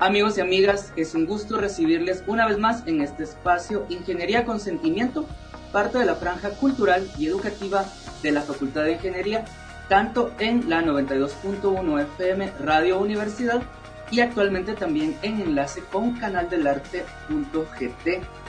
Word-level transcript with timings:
Amigos 0.00 0.38
y 0.38 0.40
amigas, 0.40 0.94
es 0.96 1.14
un 1.14 1.26
gusto 1.26 1.58
recibirles 1.58 2.24
una 2.26 2.46
vez 2.46 2.56
más 2.56 2.86
en 2.86 3.02
este 3.02 3.24
espacio 3.24 3.84
Ingeniería 3.90 4.46
con 4.46 4.58
Sentimiento, 4.58 5.26
parte 5.72 5.98
de 5.98 6.06
la 6.06 6.14
franja 6.14 6.48
cultural 6.52 7.06
y 7.18 7.26
educativa 7.26 7.84
de 8.22 8.32
la 8.32 8.40
Facultad 8.40 8.84
de 8.84 8.92
Ingeniería, 8.92 9.44
tanto 9.90 10.32
en 10.38 10.70
la 10.70 10.80
92.1 10.80 12.00
FM 12.14 12.50
Radio 12.60 12.98
Universidad 12.98 13.62
y 14.10 14.20
actualmente 14.20 14.72
también 14.72 15.18
en 15.20 15.38
enlace 15.38 15.82
con 15.92 16.14
canaldelarte.gt 16.14 18.08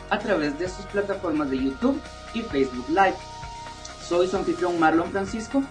a 0.09 0.19
través 0.19 0.57
de 0.57 0.69
sus 0.69 0.85
plataformas 0.85 1.49
de 1.49 1.65
YouTube 1.65 1.99
y 2.33 2.43
Facebook 2.43 2.87
Live. 2.87 3.17
Soy 4.07 4.29
su 4.29 4.37
anfitrión 4.37 4.79
Marlon 4.79 5.11
Francisco 5.11 5.61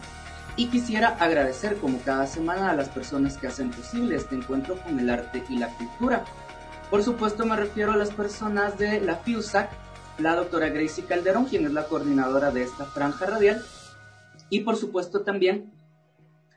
y 0.61 0.67
quisiera 0.67 1.17
agradecer 1.19 1.79
como 1.79 2.03
cada 2.03 2.27
semana 2.27 2.69
a 2.69 2.77
las 2.77 2.91
personas 2.91 3.39
que 3.39 3.47
hacen 3.47 3.71
posible 3.71 4.17
este 4.17 4.35
encuentro 4.35 4.77
con 4.77 5.01
el 5.01 5.09
arte 5.09 5.43
y 5.49 5.57
la 5.57 5.75
cultura. 5.75 6.23
Por 6.91 7.03
supuesto 7.03 7.47
me 7.47 7.57
refiero 7.57 7.93
a 7.93 7.97
las 7.97 8.11
personas 8.11 8.77
de 8.77 9.01
la 9.01 9.17
FIUSAC, 9.17 9.71
la 10.19 10.35
doctora 10.35 10.69
Gracie 10.69 11.07
Calderón, 11.07 11.47
quien 11.47 11.65
es 11.65 11.73
la 11.73 11.85
coordinadora 11.85 12.51
de 12.51 12.65
esta 12.65 12.85
franja 12.85 13.25
radial, 13.25 13.65
y 14.51 14.61
por 14.61 14.77
supuesto 14.77 15.23
también 15.23 15.73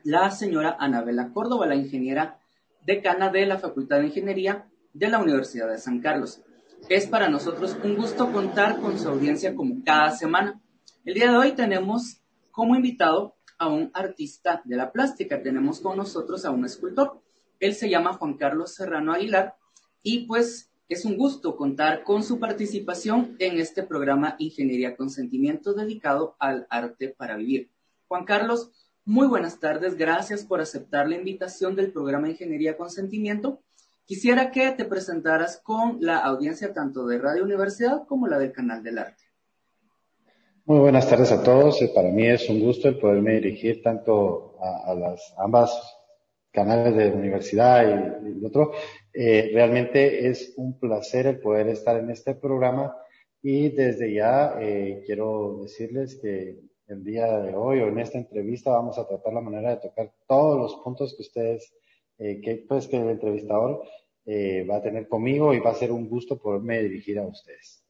la 0.02 0.30
señora 0.30 0.76
Anabela 0.78 1.30
Córdoba, 1.32 1.66
la 1.66 1.74
ingeniera 1.74 2.40
decana 2.84 3.30
de 3.30 3.46
la 3.46 3.56
Facultad 3.56 4.00
de 4.00 4.08
Ingeniería 4.08 4.66
de 4.92 5.08
la 5.08 5.18
Universidad 5.18 5.70
de 5.70 5.78
San 5.78 6.00
Carlos. 6.00 6.42
Es 6.90 7.06
para 7.06 7.30
nosotros 7.30 7.74
un 7.82 7.96
gusto 7.96 8.30
contar 8.30 8.80
con 8.80 8.98
su 8.98 9.08
audiencia 9.08 9.54
como 9.54 9.82
cada 9.82 10.10
semana. 10.10 10.60
El 11.06 11.14
día 11.14 11.30
de 11.30 11.38
hoy 11.38 11.52
tenemos 11.52 12.20
como 12.50 12.76
invitado 12.76 13.33
a 13.58 13.68
un 13.68 13.90
artista 13.94 14.62
de 14.64 14.76
la 14.76 14.92
plástica, 14.92 15.42
tenemos 15.42 15.80
con 15.80 15.96
nosotros 15.96 16.44
a 16.44 16.50
un 16.50 16.64
escultor. 16.64 17.20
Él 17.60 17.74
se 17.74 17.88
llama 17.88 18.14
Juan 18.14 18.34
Carlos 18.34 18.74
Serrano 18.74 19.12
Aguilar 19.12 19.56
y 20.02 20.26
pues 20.26 20.70
es 20.88 21.04
un 21.04 21.16
gusto 21.16 21.56
contar 21.56 22.04
con 22.04 22.22
su 22.22 22.38
participación 22.38 23.36
en 23.38 23.58
este 23.58 23.82
programa 23.82 24.36
Ingeniería 24.38 24.96
con 24.96 25.08
Sentimiento 25.08 25.72
dedicado 25.72 26.36
al 26.38 26.66
arte 26.68 27.08
para 27.08 27.36
vivir. 27.36 27.70
Juan 28.06 28.24
Carlos, 28.24 28.70
muy 29.04 29.26
buenas 29.26 29.60
tardes, 29.60 29.96
gracias 29.96 30.44
por 30.44 30.60
aceptar 30.60 31.08
la 31.08 31.16
invitación 31.16 31.74
del 31.74 31.90
programa 31.90 32.28
Ingeniería 32.28 32.76
con 32.76 32.90
Sentimiento. 32.90 33.62
Quisiera 34.04 34.50
que 34.50 34.70
te 34.72 34.84
presentaras 34.84 35.60
con 35.62 35.98
la 36.00 36.18
audiencia 36.18 36.74
tanto 36.74 37.06
de 37.06 37.18
Radio 37.18 37.44
Universidad 37.44 38.06
como 38.06 38.28
la 38.28 38.38
del 38.38 38.52
Canal 38.52 38.82
del 38.82 38.98
Arte. 38.98 39.23
Muy 40.66 40.78
buenas 40.78 41.06
tardes 41.10 41.30
a 41.30 41.42
todos. 41.42 41.82
Eh, 41.82 41.92
para 41.94 42.08
mí 42.08 42.26
es 42.26 42.48
un 42.48 42.58
gusto 42.58 42.88
el 42.88 42.98
poderme 42.98 43.34
dirigir 43.34 43.82
tanto 43.82 44.56
a, 44.58 44.94
las 44.94 45.34
ambas 45.36 45.70
canales 46.50 46.96
de 46.96 47.12
universidad 47.12 47.86
y, 47.86 48.28
el 48.28 48.46
otro. 48.46 48.72
Eh, 49.12 49.50
realmente 49.52 50.26
es 50.26 50.54
un 50.56 50.78
placer 50.78 51.26
el 51.26 51.38
poder 51.40 51.68
estar 51.68 51.98
en 51.98 52.08
este 52.08 52.34
programa 52.34 52.96
y 53.42 53.68
desde 53.68 54.14
ya 54.14 54.56
eh, 54.58 55.02
quiero 55.04 55.58
decirles 55.64 56.18
que 56.22 56.58
el 56.88 57.04
día 57.04 57.40
de 57.40 57.54
hoy 57.54 57.80
o 57.80 57.88
en 57.88 57.98
esta 57.98 58.16
entrevista 58.16 58.70
vamos 58.70 58.96
a 58.98 59.06
tratar 59.06 59.34
la 59.34 59.42
manera 59.42 59.68
de 59.68 59.82
tocar 59.82 60.14
todos 60.26 60.58
los 60.58 60.82
puntos 60.82 61.14
que 61.14 61.24
ustedes, 61.24 61.74
que 62.16 62.64
pues 62.66 62.88
que 62.88 62.96
el 62.96 63.10
entrevistador 63.10 63.82
va 64.26 64.76
a 64.76 64.82
tener 64.82 65.08
conmigo 65.08 65.52
y 65.52 65.60
va 65.60 65.72
a 65.72 65.74
ser 65.74 65.92
un 65.92 66.08
gusto 66.08 66.38
poderme 66.38 66.80
dirigir 66.80 67.18
a 67.18 67.26
ustedes. 67.26 67.83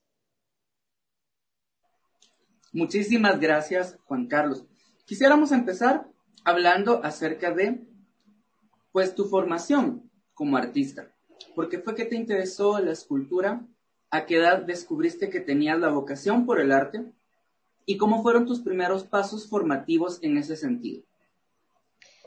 Muchísimas 2.74 3.38
gracias, 3.38 3.96
Juan 4.04 4.26
Carlos. 4.26 4.64
Quisiéramos 5.06 5.52
empezar 5.52 6.08
hablando 6.44 7.04
acerca 7.04 7.52
de, 7.52 7.78
pues, 8.90 9.14
tu 9.14 9.26
formación 9.26 10.10
como 10.34 10.56
artista. 10.56 11.08
¿Por 11.54 11.68
qué 11.68 11.78
fue 11.78 11.94
que 11.94 12.04
te 12.04 12.16
interesó 12.16 12.80
la 12.80 12.90
escultura? 12.90 13.64
¿A 14.10 14.26
qué 14.26 14.38
edad 14.38 14.62
descubriste 14.62 15.30
que 15.30 15.38
tenías 15.38 15.78
la 15.78 15.90
vocación 15.90 16.46
por 16.46 16.60
el 16.60 16.72
arte? 16.72 17.04
¿Y 17.86 17.96
cómo 17.96 18.24
fueron 18.24 18.44
tus 18.44 18.60
primeros 18.60 19.04
pasos 19.04 19.48
formativos 19.48 20.20
en 20.24 20.36
ese 20.36 20.56
sentido? 20.56 21.04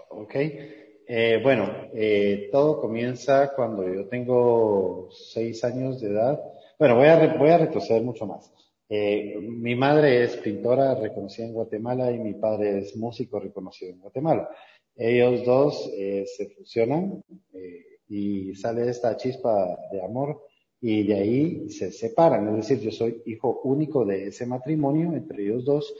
Ok. 0.10 0.34
Eh, 0.34 1.42
bueno, 1.44 1.70
eh, 1.94 2.48
todo 2.54 2.80
comienza 2.80 3.54
cuando 3.54 3.94
yo 3.94 4.08
tengo 4.08 5.10
seis 5.12 5.62
años 5.66 6.00
de 6.00 6.12
edad. 6.12 6.40
Bueno, 6.80 6.96
voy 6.96 7.08
a, 7.08 7.36
voy 7.36 7.50
a 7.50 7.58
retroceder 7.58 8.02
mucho 8.02 8.26
más. 8.26 8.50
Eh, 8.90 9.38
mi 9.42 9.76
madre 9.76 10.24
es 10.24 10.38
pintora 10.38 10.96
reconocida 10.96 11.46
en 11.46 11.54
Guatemala 11.54 12.12
y 12.12 12.20
mi 12.20 12.34
padre 12.34 12.80
es 12.80 12.96
músico 12.96 13.40
reconocido 13.40 13.92
en 13.92 14.00
Guatemala. 14.00 14.50
Ellos 14.96 15.46
dos 15.46 15.92
eh, 15.96 16.26
se 16.26 16.50
fusionan 16.50 17.22
eh, 17.54 18.00
y 18.10 18.56
sale 18.56 18.90
esta 18.90 19.16
chispa 19.18 19.78
de 19.92 20.02
amor 20.02 20.42
y 20.80 21.04
de 21.04 21.14
ahí 21.14 21.70
se 21.70 21.92
separan. 21.92 22.50
Es 22.50 22.68
decir, 22.68 22.80
yo 22.80 22.92
soy 22.92 23.22
hijo 23.26 23.62
único 23.64 24.06
de 24.06 24.28
ese 24.28 24.46
matrimonio 24.46 25.14
entre 25.14 25.44
ellos 25.44 25.66
dos 25.66 25.94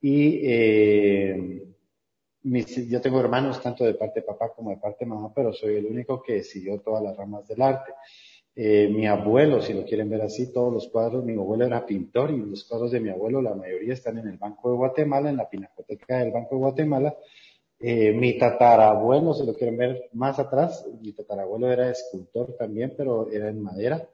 y 0.00 0.40
eh, 0.42 1.62
yo 2.42 3.00
tengo 3.00 3.20
hermanos 3.20 3.62
tanto 3.62 3.84
de 3.84 3.94
parte 3.94 4.22
papá 4.22 4.52
como 4.52 4.70
de 4.70 4.76
parte 4.76 5.04
de 5.04 5.10
mamá, 5.10 5.32
pero 5.32 5.52
soy 5.52 5.76
el 5.76 5.86
único 5.86 6.20
que 6.20 6.42
siguió 6.42 6.80
todas 6.80 7.02
las 7.02 7.16
ramas 7.16 7.46
del 7.46 7.62
arte. 7.62 7.92
Eh, 8.54 8.88
mi 8.88 9.06
abuelo, 9.06 9.62
si 9.62 9.72
lo 9.72 9.84
quieren 9.84 10.10
ver 10.10 10.22
así, 10.22 10.52
todos 10.52 10.72
los 10.72 10.88
cuadros, 10.88 11.24
mi 11.24 11.32
abuelo 11.32 11.64
era 11.64 11.86
pintor 11.86 12.30
y 12.30 12.36
los 12.36 12.64
cuadros 12.64 12.90
de 12.90 13.00
mi 13.00 13.08
abuelo, 13.08 13.40
la 13.40 13.54
mayoría 13.54 13.94
están 13.94 14.18
en 14.18 14.28
el 14.28 14.36
Banco 14.36 14.70
de 14.70 14.76
Guatemala, 14.76 15.30
en 15.30 15.38
la 15.38 15.48
pinacoteca 15.48 16.18
del 16.18 16.32
Banco 16.32 16.56
de 16.56 16.60
Guatemala. 16.60 17.16
Eh, 17.80 18.12
mi 18.12 18.38
tatarabuelo, 18.38 19.32
si 19.32 19.46
lo 19.46 19.54
quieren 19.54 19.78
ver 19.78 20.10
más 20.12 20.38
atrás, 20.38 20.86
mi 21.00 21.12
tatarabuelo 21.12 21.72
era 21.72 21.90
escultor 21.90 22.54
también, 22.58 22.92
pero 22.96 23.30
era 23.30 23.48
en 23.48 23.62
madera. 23.62 24.06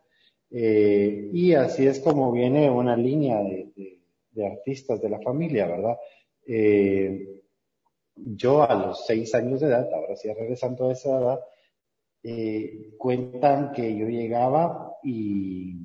Eh, 0.51 1.31
y 1.33 1.53
así 1.55 1.87
es 1.87 1.99
como 1.99 2.31
viene 2.31 2.71
una 2.71 2.97
línea 2.97 3.43
de, 3.43 3.99
de 4.31 4.47
artistas 4.47 5.03
de 5.03 5.09
la 5.11 5.21
familia, 5.21 5.67
¿verdad? 5.67 5.99
yo 8.17 8.63
a 8.63 8.75
los 8.75 9.05
seis 9.05 9.35
años 9.35 9.61
de 9.61 9.67
edad, 9.67 9.87
ahora 9.93 10.17
sí 10.17 10.33
regresando 10.33 10.89
a 10.89 10.93
esa 10.93 11.19
edad, 11.19 11.41
eh, 12.31 12.91
cuentan 12.99 13.73
que 13.73 13.97
yo 13.97 14.07
llegaba 14.07 14.99
y, 15.03 15.79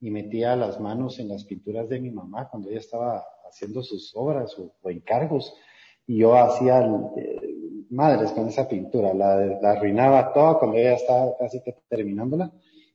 y, 0.00 0.10
metía 0.10 0.56
las 0.56 0.80
manos 0.80 1.20
en 1.20 1.28
las 1.28 1.44
pinturas 1.44 1.88
de 1.88 2.00
mi 2.00 2.10
mamá 2.10 2.48
cuando 2.50 2.68
ella 2.68 2.80
estaba 2.80 3.24
haciendo 3.48 3.84
sus 3.84 4.10
obras 4.16 4.58
o, 4.58 4.72
encargos. 4.90 5.54
Y 6.04 6.18
yo 6.18 6.34
hacía 6.34 6.80
eh, 7.16 7.40
madres 7.90 8.32
con 8.32 8.48
esa 8.48 8.68
pintura, 8.68 9.14
la, 9.14 9.60
arruinaba 9.70 10.32
toda 10.32 10.58
cuando 10.58 10.78
ella 10.78 10.94
estaba 10.94 11.36
casi 11.38 11.62
terminándola. 11.88 12.50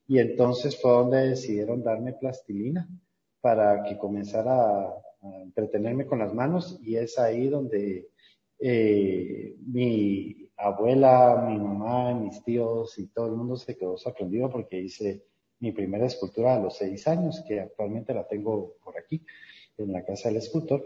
Y 0.06 0.20
entonces 0.20 0.78
fue 0.82 0.92
donde 0.92 1.30
decidieron 1.30 1.84
darme 1.84 2.12
plastilina 2.12 2.90
para 3.40 3.84
que 3.84 3.98
comenzara 3.98 4.88
a, 4.88 5.04
entretenerme 5.42 6.06
con 6.06 6.20
las 6.20 6.34
manos. 6.34 6.78
Y 6.84 6.98
es 6.98 7.18
ahí 7.18 7.48
donde 7.48 8.10
eh, 8.60 9.56
mi 9.68 10.43
abuela, 10.68 11.46
mi 11.48 11.58
mamá, 11.58 12.14
mis 12.14 12.44
tíos 12.44 12.98
y 13.00 13.08
todo 13.08 13.28
el 13.28 13.34
mundo 13.34 13.56
se 13.56 13.78
quedó 13.78 13.98
sorprendido 13.98 14.50
porque 14.50 14.80
hice 14.80 15.24
mi 15.60 15.72
primera 15.72 16.06
escultura 16.06 16.56
a 16.56 16.60
los 16.60 16.78
seis 16.78 17.08
años, 17.08 17.44
que 17.48 17.60
actualmente 17.60 18.14
la 18.14 18.28
tengo 18.28 18.76
por 18.84 18.98
aquí, 18.98 19.26
en 19.78 19.94
la 19.94 20.04
casa 20.04 20.30
del 20.30 20.38
escultor. 20.38 20.84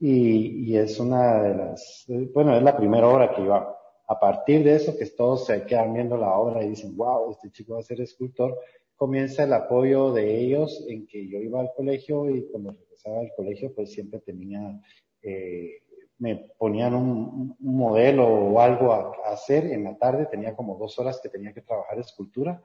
Y, 0.00 0.70
y 0.70 0.76
es 0.76 1.00
una 1.00 1.42
de 1.42 1.54
las, 1.54 2.04
bueno, 2.32 2.56
es 2.56 2.62
la 2.62 2.76
primera 2.76 3.08
obra 3.08 3.34
que 3.34 3.44
yo 3.44 3.54
hago. 3.54 3.76
A 4.06 4.18
partir 4.18 4.64
de 4.64 4.74
eso, 4.76 4.96
que 4.96 5.06
todos 5.06 5.46
se 5.46 5.64
quedan 5.64 5.92
viendo 5.92 6.16
la 6.16 6.32
obra 6.34 6.64
y 6.64 6.70
dicen, 6.70 6.96
wow, 6.96 7.30
este 7.30 7.50
chico 7.50 7.74
va 7.74 7.80
a 7.80 7.82
ser 7.82 8.00
escultor, 8.00 8.58
comienza 8.96 9.44
el 9.44 9.52
apoyo 9.52 10.12
de 10.12 10.40
ellos 10.40 10.84
en 10.88 11.06
que 11.06 11.28
yo 11.28 11.38
iba 11.38 11.60
al 11.60 11.72
colegio 11.76 12.28
y 12.28 12.48
cuando 12.50 12.72
regresaba 12.72 13.20
al 13.20 13.32
colegio, 13.36 13.72
pues 13.74 13.92
siempre 13.92 14.20
tenía 14.20 14.80
eh, 15.22 15.82
me 16.18 16.36
ponían 16.58 16.94
un, 16.94 17.56
modelo 17.60 18.26
o 18.26 18.60
algo 18.60 18.92
a, 18.92 19.12
hacer 19.32 19.66
en 19.66 19.84
la 19.84 19.96
tarde, 19.96 20.26
tenía 20.26 20.54
como 20.54 20.76
dos 20.76 20.98
horas 20.98 21.20
que 21.22 21.28
tenía 21.28 21.52
que 21.52 21.62
trabajar 21.62 21.98
escultura 21.98 22.62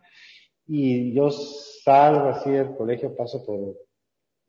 y 0.65 1.13
yo 1.13 1.29
salgo 1.31 2.29
así 2.29 2.49
del 2.49 2.75
colegio, 2.75 3.15
paso 3.15 3.45
por, 3.45 3.75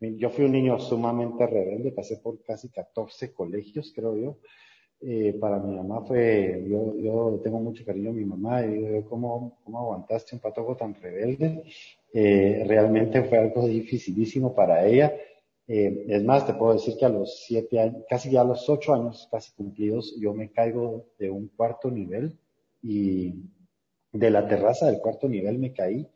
yo 0.01 0.31
fui 0.31 0.45
un 0.45 0.53
niño 0.53 0.79
sumamente 0.79 1.47
rebelde, 1.47 1.93
pasé 1.93 2.19
por 2.19 2.43
casi 2.43 2.69
14 2.69 3.33
colegios, 3.33 3.93
creo 3.95 4.17
yo. 4.17 4.39
Eh, 5.01 5.37
para 5.39 5.59
mi 5.59 5.75
mamá 5.75 6.03
fue, 6.03 6.65
yo, 6.67 6.95
yo 6.97 7.41
tengo 7.43 7.59
mucho 7.59 7.85
cariño 7.85 8.11
a 8.11 8.15
mi 8.15 8.25
mamá 8.25 8.65
y 8.65 8.79
digo, 8.79 9.05
¿cómo, 9.09 9.59
cómo 9.65 9.81
aguantaste 9.81 10.35
un 10.35 10.41
patojo 10.41 10.77
tan 10.77 10.95
rebelde? 10.95 11.65
Eh, 12.13 12.65
realmente 12.67 13.23
fue 13.25 13.39
algo 13.39 13.67
dificilísimo 13.67 14.55
para 14.55 14.87
ella 14.87 15.13
eh, 15.67 16.05
es 16.09 16.25
más, 16.25 16.47
te 16.47 16.55
puedo 16.55 16.75
decir 16.75 16.97
que 16.99 17.07
a 17.07 17.09
los 17.09 17.45
siete 17.47 17.81
años, 17.81 18.05
casi 18.09 18.31
ya 18.31 18.43
a 18.43 18.45
los 18.45 18.69
ocho 18.69 18.93
años 18.93 19.29
casi 19.31 19.53
cumplidos, 19.53 20.15
yo 20.21 20.35
me 20.35 20.51
caigo 20.51 21.07
de 21.19 21.31
un 21.31 21.49
cuarto 21.49 21.91
nivel 21.91 22.39
y 22.83 23.35
de 24.13 24.31
la 24.31 24.47
terraza 24.47 24.87
del 24.87 25.01
cuarto 25.01 25.29
nivel 25.29 25.59
me 25.59 25.73
caí 25.73 26.07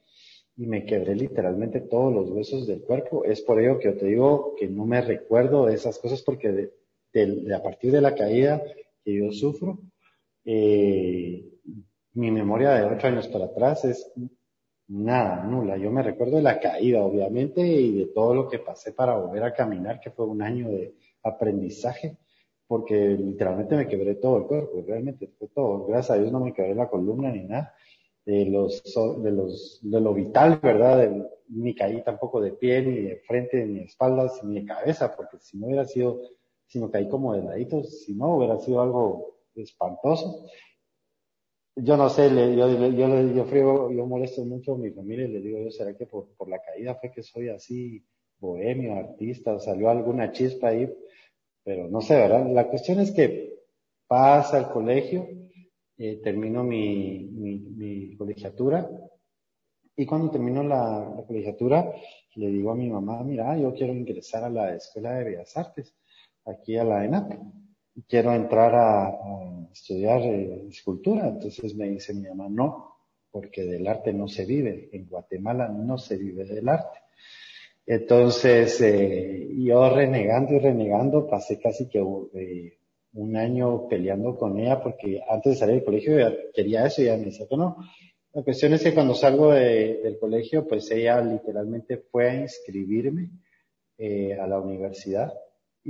y 0.56 0.66
me 0.66 0.84
quebré 0.84 1.14
literalmente 1.14 1.80
todos 1.80 2.12
los 2.12 2.30
huesos 2.30 2.66
del 2.66 2.82
cuerpo. 2.82 3.24
Es 3.24 3.40
por 3.40 3.60
ello 3.60 3.78
que 3.78 3.86
yo 3.86 3.96
te 3.96 4.06
digo 4.06 4.54
que 4.56 4.68
no 4.68 4.84
me 4.84 5.00
recuerdo 5.00 5.66
de 5.66 5.74
esas 5.74 5.98
cosas 5.98 6.20
porque 6.22 6.72
de, 7.14 7.54
a 7.54 7.62
partir 7.62 7.92
de 7.92 8.00
la 8.00 8.14
caída 8.14 8.62
que 9.04 9.14
yo 9.14 9.32
sufro, 9.32 9.78
eh, 10.44 11.48
mi 12.12 12.30
memoria 12.30 12.72
de 12.72 12.84
ocho 12.84 13.06
años 13.06 13.28
para 13.28 13.46
atrás 13.46 13.84
es 13.84 14.12
nada, 14.88 15.44
nula. 15.44 15.76
Yo 15.76 15.90
me 15.90 16.02
recuerdo 16.02 16.36
de 16.36 16.42
la 16.42 16.60
caída, 16.60 17.02
obviamente, 17.02 17.60
y 17.60 17.98
de 17.98 18.06
todo 18.06 18.34
lo 18.34 18.48
que 18.48 18.58
pasé 18.58 18.92
para 18.92 19.16
volver 19.16 19.44
a 19.44 19.54
caminar, 19.54 20.00
que 20.00 20.10
fue 20.10 20.26
un 20.26 20.42
año 20.42 20.68
de 20.68 20.94
aprendizaje, 21.22 22.18
porque 22.66 22.94
literalmente 22.94 23.76
me 23.76 23.88
quebré 23.88 24.16
todo 24.16 24.38
el 24.38 24.44
cuerpo, 24.44 24.84
realmente 24.86 25.28
fue 25.38 25.48
todo. 25.48 25.86
Gracias 25.86 26.16
a 26.16 26.20
Dios 26.20 26.32
no 26.32 26.40
me 26.40 26.52
quebré 26.52 26.74
la 26.74 26.88
columna 26.88 27.30
ni 27.30 27.44
nada 27.44 27.74
de 28.28 28.44
los, 28.44 28.82
de 29.22 29.32
los, 29.32 29.80
de 29.82 30.00
lo 30.02 30.12
vital, 30.12 30.60
¿verdad? 30.62 31.10
ni 31.48 31.74
caí 31.74 32.02
tampoco 32.02 32.42
de 32.42 32.52
pie, 32.52 32.82
ni 32.82 33.00
de 33.00 33.16
frente, 33.26 33.64
ni 33.64 33.78
de 33.78 33.84
espaldas, 33.84 34.44
ni 34.44 34.60
de 34.60 34.66
cabeza, 34.66 35.16
porque 35.16 35.38
si 35.40 35.56
no 35.56 35.66
hubiera 35.66 35.86
sido, 35.86 36.20
si 36.66 36.78
no 36.78 36.90
caí 36.90 37.08
como 37.08 37.32
de 37.32 37.42
laditos, 37.42 38.02
si 38.02 38.14
no 38.14 38.36
hubiera 38.36 38.58
sido 38.58 38.82
algo 38.82 39.38
espantoso. 39.54 40.44
Yo 41.80 41.96
no 41.96 42.08
sé, 42.08 42.30
le, 42.30 42.56
yo, 42.56 42.68
yo, 42.68 42.88
yo, 42.88 43.46
yo, 43.46 43.90
yo 43.92 44.06
molesto 44.06 44.44
mucho 44.44 44.74
a 44.74 44.78
mi 44.78 44.90
familia 44.90 45.26
y 45.26 45.32
le 45.32 45.40
digo, 45.40 45.58
yo, 45.60 45.70
¿será 45.70 45.96
que 45.96 46.06
por, 46.06 46.28
por 46.36 46.48
la 46.48 46.60
caída 46.60 46.96
fue 46.96 47.10
que 47.10 47.22
soy 47.22 47.48
así 47.50 48.04
bohemio, 48.38 48.94
artista, 48.94 49.54
o 49.54 49.60
salió 49.60 49.88
alguna 49.88 50.32
chispa 50.32 50.68
ahí? 50.68 50.92
Pero 51.62 51.88
no 51.88 52.00
sé, 52.00 52.14
¿verdad? 52.14 52.50
La 52.50 52.68
cuestión 52.68 52.98
es 53.00 53.12
que 53.12 53.58
pasa 54.08 54.58
el 54.58 54.66
colegio, 54.68 55.28
eh, 55.98 56.20
termino 56.22 56.64
mi, 56.64 57.28
mi, 57.30 57.58
mi, 57.58 58.16
colegiatura 58.16 58.88
y 59.96 60.06
cuando 60.06 60.30
termino 60.30 60.62
la, 60.62 61.12
la, 61.16 61.24
colegiatura 61.24 61.92
le 62.36 62.48
digo 62.48 62.70
a 62.70 62.76
mi 62.76 62.88
mamá, 62.88 63.22
mira, 63.22 63.56
yo 63.58 63.74
quiero 63.74 63.92
ingresar 63.92 64.44
a 64.44 64.50
la 64.50 64.74
Escuela 64.74 65.12
de 65.14 65.24
Bellas 65.24 65.56
Artes, 65.56 65.94
aquí 66.44 66.76
a 66.76 66.84
la 66.84 67.04
ENAP, 67.04 67.32
quiero 68.06 68.32
entrar 68.32 68.74
a, 68.74 69.12
estudiar 69.72 70.22
eh, 70.22 70.66
escultura. 70.68 71.28
Entonces 71.28 71.74
me 71.74 71.88
dice 71.88 72.14
mi 72.14 72.28
mamá, 72.28 72.48
no, 72.48 72.96
porque 73.30 73.64
del 73.64 73.86
arte 73.86 74.12
no 74.12 74.28
se 74.28 74.44
vive, 74.44 74.88
en 74.92 75.06
Guatemala 75.06 75.68
no 75.68 75.98
se 75.98 76.16
vive 76.16 76.44
del 76.44 76.68
arte. 76.68 76.98
Entonces, 77.86 78.80
eh, 78.82 79.48
yo 79.56 79.88
renegando 79.88 80.54
y 80.54 80.58
renegando, 80.58 81.26
pasé 81.26 81.58
casi 81.58 81.88
que 81.88 81.98
eh, 82.34 82.78
un 83.14 83.36
año 83.36 83.88
peleando 83.88 84.36
con 84.36 84.58
ella 84.58 84.82
porque 84.82 85.22
antes 85.28 85.54
de 85.54 85.58
salir 85.58 85.76
del 85.76 85.84
colegio 85.84 86.18
ella 86.18 86.36
quería 86.54 86.86
eso 86.86 87.00
y 87.00 87.06
ella 87.06 87.16
me 87.16 87.24
decía 87.24 87.46
que 87.48 87.56
no. 87.56 87.76
La 88.34 88.42
cuestión 88.42 88.74
es 88.74 88.82
que 88.82 88.92
cuando 88.92 89.14
salgo 89.14 89.52
de, 89.52 90.02
del 90.02 90.18
colegio, 90.18 90.66
pues 90.66 90.90
ella 90.90 91.20
literalmente 91.22 91.96
fue 91.96 92.28
a 92.28 92.34
inscribirme 92.34 93.30
eh, 93.96 94.34
a 94.38 94.46
la 94.46 94.60
universidad 94.60 95.32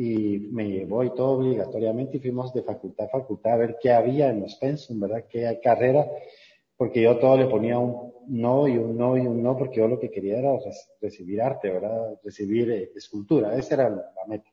y 0.00 0.46
me 0.52 0.68
llevó 0.68 1.02
y 1.02 1.12
todo 1.12 1.38
obligatoriamente 1.38 2.18
y 2.18 2.20
fuimos 2.20 2.54
de 2.54 2.62
facultad 2.62 3.06
a 3.06 3.18
facultad 3.18 3.54
a 3.54 3.56
ver 3.56 3.78
qué 3.80 3.90
había 3.90 4.30
en 4.30 4.42
los 4.42 4.54
pensum, 4.54 5.00
¿verdad? 5.00 5.24
Qué 5.28 5.58
carrera, 5.60 6.08
porque 6.76 7.02
yo 7.02 7.18
todo 7.18 7.36
le 7.36 7.46
ponía 7.46 7.80
un 7.80 8.12
no 8.28 8.68
y 8.68 8.78
un 8.78 8.96
no 8.96 9.16
y 9.16 9.26
un 9.26 9.42
no, 9.42 9.56
porque 9.58 9.78
yo 9.78 9.88
lo 9.88 9.98
que 9.98 10.12
quería 10.12 10.38
era 10.38 10.56
recibir 11.00 11.42
arte, 11.42 11.70
¿verdad? 11.70 12.16
Recibir 12.22 12.70
eh, 12.70 12.92
escultura, 12.94 13.56
esa 13.56 13.74
era 13.74 13.90
la 13.90 14.24
meta. 14.28 14.48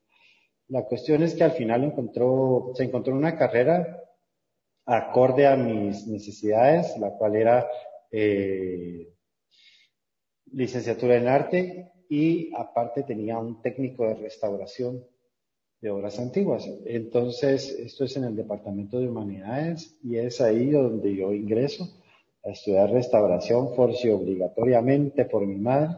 La 0.69 0.83
cuestión 0.85 1.21
es 1.21 1.35
que 1.35 1.43
al 1.43 1.51
final 1.51 1.83
encontró, 1.83 2.71
se 2.73 2.85
encontró 2.85 3.13
una 3.13 3.37
carrera 3.37 4.01
acorde 4.87 5.45
a 5.45 5.55
mis 5.55 6.07
necesidades, 6.07 6.97
la 6.97 7.11
cual 7.11 7.35
era 7.35 7.67
eh, 8.11 9.13
licenciatura 10.53 11.17
en 11.17 11.27
arte 11.27 11.91
y 12.09 12.51
aparte 12.55 13.03
tenía 13.03 13.37
un 13.37 13.61
técnico 13.61 14.07
de 14.07 14.15
restauración 14.15 15.05
de 15.85 15.91
obras 15.91 16.17
antiguas. 16.17 16.67
Entonces, 16.85 17.69
esto 17.69 18.05
es 18.05 18.17
en 18.17 18.23
el 18.23 18.35
Departamento 18.35 18.99
de 18.99 19.07
Humanidades 19.07 19.95
y 20.03 20.17
es 20.17 20.41
ahí 20.41 20.71
donde 20.71 21.15
yo 21.15 21.31
ingreso 21.31 21.87
a 22.43 22.49
estudiar 22.49 22.89
restauración, 22.89 23.75
forci 23.75 24.09
obligatoriamente 24.09 25.25
por 25.25 25.45
mi 25.45 25.57
madre 25.57 25.95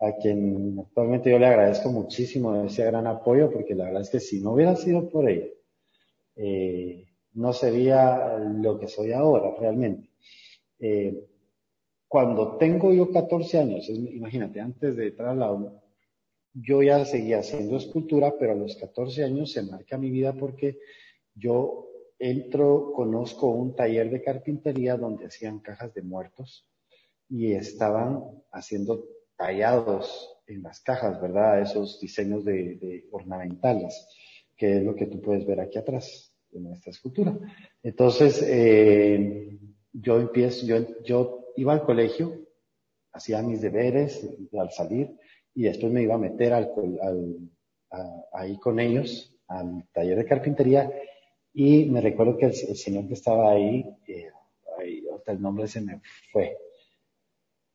a 0.00 0.12
quien 0.16 0.78
actualmente 0.78 1.30
yo 1.30 1.38
le 1.38 1.44
agradezco 1.44 1.90
muchísimo 1.90 2.64
ese 2.64 2.84
gran 2.86 3.06
apoyo, 3.06 3.52
porque 3.52 3.74
la 3.74 3.84
verdad 3.84 4.00
es 4.00 4.08
que 4.08 4.20
si 4.20 4.40
no 4.40 4.52
hubiera 4.52 4.74
sido 4.76 5.10
por 5.10 5.28
ella, 5.28 5.48
eh, 6.36 7.04
no 7.34 7.52
sería 7.52 8.38
lo 8.38 8.78
que 8.80 8.88
soy 8.88 9.12
ahora 9.12 9.54
realmente. 9.60 10.08
Eh, 10.78 11.28
cuando 12.06 12.56
tengo 12.56 12.94
yo 12.94 13.12
14 13.12 13.58
años, 13.58 13.90
imagínate, 13.90 14.58
antes 14.58 14.96
de 14.96 15.08
entrar 15.08 15.28
a 15.28 15.34
la 15.34 15.52
yo 16.60 16.82
ya 16.82 17.04
seguía 17.04 17.38
haciendo 17.38 17.76
escultura, 17.76 18.34
pero 18.38 18.52
a 18.52 18.56
los 18.56 18.76
14 18.76 19.24
años 19.24 19.52
se 19.52 19.62
marca 19.62 19.98
mi 19.98 20.10
vida 20.10 20.32
porque 20.32 20.78
yo 21.34 21.88
entro, 22.18 22.92
conozco 22.94 23.48
un 23.48 23.76
taller 23.76 24.10
de 24.10 24.22
carpintería 24.22 24.96
donde 24.96 25.26
hacían 25.26 25.60
cajas 25.60 25.94
de 25.94 26.02
muertos 26.02 26.66
y 27.28 27.52
estaban 27.52 28.24
haciendo 28.50 29.04
tallados 29.36 30.36
en 30.46 30.62
las 30.62 30.80
cajas, 30.80 31.20
¿verdad? 31.20 31.60
Esos 31.60 32.00
diseños 32.00 32.44
de, 32.44 33.06
ornamentales, 33.12 34.08
que 34.56 34.78
es 34.78 34.82
lo 34.82 34.96
que 34.96 35.06
tú 35.06 35.20
puedes 35.20 35.46
ver 35.46 35.60
aquí 35.60 35.78
atrás 35.78 36.34
en 36.50 36.72
esta 36.72 36.90
escultura. 36.90 37.38
Entonces, 37.82 38.42
eh, 38.44 39.58
yo 39.92 40.18
empiezo, 40.18 40.66
yo, 40.66 41.02
yo 41.04 41.52
iba 41.56 41.72
al 41.72 41.84
colegio, 41.84 42.48
hacía 43.12 43.42
mis 43.42 43.60
deberes 43.60 44.28
al 44.58 44.70
salir 44.72 45.16
y 45.58 45.62
después 45.62 45.92
me 45.92 46.02
iba 46.02 46.14
a 46.14 46.18
meter 46.18 46.52
al, 46.52 46.70
ahí 48.32 48.56
con 48.58 48.78
ellos 48.78 49.36
al 49.48 49.88
taller 49.92 50.16
de 50.16 50.24
carpintería 50.24 50.88
y 51.52 51.86
me 51.86 52.00
recuerdo 52.00 52.36
que 52.36 52.46
el, 52.46 52.54
señor 52.54 53.08
que 53.08 53.14
estaba 53.14 53.50
ahí, 53.50 53.84
eh, 54.06 54.30
ahí, 54.78 55.02
el 55.26 55.42
nombre 55.42 55.66
se 55.66 55.80
me 55.80 56.00
fue, 56.30 56.56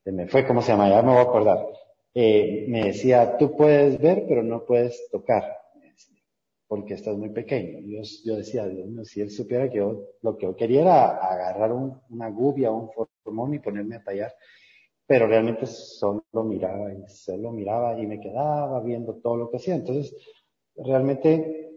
se 0.01 0.13
me 0.13 0.27
fue, 0.27 0.47
¿cómo 0.47 0.61
se 0.61 0.71
llama? 0.71 0.87
Ya 0.87 1.01
me 1.01 1.09
voy 1.09 1.17
a 1.17 1.23
acordar. 1.23 1.67
Eh, 2.13 2.67
me 2.69 2.85
decía, 2.85 3.35
tú 3.37 3.53
puedes 3.57 3.99
ver, 3.99 4.23
pero 4.29 4.43
no 4.43 4.63
puedes 4.63 5.09
tocar, 5.11 5.43
porque 6.69 6.93
estás 6.93 7.17
muy 7.17 7.31
pequeño. 7.31 7.79
Yo, 7.81 8.01
yo 8.23 8.37
decía, 8.37 8.65
Dios 8.65 8.87
mío, 8.87 9.03
si 9.03 9.19
él 9.19 9.29
supiera 9.29 9.69
que 9.69 9.79
yo, 9.79 10.05
lo 10.21 10.37
que 10.37 10.45
yo 10.45 10.55
quería 10.55 10.83
era 10.83 11.17
agarrar 11.17 11.73
una 11.73 12.29
gubia, 12.29 12.71
un 12.71 12.89
formón 13.23 13.55
y 13.55 13.59
ponerme 13.59 13.97
a 13.97 14.03
tallar, 14.03 14.33
pero 15.05 15.27
realmente 15.27 15.65
solo 15.65 16.23
miraba 16.45 16.93
y 16.93 17.07
solo 17.07 17.51
miraba 17.51 17.99
y 17.99 18.07
me 18.07 18.19
quedaba 18.19 18.79
viendo 18.81 19.15
todo 19.15 19.37
lo 19.37 19.49
que 19.49 19.57
hacía. 19.57 19.75
Entonces, 19.75 20.15
realmente, 20.75 21.71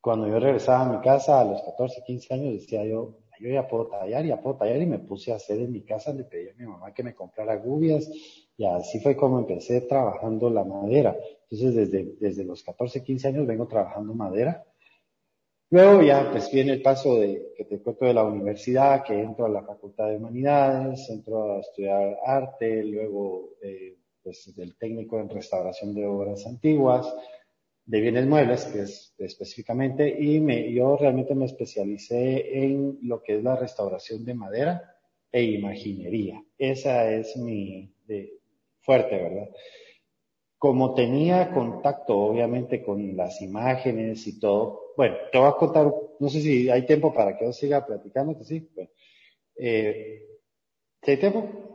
cuando 0.00 0.28
yo 0.28 0.38
regresaba 0.38 0.82
a 0.82 0.92
mi 0.92 1.00
casa 1.02 1.40
a 1.40 1.44
los 1.44 1.62
14, 1.62 2.02
15 2.06 2.34
años, 2.34 2.54
decía 2.54 2.84
yo, 2.84 3.20
yo 3.40 3.48
ya 3.48 3.66
puedo 3.66 3.86
tallar, 3.86 4.24
ya 4.24 4.40
puedo 4.40 4.56
tallar 4.56 4.80
y 4.82 4.86
me 4.86 4.98
puse 4.98 5.32
a 5.32 5.36
hacer 5.36 5.60
en 5.60 5.72
mi 5.72 5.82
casa, 5.82 6.12
le 6.12 6.24
pedí 6.24 6.50
a 6.50 6.54
mi 6.54 6.66
mamá 6.66 6.92
que 6.92 7.02
me 7.02 7.14
comprara 7.14 7.56
gubias 7.56 8.08
y 8.56 8.64
así 8.66 9.00
fue 9.00 9.16
como 9.16 9.38
empecé 9.38 9.80
trabajando 9.82 10.50
la 10.50 10.62
madera. 10.62 11.16
Entonces 11.50 11.74
desde, 11.74 12.16
desde 12.20 12.44
los 12.44 12.62
14, 12.62 13.02
15 13.02 13.28
años 13.28 13.46
vengo 13.46 13.66
trabajando 13.66 14.12
madera. 14.14 14.62
Luego 15.72 16.02
ya 16.02 16.28
pues 16.32 16.50
viene 16.50 16.72
el 16.72 16.82
paso 16.82 17.16
de 17.20 17.52
que 17.56 17.64
te 17.64 17.80
cuento 17.80 18.04
de 18.04 18.14
la 18.14 18.24
universidad, 18.24 19.04
que 19.04 19.20
entro 19.20 19.46
a 19.46 19.48
la 19.48 19.62
Facultad 19.62 20.08
de 20.08 20.16
Humanidades, 20.16 21.08
entro 21.10 21.54
a 21.54 21.60
estudiar 21.60 22.18
arte, 22.26 22.82
luego 22.82 23.50
eh, 23.62 23.96
pues 24.20 24.52
del 24.56 24.76
técnico 24.76 25.20
en 25.20 25.28
restauración 25.28 25.94
de 25.94 26.06
obras 26.06 26.44
antiguas, 26.44 27.14
de 27.84 28.00
bienes 28.00 28.26
muebles, 28.26 28.64
que 28.64 28.80
es 28.80 29.14
específicamente, 29.18 30.08
y 30.08 30.40
me, 30.40 30.72
yo 30.72 30.96
realmente 30.96 31.36
me 31.36 31.46
especialicé 31.46 32.64
en 32.64 32.98
lo 33.02 33.22
que 33.22 33.36
es 33.36 33.42
la 33.44 33.54
restauración 33.54 34.24
de 34.24 34.34
madera 34.34 34.96
e 35.30 35.44
imaginería. 35.44 36.44
Esa 36.58 37.10
es 37.12 37.36
mi 37.36 37.94
de, 38.06 38.40
fuerte, 38.80 39.16
¿verdad? 39.16 39.48
Como 40.60 40.94
tenía 40.94 41.52
contacto, 41.52 42.16
obviamente, 42.16 42.84
con 42.84 43.16
las 43.16 43.40
imágenes 43.40 44.24
y 44.28 44.38
todo, 44.38 44.92
bueno, 44.96 45.16
te 45.32 45.38
voy 45.38 45.48
a 45.48 45.52
contar, 45.52 45.92
no 46.20 46.28
sé 46.28 46.40
si 46.40 46.68
hay 46.68 46.84
tiempo 46.84 47.12
para 47.12 47.36
que 47.36 47.46
yo 47.46 47.52
siga 47.52 47.84
platicando, 47.84 48.36
que 48.36 48.44
sí. 48.44 48.70
Bueno, 48.74 48.90
eh, 49.56 50.22
¿sí 51.02 51.10
hay 51.10 51.16
tiempo? 51.16 51.70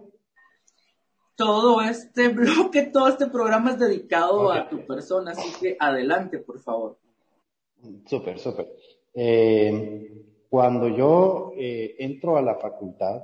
todo 1.36 1.82
este 1.82 2.30
bloque, 2.30 2.84
todo 2.84 3.10
este 3.10 3.28
programa 3.28 3.72
es 3.72 3.80
dedicado 3.80 4.52
a 4.52 4.70
tu 4.70 4.86
persona, 4.86 5.32
así 5.32 5.52
que 5.60 5.78
adelante, 5.80 6.40
por 6.40 6.60
favor. 6.60 6.98
Súper, 8.06 8.40
súper. 8.40 8.74
Eh, 9.14 10.24
cuando 10.50 10.88
yo 10.90 11.52
eh, 11.58 11.96
entro 12.00 12.38
a 12.38 12.42
la 12.42 12.56
facultad, 12.56 13.24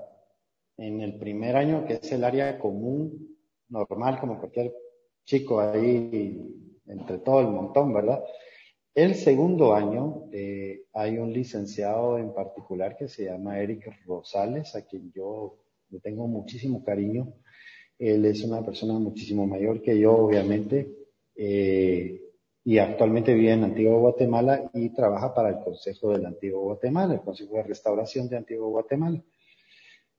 en 0.78 1.02
el 1.02 1.18
primer 1.18 1.56
año, 1.56 1.86
que 1.86 1.94
es 1.94 2.12
el 2.12 2.24
área 2.24 2.58
común, 2.58 3.38
normal, 3.70 4.20
como 4.20 4.40
cualquier 4.40 4.74
chico 5.26 5.60
ahí, 5.60 6.56
entre 6.88 7.18
todo 7.20 7.42
el 7.42 7.48
montón, 7.48 7.94
¿verdad? 7.94 8.24
El 8.94 9.16
segundo 9.16 9.74
año 9.74 10.26
eh, 10.32 10.84
hay 10.94 11.18
un 11.18 11.32
licenciado 11.32 12.18
en 12.18 12.34
particular 12.34 12.98
que 12.98 13.08
se 13.08 13.26
llama 13.26 13.60
Eric 13.60 13.90
Rosales, 14.06 14.76
a 14.76 14.86
quien 14.86 15.12
yo 15.14 15.58
le 15.90 16.00
tengo 16.00 16.28
muchísimo 16.28 16.84
cariño 16.84 17.34
él 18.02 18.26
es 18.26 18.44
una 18.44 18.66
persona 18.66 18.94
muchísimo 18.94 19.46
mayor 19.46 19.80
que 19.80 20.00
yo, 20.00 20.14
obviamente, 20.14 20.92
eh, 21.36 22.20
y 22.64 22.80
actualmente 22.80 23.32
vive 23.36 23.54
en 23.54 23.64
Antigua 23.64 24.00
Guatemala 24.00 24.72
y 24.74 24.90
trabaja 24.90 25.36
para 25.36 25.50
el 25.50 25.64
Consejo 25.64 26.12
del 26.12 26.26
Antiguo 26.26 26.62
Guatemala, 26.62 27.14
el 27.14 27.22
Consejo 27.22 27.58
de 27.58 27.64
Restauración 27.64 28.28
de 28.28 28.38
Antigua 28.38 28.68
Guatemala. 28.70 29.22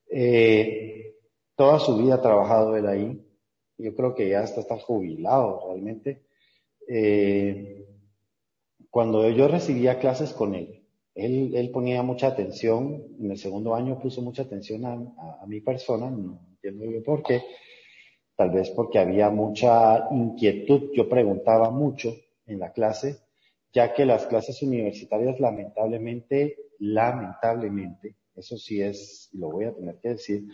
Eh, 0.09 1.17
toda 1.57 1.81
su 1.81 1.97
vida 1.97 2.15
ha 2.15 2.23
trabajado 2.23 2.77
él 2.77 2.87
ahí. 2.87 3.21
Yo 3.83 3.95
creo 3.95 4.15
que 4.15 4.29
ya 4.29 4.41
hasta 4.41 4.61
está 4.61 4.79
jubilado 4.79 5.65
realmente. 5.67 6.23
Eh, 6.89 7.87
cuando 8.91 9.29
yo 9.31 9.49
recibía 9.49 9.99
clases 9.99 10.33
con 10.33 10.55
él, 10.55 10.83
él, 11.15 11.55
él, 11.55 11.71
ponía 11.71 12.03
mucha 12.03 12.29
atención, 12.29 13.03
en 13.21 13.31
el 13.31 13.39
segundo 13.39 13.75
año 13.75 13.99
puso 13.99 14.23
mucha 14.23 14.43
atención 14.43 14.85
a, 14.85 14.93
a 15.43 15.47
mi 15.47 15.61
persona, 15.61 16.11
no 16.11 16.41
entiendo 16.51 16.85
yo 16.85 17.03
por 17.03 17.23
qué, 17.23 17.43
tal 18.37 18.51
vez 18.51 18.71
porque 18.71 18.99
había 18.99 19.31
mucha 19.31 20.09
inquietud, 20.11 20.91
yo 20.95 21.09
preguntaba 21.09 21.71
mucho 21.71 22.15
en 22.47 22.59
la 22.61 22.73
clase, 22.73 23.19
ya 23.73 23.95
que 23.95 24.07
las 24.07 24.27
clases 24.27 24.62
universitarias 24.62 25.41
lamentablemente, 25.41 26.57
lamentablemente, 26.79 28.17
eso 28.37 28.57
sí 28.57 28.81
es, 28.81 29.31
lo 29.33 29.51
voy 29.51 29.67
a 29.67 29.75
tener 29.75 29.99
que 29.99 30.09
decir, 30.11 30.45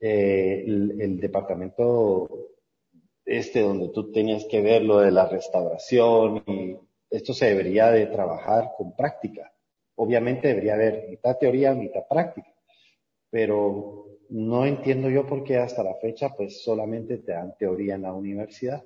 eh, 0.00 0.64
el, 0.66 1.00
el, 1.00 1.20
departamento 1.20 2.28
este 3.28 3.60
donde 3.60 3.90
tú 3.90 4.10
tenías 4.10 4.44
que 4.46 4.62
ver 4.62 4.82
lo 4.82 5.00
de 5.00 5.10
la 5.10 5.28
restauración 5.28 6.42
y 6.46 6.76
esto 7.10 7.34
se 7.34 7.46
debería 7.46 7.90
de 7.90 8.06
trabajar 8.06 8.72
con 8.76 8.96
práctica. 8.96 9.52
Obviamente 9.96 10.48
debería 10.48 10.74
haber 10.74 11.08
mitad 11.08 11.36
teoría, 11.36 11.74
mitad 11.74 12.06
práctica, 12.08 12.54
pero 13.30 14.06
no 14.30 14.64
entiendo 14.64 15.10
yo 15.10 15.26
por 15.26 15.44
qué 15.44 15.58
hasta 15.58 15.82
la 15.82 15.94
fecha 15.96 16.34
pues 16.34 16.62
solamente 16.62 17.18
te 17.18 17.32
dan 17.32 17.56
teoría 17.58 17.94
en 17.96 18.02
la 18.02 18.12
universidad. 18.12 18.84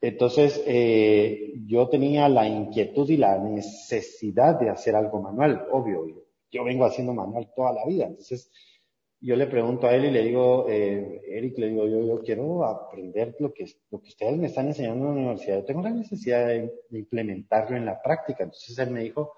Entonces, 0.00 0.62
eh, 0.66 1.54
yo 1.66 1.88
tenía 1.88 2.28
la 2.28 2.46
inquietud 2.46 3.08
y 3.08 3.16
la 3.16 3.38
necesidad 3.38 4.60
de 4.60 4.68
hacer 4.68 4.94
algo 4.94 5.22
manual, 5.22 5.66
obvio. 5.72 6.04
Yo 6.50 6.62
vengo 6.62 6.84
haciendo 6.84 7.14
manual 7.14 7.50
toda 7.56 7.72
la 7.72 7.86
vida. 7.86 8.06
Entonces, 8.06 8.50
yo 9.24 9.36
le 9.36 9.46
pregunto 9.46 9.86
a 9.86 9.94
él 9.94 10.06
y 10.06 10.10
le 10.10 10.22
digo, 10.22 10.66
eh, 10.68 11.22
Eric, 11.28 11.58
le 11.58 11.68
digo, 11.68 11.86
yo, 11.86 12.00
yo 12.06 12.22
quiero 12.22 12.64
aprender 12.64 13.34
lo 13.38 13.52
que, 13.52 13.66
lo 13.90 14.00
que 14.00 14.08
ustedes 14.08 14.36
me 14.36 14.48
están 14.48 14.68
enseñando 14.68 15.06
en 15.06 15.14
la 15.14 15.20
universidad. 15.20 15.58
Yo 15.58 15.64
tengo 15.64 15.82
la 15.82 15.90
necesidad 15.90 16.46
de, 16.46 16.72
de 16.90 16.98
implementarlo 16.98 17.76
en 17.76 17.86
la 17.86 18.00
práctica. 18.02 18.44
Entonces, 18.44 18.78
él 18.78 18.90
me 18.90 19.00
dijo, 19.00 19.32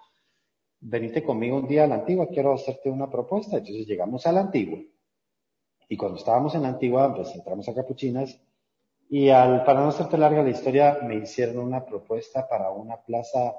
venite 0.81 1.23
conmigo 1.23 1.57
un 1.57 1.69
día 1.69 1.85
a 1.85 1.87
la 1.87 1.97
antigua, 1.97 2.29
quiero 2.29 2.53
hacerte 2.53 2.91
una 2.91 3.09
propuesta. 3.09 3.59
Entonces, 3.59 3.87
llegamos 3.87 4.27
a 4.27 4.33
la 4.33 4.41
antigua. 4.41 4.79
Y 5.89 5.97
cuando 5.97 6.19
estábamos 6.19 6.55
en 6.55 6.63
la 6.63 6.69
antigua, 6.69 7.15
pues 7.15 7.35
entramos 7.35 7.69
a 7.69 7.75
Capuchinas 7.75 8.41
y 9.09 9.29
al, 9.29 9.65
para 9.65 9.81
no 9.81 9.89
hacerte 9.89 10.19
larga 10.19 10.43
la 10.43 10.51
historia, 10.51 10.99
me 11.03 11.17
hicieron 11.17 11.59
una 11.59 11.85
propuesta 11.85 12.49
para 12.49 12.71
una 12.71 12.97
plaza 12.97 13.55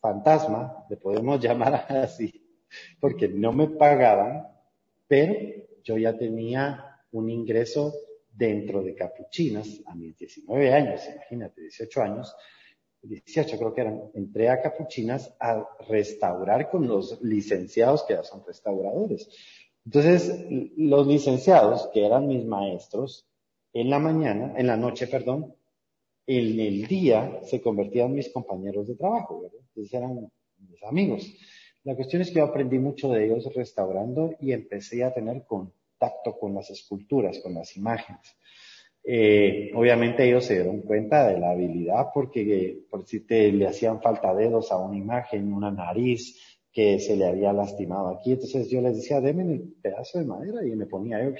fantasma, 0.00 0.84
le 0.88 0.96
podemos 0.96 1.40
llamar 1.40 1.86
así, 1.88 2.32
porque 3.00 3.28
no 3.28 3.52
me 3.52 3.68
pagaban, 3.68 4.48
pero 5.12 5.34
yo 5.84 5.98
ya 5.98 6.16
tenía 6.16 6.82
un 7.10 7.28
ingreso 7.28 7.92
dentro 8.32 8.82
de 8.82 8.94
Capuchinas 8.94 9.82
a 9.84 9.94
mis 9.94 10.16
19 10.16 10.72
años, 10.72 11.02
imagínate, 11.06 11.60
18 11.60 12.00
años, 12.00 12.34
18 13.02 13.58
creo 13.58 13.74
que 13.74 13.80
eran, 13.82 14.00
entré 14.14 14.48
a 14.48 14.62
Capuchinas 14.62 15.36
a 15.38 15.68
restaurar 15.86 16.70
con 16.70 16.88
los 16.88 17.20
licenciados 17.20 18.04
que 18.04 18.14
ya 18.14 18.22
son 18.22 18.42
restauradores. 18.46 19.28
Entonces, 19.84 20.46
los 20.78 21.06
licenciados, 21.06 21.90
que 21.92 22.06
eran 22.06 22.26
mis 22.26 22.46
maestros, 22.46 23.26
en 23.74 23.90
la 23.90 23.98
mañana, 23.98 24.54
en 24.56 24.66
la 24.66 24.78
noche, 24.78 25.08
perdón, 25.08 25.54
en 26.26 26.58
el 26.58 26.86
día 26.86 27.40
se 27.42 27.60
convertían 27.60 28.14
mis 28.14 28.30
compañeros 28.30 28.88
de 28.88 28.94
trabajo. 28.94 29.42
Entonces 29.44 29.92
eran 29.92 30.32
mis 30.56 30.82
amigos. 30.84 31.30
La 31.84 31.96
cuestión 31.96 32.22
es 32.22 32.28
que 32.28 32.36
yo 32.36 32.44
aprendí 32.44 32.78
mucho 32.78 33.08
de 33.10 33.24
ellos 33.24 33.52
restaurando 33.54 34.34
y 34.40 34.52
empecé 34.52 35.02
a 35.02 35.12
tener 35.12 35.44
contacto 35.44 36.38
con 36.38 36.54
las 36.54 36.70
esculturas, 36.70 37.40
con 37.40 37.54
las 37.54 37.76
imágenes. 37.76 38.36
Eh, 39.04 39.72
obviamente 39.74 40.24
ellos 40.24 40.44
se 40.44 40.54
dieron 40.54 40.82
cuenta 40.82 41.26
de 41.26 41.38
la 41.38 41.50
habilidad 41.50 42.08
porque 42.14 42.84
por 42.88 43.04
si 43.04 43.26
te 43.26 43.50
le 43.50 43.66
hacían 43.66 44.00
falta 44.00 44.32
dedos 44.32 44.70
a 44.70 44.78
una 44.78 44.96
imagen, 44.96 45.52
una 45.52 45.72
nariz 45.72 46.38
que 46.72 47.00
se 47.00 47.16
le 47.16 47.26
había 47.26 47.52
lastimado 47.52 48.08
aquí, 48.08 48.32
entonces 48.32 48.70
yo 48.70 48.80
les 48.80 48.96
decía, 48.96 49.20
denme 49.20 49.42
el 49.42 49.74
pedazo 49.82 50.18
de 50.18 50.24
madera 50.24 50.64
y 50.64 50.74
me 50.76 50.86
ponía 50.86 51.22
yo 51.22 51.34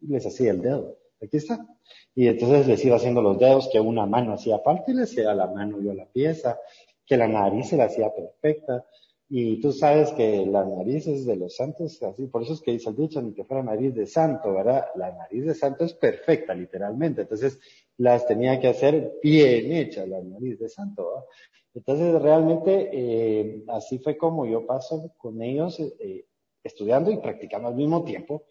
y 0.00 0.06
les 0.06 0.24
hacía 0.24 0.52
el 0.52 0.62
dedo. 0.62 0.96
Aquí 1.20 1.36
está. 1.36 1.66
Y 2.14 2.28
entonces 2.28 2.66
les 2.68 2.84
iba 2.84 2.96
haciendo 2.96 3.20
los 3.20 3.38
dedos, 3.38 3.68
que 3.72 3.80
una 3.80 4.06
mano 4.06 4.32
hacía 4.32 4.60
falta 4.60 4.90
y 4.90 4.94
le 4.94 5.02
hacía 5.02 5.34
la 5.34 5.48
mano 5.48 5.80
yo 5.82 5.92
la 5.92 6.06
pieza, 6.06 6.58
que 7.04 7.16
la 7.16 7.26
nariz 7.26 7.68
se 7.68 7.76
la 7.76 7.84
hacía 7.84 8.14
perfecta. 8.14 8.86
Y 9.30 9.60
tú 9.60 9.72
sabes 9.72 10.10
que 10.12 10.46
la 10.46 10.64
nariz 10.64 11.06
es 11.06 11.26
de 11.26 11.36
los 11.36 11.54
santos, 11.54 12.02
así, 12.02 12.26
por 12.28 12.42
eso 12.42 12.54
es 12.54 12.62
que 12.62 12.72
dice 12.72 12.88
el 12.88 12.96
dicho, 12.96 13.20
ni 13.20 13.34
que 13.34 13.44
fuera 13.44 13.62
nariz 13.62 13.94
de 13.94 14.06
santo, 14.06 14.54
¿verdad? 14.54 14.86
La 14.94 15.12
nariz 15.12 15.44
de 15.44 15.54
santo 15.54 15.84
es 15.84 15.92
perfecta, 15.92 16.54
literalmente. 16.54 17.22
Entonces, 17.22 17.60
las 17.98 18.26
tenía 18.26 18.58
que 18.58 18.68
hacer 18.68 19.18
bien 19.22 19.72
hechas, 19.72 20.08
la 20.08 20.22
nariz 20.22 20.58
de 20.58 20.70
santo. 20.70 21.26
Entonces, 21.74 22.22
realmente, 22.22 22.88
eh, 22.90 23.64
así 23.68 23.98
fue 23.98 24.16
como 24.16 24.46
yo 24.46 24.66
paso 24.66 25.12
con 25.18 25.42
ellos, 25.42 25.78
eh, 25.78 26.24
estudiando 26.64 27.10
y 27.10 27.18
practicando 27.18 27.68
al 27.68 27.74
mismo 27.74 28.04
tiempo. 28.04 28.46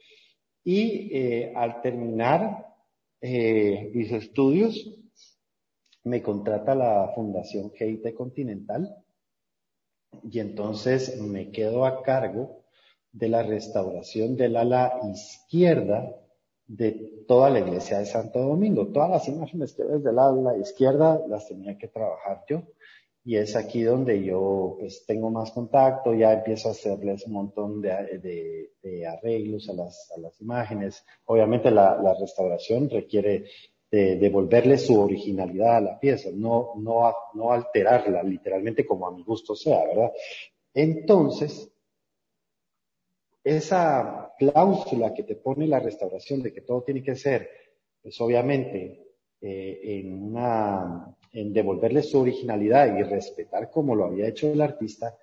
Y 0.64 1.10
eh, 1.12 1.54
al 1.56 1.82
terminar 1.82 2.66
mis 3.20 4.12
estudios, 4.12 4.94
me 6.04 6.22
contrata 6.22 6.76
la 6.76 7.12
Fundación 7.16 7.72
GIT 7.72 8.14
Continental 8.14 8.96
y 10.30 10.40
entonces 10.40 11.20
me 11.22 11.52
quedo 11.52 11.86
a 11.86 12.04
cargo 12.04 12.64
de 13.12 13.30
la 13.30 13.44
restauración 13.44 14.36
del 14.36 14.56
ala 14.56 15.00
izquierda 15.12 16.16
de 16.68 17.24
toda 17.28 17.50
la 17.50 17.60
iglesia 17.60 18.00
de 18.00 18.06
Santo 18.06 18.40
Domingo. 18.40 18.88
Todas 18.88 19.10
las 19.10 19.28
imágenes 19.28 19.74
que 19.74 19.84
ves 19.84 20.04
del 20.04 20.20
ala 20.20 20.58
izquierda 20.58 21.22
las 21.28 21.48
tenía 21.48 21.78
que 21.78 21.88
trabajar 21.88 22.44
yo 22.48 22.64
y 23.24 23.38
es 23.38 23.56
aquí 23.56 23.84
donde 23.84 24.24
yo 24.24 24.78
pues 24.80 25.06
tengo 25.06 25.30
más 25.30 25.52
contacto, 25.52 26.14
ya 26.14 26.32
empiezo 26.32 26.70
a 26.70 26.72
hacerles 26.72 27.26
un 27.26 27.34
montón 27.34 27.82
de, 27.82 28.70
arreglos 29.06 29.70
a 29.70 29.74
las, 29.74 30.12
a 30.16 30.20
las, 30.20 30.40
imágenes. 30.40 31.04
Obviamente 31.26 31.72
la 31.72 32.16
restauración 32.20 32.90
requiere 32.90 33.46
de 33.90 34.18
devolverle 34.18 34.78
su 34.78 35.00
originalidad 35.00 35.78
a 35.78 35.82
la 35.82 36.00
pieza, 36.00 36.30
no, 36.34 36.74
no, 36.78 37.14
no 37.34 37.52
alterarla 37.52 38.22
literalmente 38.24 38.86
como 38.86 39.08
a 39.08 39.12
mi 39.12 39.24
gusto 39.24 39.56
sea, 39.56 39.86
¿verdad? 39.86 40.12
Entonces, 40.74 41.72
esa 43.44 44.34
cláusula 44.38 45.14
que 45.14 45.24
te 45.24 45.36
pone 45.36 45.68
la 45.68 45.80
restauración 45.80 46.44
de 46.44 46.54
que 46.54 46.62
todo 46.62 46.84
tiene 46.84 47.02
que 47.02 47.16
ser, 47.16 47.50
pues 48.02 48.20
obviamente, 48.20 49.08
eh, 49.40 49.80
en 49.84 50.22
una 50.22 51.16
en 51.34 51.54
devolverle 51.54 52.02
su 52.02 52.20
originalidad 52.20 52.98
y 52.98 53.04
respetar 53.04 53.70
como 53.70 53.96
lo 53.96 54.06
había 54.06 54.28
hecho 54.28 54.52
el 54.52 54.62
artista, 54.62 55.16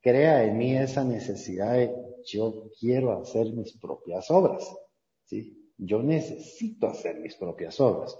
crea 0.00 0.44
en 0.44 0.58
mí 0.58 0.76
esa 0.76 1.04
necesidad 1.04 1.74
de 1.74 1.94
yo 2.24 2.70
quiero 2.78 3.12
hacer 3.12 3.52
mis 3.52 3.76
propias 3.78 4.30
obras, 4.30 4.76
¿sí? 5.24 5.55
Yo 5.78 6.02
necesito 6.02 6.88
hacer 6.88 7.20
mis 7.20 7.36
propias 7.36 7.78
obras. 7.80 8.16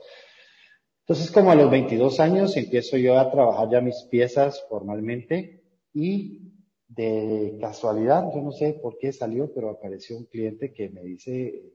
Entonces, 1.00 1.30
como 1.30 1.52
a 1.52 1.54
los 1.54 1.70
22 1.70 2.18
años 2.18 2.56
empiezo 2.56 2.96
yo 2.96 3.18
a 3.18 3.30
trabajar 3.30 3.70
ya 3.70 3.80
mis 3.80 4.02
piezas 4.10 4.64
formalmente 4.68 5.62
y 5.92 6.52
de 6.88 7.56
casualidad, 7.60 8.24
yo 8.34 8.42
no 8.42 8.52
sé 8.52 8.74
por 8.74 8.98
qué 8.98 9.12
salió, 9.12 9.52
pero 9.54 9.70
apareció 9.70 10.16
un 10.16 10.24
cliente 10.24 10.72
que 10.72 10.88
me 10.90 11.02
dice, 11.02 11.74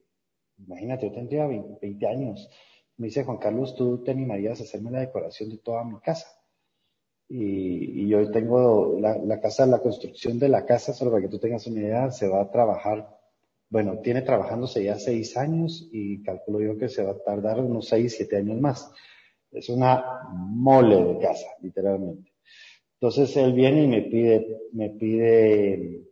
imagínate, 0.58 1.08
yo 1.08 1.14
tendría 1.14 1.48
20 1.48 2.08
años, 2.08 2.50
me 2.98 3.08
dice 3.08 3.24
Juan 3.24 3.38
Carlos, 3.38 3.76
tú 3.76 4.04
te 4.04 4.12
animarías 4.12 4.60
a 4.60 4.64
hacerme 4.64 4.92
la 4.92 5.00
decoración 5.00 5.50
de 5.50 5.58
toda 5.58 5.84
mi 5.84 6.00
casa. 6.00 6.28
Y, 7.28 8.04
y 8.04 8.10
yo 8.10 8.30
tengo 8.32 9.00
la, 9.00 9.18
la, 9.18 9.40
casa, 9.40 9.66
la 9.66 9.80
construcción 9.80 10.38
de 10.38 10.50
la 10.50 10.66
casa, 10.66 10.94
solo 10.94 11.12
para 11.12 11.24
que 11.24 11.30
tú 11.30 11.40
tengas 11.40 11.66
una 11.68 11.80
idea, 11.80 12.12
se 12.12 12.28
va 12.28 12.42
a 12.42 12.52
trabajar, 12.52 13.18
bueno, 13.72 14.00
tiene 14.00 14.22
trabajándose 14.22 14.84
ya 14.84 15.00
seis 15.00 15.38
años 15.38 15.88
y 15.94 16.22
calculo 16.24 16.60
yo 16.60 16.78
que 16.78 16.90
se 16.90 17.04
va 17.04 17.12
a 17.12 17.24
tardar 17.24 17.62
unos 17.62 17.88
seis, 17.88 18.16
siete 18.18 18.36
años 18.36 18.60
más. 18.60 18.92
Es 19.50 19.70
una 19.70 20.28
mole 20.34 21.02
de 21.02 21.20
casa, 21.20 21.48
literalmente. 21.62 22.34
Entonces 23.00 23.36
él 23.38 23.54
viene 23.54 23.84
y 23.84 23.88
me 23.88 24.02
pide, 24.02 24.60
me 24.74 24.90
pide, 24.90 26.04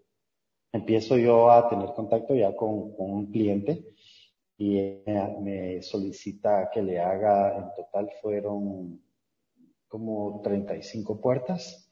empiezo 0.71 1.17
yo 1.17 1.51
a 1.51 1.69
tener 1.69 1.89
contacto 1.93 2.33
ya 2.33 2.55
con, 2.55 2.93
con 2.93 3.11
un 3.11 3.29
cliente 3.29 3.83
y 4.57 5.03
me 5.41 5.81
solicita 5.81 6.69
que 6.73 6.81
le 6.81 6.97
haga, 7.01 7.57
en 7.57 7.73
total 7.75 8.09
fueron 8.21 9.01
como 9.89 10.39
35 10.41 11.19
puertas. 11.19 11.88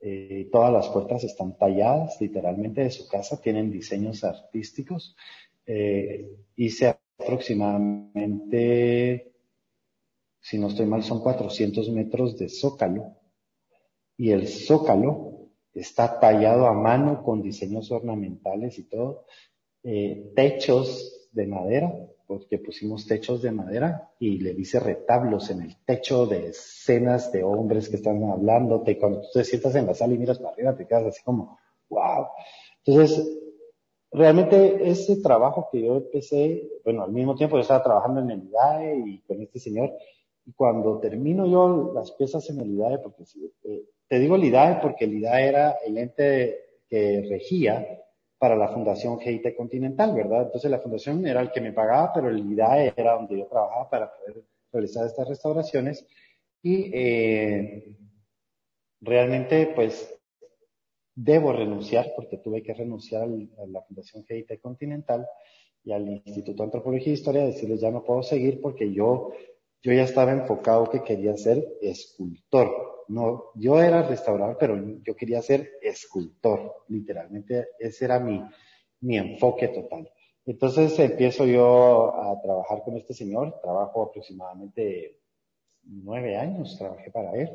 Eh, 0.00 0.48
todas 0.50 0.72
las 0.72 0.88
puertas 0.88 1.22
están 1.24 1.58
talladas 1.58 2.18
literalmente 2.20 2.82
de 2.82 2.90
su 2.90 3.06
casa, 3.06 3.40
tienen 3.40 3.70
diseños 3.70 4.24
artísticos. 4.24 5.14
Eh, 5.66 6.30
hice 6.56 6.96
aproximadamente, 7.18 9.34
si 10.40 10.58
no 10.58 10.68
estoy 10.68 10.86
mal, 10.86 11.02
son 11.02 11.22
400 11.22 11.90
metros 11.90 12.38
de 12.38 12.48
zócalo. 12.48 13.18
Y 14.16 14.30
el 14.30 14.48
zócalo 14.48 15.50
está 15.74 16.18
tallado 16.18 16.66
a 16.66 16.72
mano 16.72 17.22
con 17.22 17.42
diseños 17.42 17.90
ornamentales 17.90 18.78
y 18.78 18.84
todo 18.84 19.26
eh, 19.82 20.32
techos 20.34 21.28
de 21.32 21.46
madera, 21.46 21.94
porque 22.30 22.58
pusimos 22.58 23.08
techos 23.08 23.42
de 23.42 23.50
madera 23.50 24.08
y 24.20 24.38
le 24.38 24.54
dice 24.54 24.78
retablos 24.78 25.50
en 25.50 25.62
el 25.62 25.76
techo 25.84 26.26
de 26.26 26.50
escenas 26.50 27.32
de 27.32 27.42
hombres 27.42 27.88
que 27.88 27.96
están 27.96 28.22
hablándote. 28.22 28.96
Cuando 28.96 29.22
tú 29.22 29.26
te 29.34 29.42
sientas 29.42 29.74
en 29.74 29.86
la 29.86 29.94
sala 29.94 30.14
y 30.14 30.18
miras 30.18 30.38
para 30.38 30.52
arriba, 30.52 30.76
te 30.76 30.86
quedas 30.86 31.06
así 31.06 31.24
como, 31.24 31.58
wow. 31.88 32.28
Entonces, 32.84 33.36
realmente 34.12 34.88
ese 34.88 35.20
trabajo 35.20 35.68
que 35.72 35.82
yo 35.82 35.96
empecé, 35.96 36.70
bueno, 36.84 37.02
al 37.02 37.10
mismo 37.10 37.34
tiempo 37.34 37.56
yo 37.56 37.62
estaba 37.62 37.82
trabajando 37.82 38.20
en 38.20 38.30
el 38.30 38.44
IDAE 38.44 39.02
y 39.06 39.18
con 39.22 39.42
este 39.42 39.58
señor, 39.58 39.92
y 40.46 40.52
cuando 40.52 41.00
termino 41.00 41.48
yo 41.48 41.90
las 41.92 42.12
piezas 42.12 42.48
en 42.48 42.60
el 42.60 42.70
IDAE, 42.70 42.98
porque 43.00 43.24
eh, 43.64 43.86
te 44.06 44.20
digo 44.20 44.36
el 44.36 44.44
IDAE 44.44 44.78
porque 44.80 45.06
el 45.06 45.14
IDAE 45.14 45.48
era 45.48 45.78
el 45.84 45.98
ente 45.98 46.78
que 46.88 47.26
regía 47.28 47.84
para 48.40 48.56
la 48.56 48.68
Fundación 48.68 49.20
GIT 49.20 49.54
Continental, 49.54 50.14
¿verdad? 50.14 50.44
Entonces 50.44 50.70
la 50.70 50.78
fundación 50.78 51.26
era 51.26 51.42
el 51.42 51.52
que 51.52 51.60
me 51.60 51.74
pagaba, 51.74 52.10
pero 52.10 52.30
el 52.30 52.38
IDAE 52.38 52.94
era 52.96 53.12
donde 53.12 53.36
yo 53.36 53.46
trabajaba 53.46 53.90
para 53.90 54.10
poder 54.10 54.42
realizar 54.72 55.04
estas 55.04 55.28
restauraciones 55.28 56.06
y 56.62 56.90
eh, 56.94 57.94
realmente 59.02 59.70
pues 59.74 60.18
debo 61.14 61.52
renunciar 61.52 62.12
porque 62.16 62.38
tuve 62.38 62.62
que 62.62 62.72
renunciar 62.72 63.24
a 63.24 63.66
la 63.66 63.82
Fundación 63.82 64.24
GIT 64.24 64.58
Continental 64.62 65.28
y 65.84 65.92
al 65.92 66.08
Instituto 66.08 66.62
de 66.62 66.64
Antropología 66.64 67.12
e 67.12 67.16
Historia, 67.16 67.44
decirles 67.44 67.82
ya 67.82 67.90
no 67.90 68.02
puedo 68.02 68.22
seguir 68.22 68.62
porque 68.62 68.90
yo, 68.90 69.32
yo 69.82 69.92
ya 69.92 70.04
estaba 70.04 70.32
enfocado 70.32 70.88
que 70.88 71.02
quería 71.02 71.36
ser 71.36 71.62
escultor 71.82 72.89
no, 73.10 73.46
yo 73.56 73.80
era 73.80 74.02
restaurador, 74.02 74.56
pero 74.58 74.80
yo 75.02 75.16
quería 75.16 75.42
ser 75.42 75.72
escultor, 75.82 76.84
literalmente 76.88 77.70
ese 77.78 78.04
era 78.04 78.20
mi, 78.20 78.40
mi 79.00 79.18
enfoque 79.18 79.68
total. 79.68 80.08
Entonces 80.46 80.96
empiezo 80.98 81.44
yo 81.44 82.14
a 82.14 82.40
trabajar 82.40 82.82
con 82.84 82.96
este 82.96 83.12
señor, 83.12 83.60
trabajo 83.62 84.02
aproximadamente 84.04 85.18
nueve 85.82 86.36
años, 86.36 86.76
trabajé 86.78 87.10
para 87.10 87.32
él, 87.32 87.50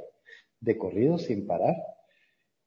de 0.60 0.78
corrido, 0.78 1.18
sin 1.18 1.48
parar. 1.48 1.76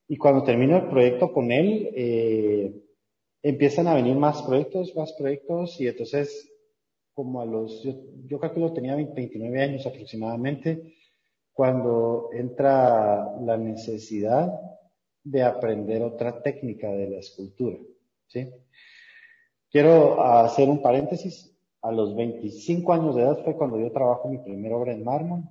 Y 0.08 0.16
cuando 0.16 0.42
termino 0.42 0.78
el 0.78 0.88
proyecto 0.88 1.30
con 1.32 1.52
él, 1.52 1.90
eh, 1.94 2.74
empiezan 3.42 3.86
a 3.86 3.94
venir 3.94 4.16
más 4.16 4.42
proyectos, 4.42 4.96
más 4.96 5.12
proyectos, 5.12 5.78
y 5.78 5.88
entonces, 5.88 6.50
como 7.12 7.42
a 7.42 7.44
los, 7.44 7.82
yo, 7.82 7.92
yo 8.26 8.38
calculo 8.38 8.72
tenía 8.72 8.96
29 8.96 9.62
años 9.62 9.86
aproximadamente, 9.86 10.94
cuando 11.58 12.30
entra 12.32 13.34
la 13.40 13.56
necesidad 13.56 14.60
de 15.24 15.42
aprender 15.42 16.04
otra 16.04 16.40
técnica 16.40 16.88
de 16.88 17.10
la 17.10 17.18
escultura. 17.18 17.76
¿sí? 18.28 18.48
Quiero 19.68 20.22
hacer 20.22 20.68
un 20.68 20.80
paréntesis. 20.80 21.52
A 21.82 21.90
los 21.90 22.14
25 22.14 22.92
años 22.92 23.16
de 23.16 23.22
edad 23.22 23.42
fue 23.42 23.56
cuando 23.56 23.76
yo 23.76 23.90
trabajo 23.90 24.28
mi 24.28 24.38
primera 24.38 24.76
obra 24.76 24.92
en 24.92 25.02
mármol. 25.02 25.42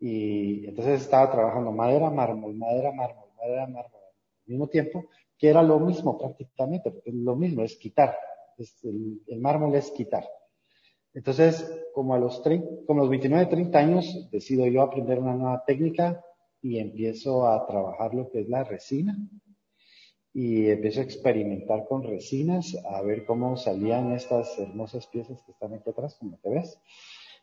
Y 0.00 0.66
entonces 0.66 1.02
estaba 1.02 1.30
trabajando 1.30 1.72
madera, 1.72 2.08
mármol, 2.08 2.54
madera, 2.54 2.90
mármol, 2.90 3.28
madera, 3.36 3.66
mármol, 3.66 4.00
al 4.00 4.46
mismo 4.46 4.68
tiempo, 4.68 5.04
que 5.36 5.50
era 5.50 5.62
lo 5.62 5.78
mismo 5.78 6.16
prácticamente, 6.16 6.90
porque 6.90 7.12
lo 7.12 7.36
mismo 7.36 7.62
es 7.64 7.76
quitar. 7.76 8.16
el 8.56 9.40
mármol 9.42 9.74
es 9.74 9.90
quitar. 9.90 10.24
Entonces, 11.14 11.66
como 11.94 12.14
a 12.14 12.18
los, 12.18 12.42
30, 12.42 12.86
como 12.86 13.00
los 13.00 13.10
29, 13.10 13.46
30 13.46 13.78
años, 13.78 14.28
decido 14.30 14.66
yo 14.66 14.82
aprender 14.82 15.18
una 15.18 15.34
nueva 15.34 15.64
técnica 15.66 16.24
y 16.60 16.78
empiezo 16.78 17.48
a 17.48 17.66
trabajar 17.66 18.14
lo 18.14 18.30
que 18.30 18.40
es 18.40 18.48
la 18.48 18.64
resina. 18.64 19.16
Y 20.32 20.68
empiezo 20.68 21.00
a 21.00 21.04
experimentar 21.04 21.86
con 21.88 22.02
resinas, 22.02 22.76
a 22.90 23.02
ver 23.02 23.24
cómo 23.24 23.56
salían 23.56 24.12
estas 24.12 24.58
hermosas 24.58 25.06
piezas 25.06 25.42
que 25.42 25.52
están 25.52 25.74
aquí 25.74 25.90
atrás, 25.90 26.16
como 26.20 26.38
te 26.38 26.50
ves. 26.50 26.78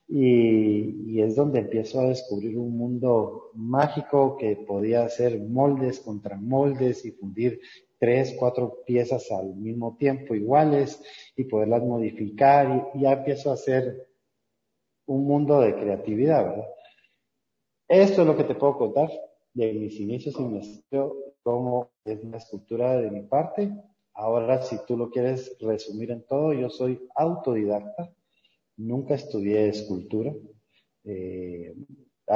Y, 0.07 1.13
y, 1.13 1.21
es 1.21 1.35
donde 1.35 1.59
empiezo 1.59 1.99
a 1.99 2.09
descubrir 2.09 2.59
un 2.59 2.77
mundo 2.77 3.49
mágico 3.55 4.37
que 4.37 4.55
podía 4.55 5.03
hacer 5.03 5.41
moldes 5.41 5.99
contra 5.99 6.37
moldes 6.37 7.03
y 7.05 7.11
fundir 7.11 7.59
tres, 7.99 8.35
cuatro 8.37 8.83
piezas 8.85 9.31
al 9.31 9.55
mismo 9.55 9.95
tiempo 9.97 10.35
iguales 10.35 11.01
y 11.35 11.45
poderlas 11.45 11.83
modificar 11.83 12.89
y, 12.93 13.01
ya 13.01 13.13
empiezo 13.13 13.51
a 13.51 13.53
hacer 13.53 14.07
un 15.07 15.25
mundo 15.25 15.61
de 15.61 15.75
creatividad, 15.75 16.45
¿verdad? 16.45 16.67
Esto 17.87 18.21
es 18.21 18.27
lo 18.27 18.35
que 18.35 18.43
te 18.43 18.55
puedo 18.55 18.77
contar 18.77 19.09
de 19.53 19.73
mis 19.73 19.99
inicios 19.99 20.35
y 20.39 20.43
mi 20.43 20.59
estudio, 20.59 21.15
cómo 21.43 21.91
es 22.03 22.23
la 22.23 22.37
escultura 22.37 22.97
de 22.99 23.11
mi 23.11 23.21
parte. 23.21 23.71
Ahora, 24.13 24.61
si 24.61 24.77
tú 24.87 24.97
lo 24.97 25.09
quieres 25.11 25.55
resumir 25.59 26.11
en 26.11 26.25
todo, 26.25 26.53
yo 26.53 26.69
soy 26.69 26.99
autodidacta, 27.15 28.11
nunca 28.77 29.13
estudié 29.13 29.69
escultura. 29.69 30.33
Eh, 31.03 31.75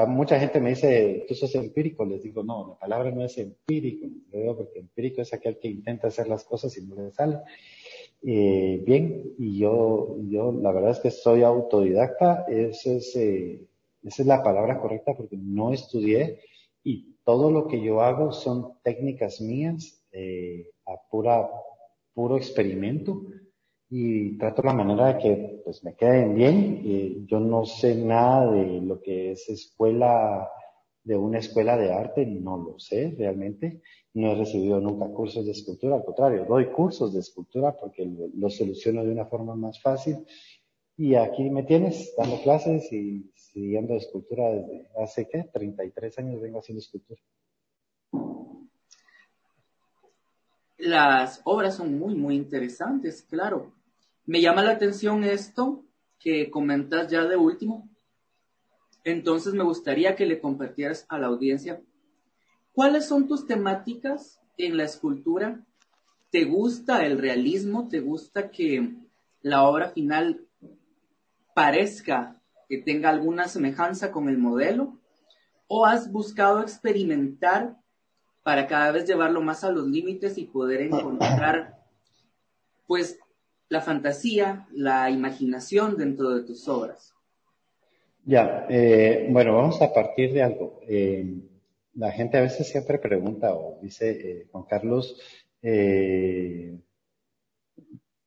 mucha 0.08 0.39
gente 0.39 0.60
me 0.60 0.69
dice, 0.69 1.25
tú 1.28 1.34
sos 1.34 1.54
empírico, 1.56 2.06
les 2.06 2.21
digo, 2.21 2.43
no, 2.43 2.67
la 2.69 2.80
palabra 2.80 3.12
no 3.12 3.23
es 3.23 3.38
empírico, 3.38 4.08
porque 4.56 4.80
empírico 4.80 5.21
es 5.21 5.34
aquel 5.34 5.58
que 5.60 5.67
intenta 5.67 6.08
hacer 6.08 6.28
las 6.28 6.43
cosas 6.43 6.78
y 6.78 6.86
no 6.86 6.95
le 6.95 7.12
sale. 7.12 7.39
Eh, 8.21 8.84
bien, 8.86 9.34
y 9.38 9.58
yo, 9.60 10.17
yo 10.30 10.52
la 10.52 10.71
verdad 10.71 10.91
es 10.91 10.99
que 10.99 11.10
soy 11.10 11.43
autodidacta, 11.43 12.45
esa 12.49 12.91
es, 12.91 13.15
eh, 13.15 13.65
esa 14.04 14.21
es 14.21 14.28
la 14.28 14.43
palabra 14.43 14.80
correcta 14.80 15.13
porque 15.15 15.38
no 15.38 15.73
estudié 15.73 16.41
y 16.84 17.15
todo 17.23 17.49
lo 17.49 17.67
que 17.67 17.82
yo 17.82 18.02
hago 18.02 18.32
son 18.32 18.73
técnicas 18.84 19.39
mías 19.41 20.04
eh, 20.12 20.69
a 20.86 20.97
pura, 21.10 21.49
puro 22.13 22.38
experimento 22.38 23.23
y 23.89 24.38
trato 24.38 24.62
la 24.62 24.73
manera 24.73 25.13
de 25.13 25.17
que 25.17 25.62
pues 25.63 25.84
me 25.84 25.95
queden 25.95 26.36
bien. 26.36 26.82
Eh, 26.86 27.23
yo 27.25 27.39
no 27.39 27.65
sé 27.65 27.95
nada 27.95 28.52
de 28.52 28.82
lo 28.82 29.02
que 29.02 29.32
es 29.32 29.49
escuela, 29.49 30.47
de 31.04 31.17
una 31.17 31.39
escuela 31.39 31.75
de 31.75 31.91
arte, 31.91 32.25
no 32.25 32.58
lo 32.58 32.80
sé 32.80 33.15
realmente. 33.17 33.82
No 34.13 34.32
he 34.32 34.36
recibido 34.36 34.80
nunca 34.80 35.08
cursos 35.08 35.45
de 35.45 35.52
escultura, 35.52 35.95
al 35.95 36.04
contrario, 36.04 36.45
doy 36.45 36.67
cursos 36.71 37.13
de 37.13 37.19
escultura 37.19 37.75
porque 37.78 38.06
lo, 38.06 38.49
soluciono 38.49 39.04
de 39.04 39.12
una 39.12 39.25
forma 39.25 39.56
más 39.56 39.82
fácil. 39.82 40.25
Y 40.97 41.15
aquí 41.15 41.49
me 41.49 41.63
tienes 41.63 42.13
dando 42.17 42.41
clases 42.41 42.91
y 42.91 43.32
siguiendo 43.34 43.95
escultura 43.95 44.49
desde 44.49 44.89
hace, 45.02 45.28
¿qué? 45.30 45.45
33 45.52 46.19
años 46.19 46.41
vengo 46.41 46.60
haciendo 46.60 46.80
escultura. 46.80 47.21
Las 50.78 51.41
obras 51.45 51.75
son 51.75 51.97
muy, 51.97 52.15
muy 52.15 52.36
interesantes, 52.36 53.21
claro. 53.23 53.79
Me 54.30 54.42
llama 54.42 54.62
la 54.62 54.74
atención 54.74 55.24
esto 55.24 55.84
que 56.20 56.52
comentas 56.52 57.10
ya 57.10 57.26
de 57.26 57.36
último. 57.36 57.89
Entonces 59.04 59.56
me 59.56 59.63
gustaría 59.63 60.15
que 60.15 60.28
le 60.28 60.39
compartieras 60.39 61.08
a 61.10 61.18
la 61.18 61.26
audiencia 61.26 61.82
cuáles 62.72 63.08
son 63.08 63.28
tus 63.28 63.48
temáticas 63.48 64.39
en 64.56 64.78
la 64.78 64.84
escultura. 64.84 65.65
¿Te 66.30 66.46
gusta 66.46 67.08
el 67.08 67.18
realismo? 67.18 67.88
¿Te 67.89 68.02
gusta 68.02 68.52
que 68.52 68.98
la 69.42 69.63
obra 69.63 69.89
final 69.89 70.46
parezca 71.56 72.39
que 72.68 72.78
tenga 72.78 73.10
alguna 73.10 73.48
semejanza 73.48 74.12
con 74.12 74.30
el 74.30 74.38
modelo? 74.38 75.00
¿O 75.68 75.88
has 75.88 76.12
buscado 76.12 76.62
experimentar 76.62 77.78
para 78.44 78.68
cada 78.68 78.92
vez 78.92 79.08
llevarlo 79.08 79.42
más 79.42 79.63
a 79.63 79.72
los 79.72 79.88
límites 79.88 80.38
y 80.38 80.46
poder 80.46 80.82
encontrar 80.82 81.80
pues 82.86 83.18
la 83.69 83.82
fantasía, 83.82 84.67
la 84.73 85.10
imaginación 85.10 85.95
dentro 85.95 86.32
de 86.32 86.43
tus 86.43 86.67
obras? 86.67 87.13
Ya, 88.25 88.65
eh, 88.69 89.27
bueno, 89.29 89.55
vamos 89.55 89.82
a 89.82 89.93
partir 89.93 90.34
de 90.34 90.43
algo. 90.43 90.82
Eh, 90.88 91.25
la 91.95 92.12
gente 92.12 92.38
a 92.38 92.41
veces 92.41 92.67
siempre 92.67 92.99
pregunta 92.99 93.53
o 93.53 93.79
dice, 93.82 94.10
eh, 94.12 94.47
Juan 94.51 94.65
Carlos, 94.65 95.19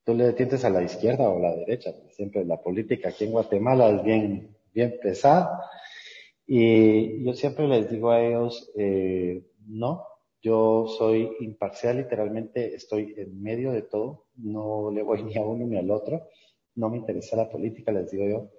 ¿tú 0.04 0.14
le 0.14 0.32
tientes 0.32 0.64
a 0.64 0.70
la 0.70 0.82
izquierda 0.82 1.28
o 1.28 1.38
a 1.38 1.40
la 1.50 1.56
derecha? 1.56 1.92
Siempre 2.10 2.44
la 2.44 2.60
política 2.60 3.10
aquí 3.10 3.24
en 3.24 3.32
Guatemala 3.32 3.90
es 3.90 4.02
bien, 4.02 4.56
bien 4.72 4.98
pesada. 5.02 5.60
Y 6.46 7.24
yo 7.24 7.32
siempre 7.34 7.66
les 7.68 7.90
digo 7.90 8.10
a 8.10 8.20
ellos, 8.20 8.70
no, 9.66 10.04
yo 10.42 10.86
soy 10.98 11.30
imparcial, 11.40 11.98
literalmente 11.98 12.74
estoy 12.74 13.14
en 13.16 13.40
medio 13.40 13.70
de 13.70 13.82
todo, 13.82 14.26
no 14.36 14.90
le 14.90 15.02
voy 15.02 15.22
ni 15.22 15.36
a 15.36 15.42
uno 15.42 15.66
ni 15.66 15.78
al 15.78 15.90
otro, 15.90 16.28
no 16.74 16.90
me 16.90 16.98
interesa 16.98 17.36
la 17.36 17.48
política, 17.48 17.92
les 17.92 18.10
digo 18.10 18.26
yo, 18.26 18.50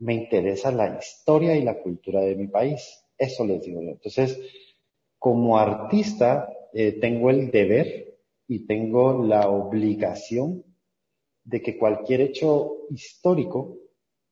me 0.00 0.14
interesa 0.14 0.72
la 0.72 0.98
historia 0.98 1.56
y 1.56 1.62
la 1.62 1.80
cultura 1.80 2.20
de 2.20 2.34
mi 2.34 2.48
país, 2.48 3.06
eso 3.16 3.46
les 3.46 3.62
digo 3.62 3.80
yo. 3.80 3.90
Entonces, 3.90 4.36
como 5.18 5.56
artista, 5.58 6.52
eh, 6.72 6.98
tengo 7.00 7.30
el 7.30 7.52
deber 7.52 8.18
y 8.48 8.66
tengo 8.66 9.24
la 9.24 9.48
obligación 9.48 10.64
de 11.44 11.62
que 11.62 11.78
cualquier 11.78 12.22
hecho 12.22 12.88
histórico 12.90 13.78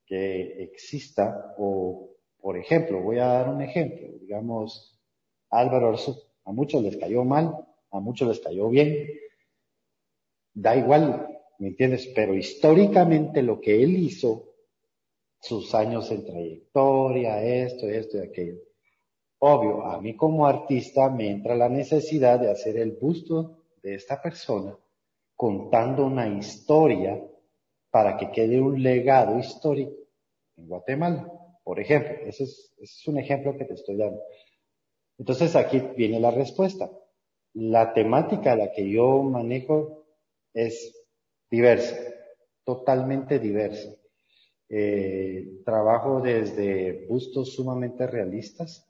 que 0.07 0.65
exista, 0.65 1.55
o 1.57 2.11
por 2.41 2.57
ejemplo, 2.57 3.01
voy 3.01 3.19
a 3.19 3.27
dar 3.27 3.49
un 3.49 3.63
ejemplo, 3.63 4.09
digamos, 4.19 4.99
Álvaro 5.51 5.91
Arzú 5.91 6.30
a 6.51 6.53
muchos 6.53 6.83
les 6.83 6.97
cayó 6.97 7.25
mal, 7.25 7.55
a 7.91 8.01
muchos 8.01 8.29
les 8.29 8.41
cayó 8.41 8.69
bien. 8.69 9.07
Da 10.53 10.77
igual 10.77 11.31
¿me 11.61 11.69
entiendes? 11.69 12.11
Pero 12.15 12.35
históricamente 12.35 13.43
lo 13.43 13.61
que 13.61 13.83
él 13.83 13.97
hizo, 13.97 14.47
sus 15.41 15.75
años 15.75 16.11
en 16.11 16.25
trayectoria, 16.25 17.43
esto, 17.43 17.87
esto 17.87 18.17
y 18.17 18.21
aquello. 18.21 18.59
Obvio, 19.39 19.85
a 19.85 20.01
mí 20.01 20.17
como 20.17 20.47
artista 20.47 21.09
me 21.11 21.31
entra 21.31 21.55
la 21.55 21.69
necesidad 21.69 22.41
de 22.41 22.51
hacer 22.51 22.77
el 22.77 22.93
busto 22.93 23.65
de 23.83 23.95
esta 23.95 24.21
persona 24.21 24.77
contando 25.37 26.05
una 26.05 26.29
historia 26.29 27.23
para 27.91 28.17
que 28.17 28.31
quede 28.31 28.61
un 28.61 28.83
legado 28.83 29.39
histórico 29.39 29.93
en 30.57 30.69
Guatemala. 30.69 31.31
Por 31.65 31.81
ejemplo, 31.81 32.13
ese 32.27 32.45
es, 32.45 32.75
ese 32.77 33.01
es 33.01 33.09
un 33.09 33.19
ejemplo 33.19 33.57
que 33.57 33.65
te 33.65 33.75
estoy 33.75 33.97
dando. 33.97 34.21
Entonces 35.21 35.55
aquí 35.55 35.83
viene 35.99 36.19
la 36.19 36.31
respuesta. 36.31 36.91
La 37.53 37.93
temática 37.93 38.53
a 38.53 38.57
la 38.57 38.73
que 38.73 38.91
yo 38.91 39.23
manejo 39.23 40.07
es 40.55 40.95
diversa, 41.51 41.95
totalmente 42.65 43.39
diversa. 43.39 43.91
Eh, 44.71 45.61
trabajo 45.63 46.23
desde 46.23 47.07
bustos 47.07 47.53
sumamente 47.55 48.07
realistas, 48.07 48.89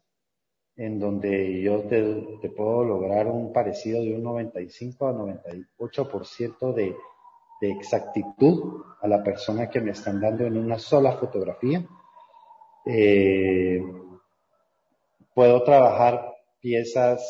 en 0.76 1.00
donde 1.00 1.60
yo 1.62 1.80
te, 1.88 2.48
puedo 2.50 2.84
lograr 2.84 3.26
un 3.26 3.52
parecido 3.52 4.00
de 4.00 4.14
un 4.14 4.22
95 4.22 5.08
a 5.08 5.12
98% 5.12 6.72
de, 6.72 6.94
de 7.60 7.70
exactitud 7.72 8.84
a 9.00 9.08
la 9.08 9.24
persona 9.24 9.68
que 9.68 9.80
me 9.80 9.90
están 9.90 10.20
dando 10.20 10.46
en 10.46 10.56
una 10.56 10.78
sola 10.78 11.12
fotografía. 11.16 11.84
Eh, 12.86 13.82
puedo 15.40 15.62
trabajar 15.62 16.34
piezas 16.60 17.22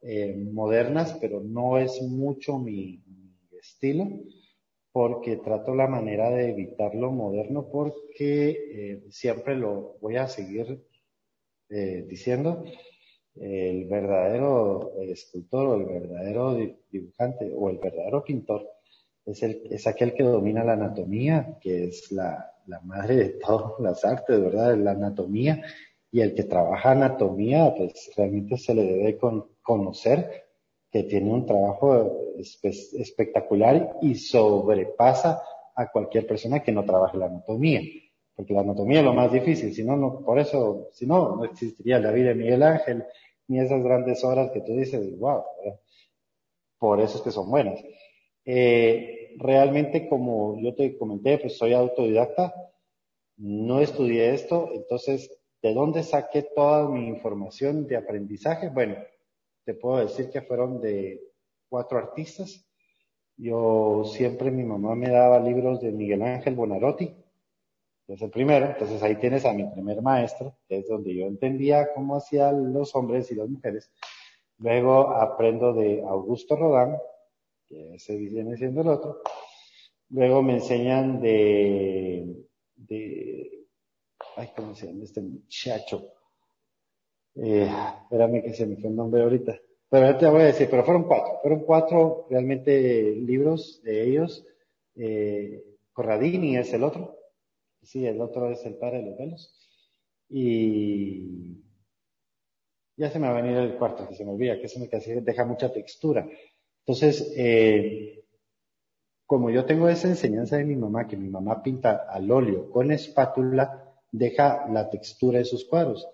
eh, 0.00 0.34
modernas, 0.34 1.14
pero 1.20 1.42
no 1.42 1.76
es 1.76 2.00
mucho 2.00 2.58
mi, 2.58 3.02
mi, 3.06 3.58
estilo, 3.58 4.08
porque 4.90 5.36
trato 5.36 5.74
la 5.74 5.86
manera 5.86 6.30
de 6.30 6.48
evitar 6.48 6.94
lo 6.94 7.12
moderno, 7.12 7.68
porque 7.70 8.48
eh, 8.48 9.04
siempre 9.10 9.56
lo 9.56 9.98
voy 10.00 10.16
a 10.16 10.26
seguir 10.26 10.86
eh, 11.68 12.06
diciendo, 12.08 12.64
el 13.34 13.88
verdadero 13.88 14.94
escultor 15.02 15.66
o 15.66 15.74
el 15.74 15.84
verdadero 15.84 16.56
dibujante 16.90 17.52
o 17.54 17.68
el 17.68 17.76
verdadero 17.76 18.24
pintor 18.24 18.66
es, 19.26 19.42
el, 19.42 19.60
es 19.70 19.86
aquel 19.86 20.14
que 20.14 20.22
domina 20.22 20.64
la 20.64 20.72
anatomía, 20.72 21.58
que 21.60 21.88
es 21.88 22.10
la, 22.10 22.52
la 22.68 22.80
madre 22.80 23.16
de 23.16 23.28
todas 23.46 23.78
las 23.80 24.02
artes, 24.02 24.40
¿verdad? 24.40 24.78
La 24.78 24.92
anatomía 24.92 25.62
y 26.14 26.20
el 26.20 26.32
que 26.32 26.44
trabaja 26.44 26.92
anatomía, 26.92 27.74
pues 27.76 28.12
realmente 28.16 28.56
se 28.56 28.72
le 28.72 28.84
debe 28.84 29.18
con, 29.18 29.48
conocer 29.62 30.44
que 30.88 31.02
tiene 31.02 31.28
un 31.32 31.44
trabajo 31.44 32.20
espe 32.38 32.68
espectacular 32.68 33.96
y 34.00 34.14
sobrepasa 34.14 35.42
a 35.74 35.90
cualquier 35.90 36.24
persona 36.24 36.62
que 36.62 36.70
no 36.70 36.84
trabaje 36.84 37.18
la 37.18 37.26
anatomía. 37.26 37.80
Porque 38.36 38.54
la 38.54 38.60
anatomía 38.60 39.00
es 39.00 39.04
lo 39.04 39.12
más 39.12 39.32
difícil, 39.32 39.74
si 39.74 39.82
no, 39.82 39.96
no, 39.96 40.20
por 40.20 40.38
eso, 40.38 40.86
si 40.92 41.04
no, 41.04 41.34
no 41.34 41.44
existiría 41.46 41.98
la 41.98 42.12
vida 42.12 42.28
de 42.28 42.36
Miguel 42.36 42.62
Ángel, 42.62 43.04
ni 43.48 43.58
esas 43.58 43.82
grandes 43.82 44.22
obras 44.22 44.52
que 44.52 44.60
tú 44.60 44.70
dices, 44.76 45.18
wow, 45.18 45.42
por 46.78 47.00
eso 47.00 47.18
es 47.18 47.24
que 47.24 47.32
son 47.32 47.50
buenas. 47.50 47.82
Eh, 48.44 49.34
realmente, 49.38 50.08
como 50.08 50.60
yo 50.60 50.76
te 50.76 50.96
comenté, 50.96 51.38
pues 51.38 51.58
soy 51.58 51.72
autodidacta, 51.72 52.54
no 53.36 53.80
estudié 53.80 54.32
esto, 54.32 54.70
entonces 54.72 55.28
¿De 55.64 55.72
dónde 55.72 56.02
saqué 56.02 56.42
toda 56.42 56.86
mi 56.90 57.08
información 57.08 57.86
de 57.86 57.96
aprendizaje? 57.96 58.68
Bueno, 58.68 58.96
te 59.64 59.72
puedo 59.72 59.96
decir 59.96 60.28
que 60.28 60.42
fueron 60.42 60.78
de 60.78 61.22
cuatro 61.70 61.96
artistas. 61.96 62.68
Yo 63.38 64.02
siempre, 64.04 64.50
mi 64.50 64.62
mamá 64.62 64.94
me 64.94 65.08
daba 65.08 65.40
libros 65.40 65.80
de 65.80 65.90
Miguel 65.90 66.20
Ángel 66.20 66.54
Bonarotti, 66.54 67.06
que 68.06 68.12
es 68.12 68.20
el 68.20 68.28
primero. 68.28 68.66
Entonces 68.66 69.02
ahí 69.02 69.16
tienes 69.16 69.46
a 69.46 69.54
mi 69.54 69.64
primer 69.64 70.02
maestro, 70.02 70.54
que 70.68 70.80
es 70.80 70.86
donde 70.86 71.14
yo 71.14 71.24
entendía 71.24 71.94
cómo 71.94 72.16
hacían 72.16 72.74
los 72.74 72.94
hombres 72.94 73.32
y 73.32 73.34
las 73.34 73.48
mujeres. 73.48 73.90
Luego 74.58 75.12
aprendo 75.12 75.72
de 75.72 76.02
Augusto 76.02 76.56
Rodán, 76.56 76.98
que 77.66 77.94
ese 77.94 78.18
viene 78.18 78.58
siendo 78.58 78.82
el 78.82 78.88
otro. 78.88 79.22
Luego 80.10 80.42
me 80.42 80.56
enseñan 80.56 81.22
de, 81.22 82.36
de 82.76 83.63
ay, 84.36 84.50
¿cómo 84.56 84.74
se 84.74 84.86
llama 84.86 85.04
este 85.04 85.20
muchacho? 85.20 86.12
Eh, 87.36 87.68
espérame 88.02 88.42
que 88.42 88.54
se 88.54 88.66
me 88.66 88.76
fue 88.76 88.90
el 88.90 88.96
nombre 88.96 89.22
ahorita. 89.22 89.58
Pero 89.88 90.16
te 90.18 90.26
voy 90.26 90.42
a 90.42 90.46
decir, 90.46 90.68
pero 90.70 90.84
fueron 90.84 91.04
cuatro, 91.04 91.38
fueron 91.42 91.60
cuatro 91.60 92.26
realmente 92.30 93.12
libros 93.12 93.80
de 93.82 94.08
ellos. 94.08 94.44
Eh, 94.96 95.62
Corradini 95.92 96.56
es 96.56 96.72
el 96.72 96.84
otro. 96.84 97.18
Sí, 97.82 98.06
el 98.06 98.20
otro 98.20 98.50
es 98.50 98.64
el 98.64 98.76
padre 98.76 98.98
de 98.98 99.06
los 99.10 99.18
velos. 99.18 99.54
Y 100.28 101.62
ya 102.96 103.10
se 103.10 103.18
me 103.18 103.28
va 103.28 103.38
a 103.38 103.42
venir 103.42 103.56
el 103.56 103.76
cuarto, 103.76 104.08
que 104.08 104.14
se 104.14 104.24
me 104.24 104.32
olvida, 104.32 104.58
que 104.58 104.66
es 104.66 104.76
el 104.76 104.88
que 104.88 105.20
deja 105.20 105.44
mucha 105.44 105.72
textura. 105.72 106.26
Entonces, 106.80 107.32
eh, 107.36 108.24
como 109.26 109.50
yo 109.50 109.64
tengo 109.64 109.88
esa 109.88 110.08
enseñanza 110.08 110.56
de 110.56 110.64
mi 110.64 110.76
mamá, 110.76 111.06
que 111.06 111.16
mi 111.16 111.28
mamá 111.28 111.62
pinta 111.62 112.06
al 112.08 112.30
óleo 112.30 112.70
con 112.70 112.90
espátula, 112.90 113.83
deja 114.14 114.66
la 114.70 114.88
textura 114.90 115.38
de 115.38 115.44
sus 115.44 115.64
cuadros. 115.64 116.06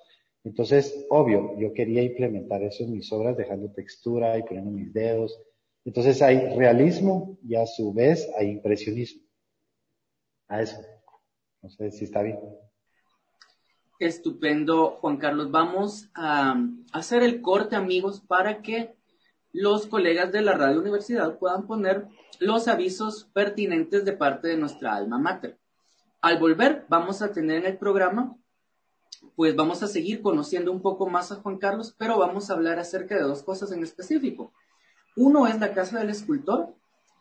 Entonces, 0.43 1.07
obvio, 1.11 1.55
yo 1.59 1.73
quería 1.75 2.03
implementar 2.03 2.63
eso 2.63 2.85
en 2.85 2.93
mis 2.93 3.13
obras, 3.13 3.37
dejando 3.37 3.71
textura 3.73 4.39
y 4.39 4.43
poniendo 4.43 4.71
mis 4.71 4.93
dedos. 4.93 5.39
Entonces 5.85 6.23
hay 6.23 6.57
realismo 6.57 7.39
y 7.47 7.57
a 7.57 7.67
su 7.67 7.93
vez 7.93 8.29
hay 8.39 8.49
impresionismo. 8.49 9.23
A 10.49 10.63
eso. 10.63 10.79
No 11.63 11.69
sé 11.69 11.91
si 11.91 12.05
está 12.05 12.23
bien. 12.23 12.39
Estupendo, 13.99 14.97
Juan 15.01 15.19
Carlos. 15.19 15.51
Vamos 15.51 16.09
a 16.15 16.57
hacer 16.93 17.23
el 17.23 17.43
corte, 17.43 17.77
amigos, 17.77 18.23
para 18.23 18.63
que 18.63 18.95
los 19.53 19.87
colegas 19.87 20.33
de 20.33 20.41
la 20.41 20.55
Radio 20.55 20.81
Universidad 20.81 21.39
puedan 21.39 21.67
poner 21.67 22.07
los 22.39 22.67
avisos 22.67 23.29
pertinentes 23.35 24.07
de 24.07 24.15
parte 24.15 24.49
de 24.49 24.57
nuestra 24.57 24.97
alma 24.97 25.19
mater. 25.19 25.60
Al 26.21 26.39
volver, 26.39 26.85
vamos 26.89 27.23
a 27.23 27.33
tener 27.33 27.59
en 27.59 27.67
el 27.67 27.79
programa, 27.79 28.37
pues 29.37 29.57
vamos 29.57 29.83
a 29.83 29.89
seguir 29.89 30.21
conociendo 30.21 30.71
un 30.71 30.83
poco 30.83 31.09
más 31.09 31.33
a 31.33 31.37
Juan 31.37 31.59
Carlos, 31.59 31.95
pero 31.97 32.19
vamos 32.19 32.51
a 32.51 32.55
hablar 32.55 32.79
acerca 32.79 33.15
de 33.15 33.23
dos 33.23 33.43
cosas 33.43 33.73
en 33.73 33.83
específico. 33.83 34.53
Uno 35.17 35.47
es 35.47 35.59
la 35.59 35.73
Casa 35.73 35.99
del 35.99 36.11
Escultor 36.11 36.75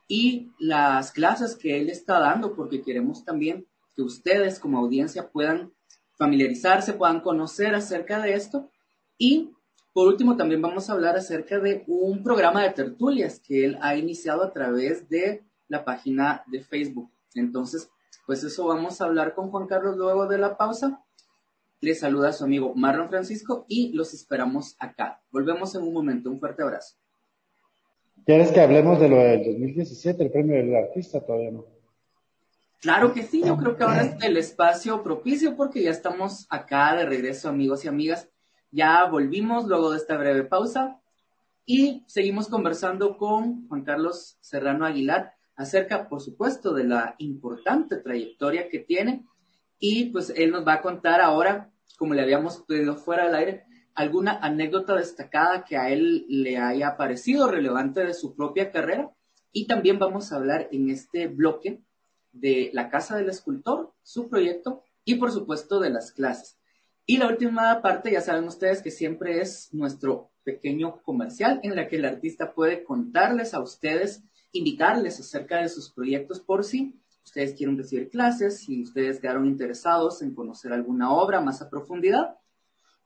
y 0.08 0.52
las 0.60 1.12
clases 1.12 1.56
que 1.56 1.80
él 1.80 1.90
está 1.90 2.20
dando, 2.20 2.56
porque 2.56 2.82
queremos 2.82 3.24
también 3.24 3.66
que 3.96 4.02
ustedes 4.02 4.60
como 4.60 4.80
audiencia 4.80 5.30
puedan 5.30 5.72
familiarizarse, 6.18 6.94
puedan 6.94 7.22
conocer 7.22 7.76
acerca 7.76 8.20
de 8.22 8.34
esto. 8.34 8.70
Y 9.18 9.52
por 9.94 10.08
último, 10.08 10.38
también 10.38 10.62
vamos 10.62 10.90
a 10.90 10.94
hablar 10.94 11.16
acerca 11.16 11.60
de 11.60 11.84
un 11.88 12.24
programa 12.24 12.64
de 12.64 12.70
tertulias 12.72 13.40
que 13.40 13.66
él 13.66 13.78
ha 13.82 13.96
iniciado 13.96 14.44
a 14.44 14.54
través 14.54 15.10
de 15.10 15.44
la 15.68 15.84
página 15.84 16.44
de 16.48 16.64
Facebook. 16.64 17.10
Entonces, 17.34 17.90
pues 18.30 18.44
eso 18.44 18.68
vamos 18.68 19.02
a 19.02 19.06
hablar 19.06 19.34
con 19.34 19.50
Juan 19.50 19.66
Carlos 19.66 19.98
luego 19.98 20.28
de 20.28 20.38
la 20.38 20.56
pausa. 20.56 21.04
Les 21.82 22.00
saluda 22.00 22.32
su 22.32 22.44
amigo 22.44 22.76
Marlon 22.76 23.10
Francisco 23.10 23.66
y 23.68 23.92
los 23.94 24.14
esperamos 24.14 24.76
acá. 24.78 25.20
Volvemos 25.32 25.74
en 25.74 25.82
un 25.82 25.92
momento. 25.92 26.30
Un 26.30 26.40
fuerte 26.40 26.62
abrazo. 26.62 26.96
¿Quieres 28.28 28.52
que 28.52 28.62
hablemos 28.62 29.00
de 29.00 29.10
lo 29.10 29.16
del 29.18 29.44
2017, 29.46 30.22
el 30.22 30.30
premio 30.30 30.58
del 30.58 30.76
artista? 30.76 31.26
Todavía 31.26 31.50
no. 31.50 31.66
Claro 32.80 33.16
que 33.16 33.24
sí, 33.24 33.42
yo 33.44 33.58
creo 33.58 33.76
que 33.76 33.84
ahora 33.84 34.04
es 34.04 34.24
el 34.24 34.38
espacio 34.38 35.02
propicio 35.02 35.56
porque 35.56 35.82
ya 35.82 35.90
estamos 35.90 36.46
acá 36.52 36.96
de 36.96 37.08
regreso, 37.08 37.50
amigos 37.50 37.84
y 37.84 37.88
amigas. 37.88 38.30
Ya 38.70 39.06
volvimos 39.06 39.66
luego 39.66 39.90
de 39.90 39.98
esta 39.98 40.18
breve 40.18 40.44
pausa 40.44 41.02
y 41.66 42.04
seguimos 42.06 42.48
conversando 42.48 43.18
con 43.18 43.68
Juan 43.68 43.84
Carlos 43.84 44.38
Serrano 44.40 44.86
Aguilar, 44.86 45.34
acerca, 45.60 46.08
por 46.08 46.22
supuesto, 46.22 46.74
de 46.74 46.86
la 46.86 47.16
importante 47.18 47.98
trayectoria 47.98 48.70
que 48.70 48.80
tiene 48.80 49.26
y 49.78 50.06
pues 50.06 50.32
él 50.38 50.52
nos 50.52 50.66
va 50.66 50.76
a 50.76 50.82
contar 50.82 51.20
ahora, 51.20 51.70
como 51.98 52.14
le 52.14 52.22
habíamos 52.22 52.60
pedido 52.62 52.96
fuera 52.96 53.26
del 53.26 53.36
aire, 53.36 53.64
alguna 53.94 54.40
anécdota 54.42 54.96
destacada 54.96 55.66
que 55.66 55.76
a 55.76 55.90
él 55.90 56.26
le 56.30 56.58
haya 56.58 56.96
parecido 56.96 57.52
relevante 57.52 58.06
de 58.06 58.14
su 58.14 58.38
propia 58.38 58.72
carrera 58.72 59.12
y 59.52 59.68
también 59.68 60.00
vamos 60.00 60.32
a 60.32 60.38
hablar 60.38 60.70
en 60.72 60.90
este 60.90 61.28
bloque 61.28 61.82
de 62.32 62.70
la 62.72 62.90
Casa 62.90 63.18
del 63.18 63.28
Escultor, 63.28 63.92
su 64.02 64.30
proyecto 64.30 64.84
y 65.04 65.16
por 65.16 65.34
supuesto 65.34 65.82
de 65.82 65.90
las 65.90 66.14
clases. 66.14 66.58
Y 67.06 67.18
la 67.18 67.28
última 67.28 67.82
parte, 67.82 68.14
ya 68.14 68.22
saben 68.22 68.46
ustedes 68.46 68.82
que 68.82 68.92
siempre 68.92 69.42
es 69.42 69.74
nuestro 69.74 70.32
pequeño 70.44 71.02
comercial 71.02 71.60
en 71.64 71.76
la 71.76 71.90
que 71.90 71.98
el 71.98 72.06
artista 72.06 72.54
puede 72.54 72.86
contarles 72.86 73.54
a 73.54 73.60
ustedes 73.60 74.24
invitarles 74.52 75.20
acerca 75.20 75.58
de 75.62 75.70
sus 75.70 75.92
proyectos 75.92 76.40
por 76.40 76.64
si 76.64 76.96
ustedes 77.24 77.54
quieren 77.54 77.78
recibir 77.78 78.10
clases, 78.10 78.60
si 78.62 78.84
ustedes 78.84 79.20
quedaron 79.20 79.46
interesados 79.46 80.22
en 80.22 80.34
conocer 80.34 80.74
alguna 80.74 81.12
obra 81.12 81.42
más 81.42 81.62
a 81.62 81.70
profundidad, 81.70 82.38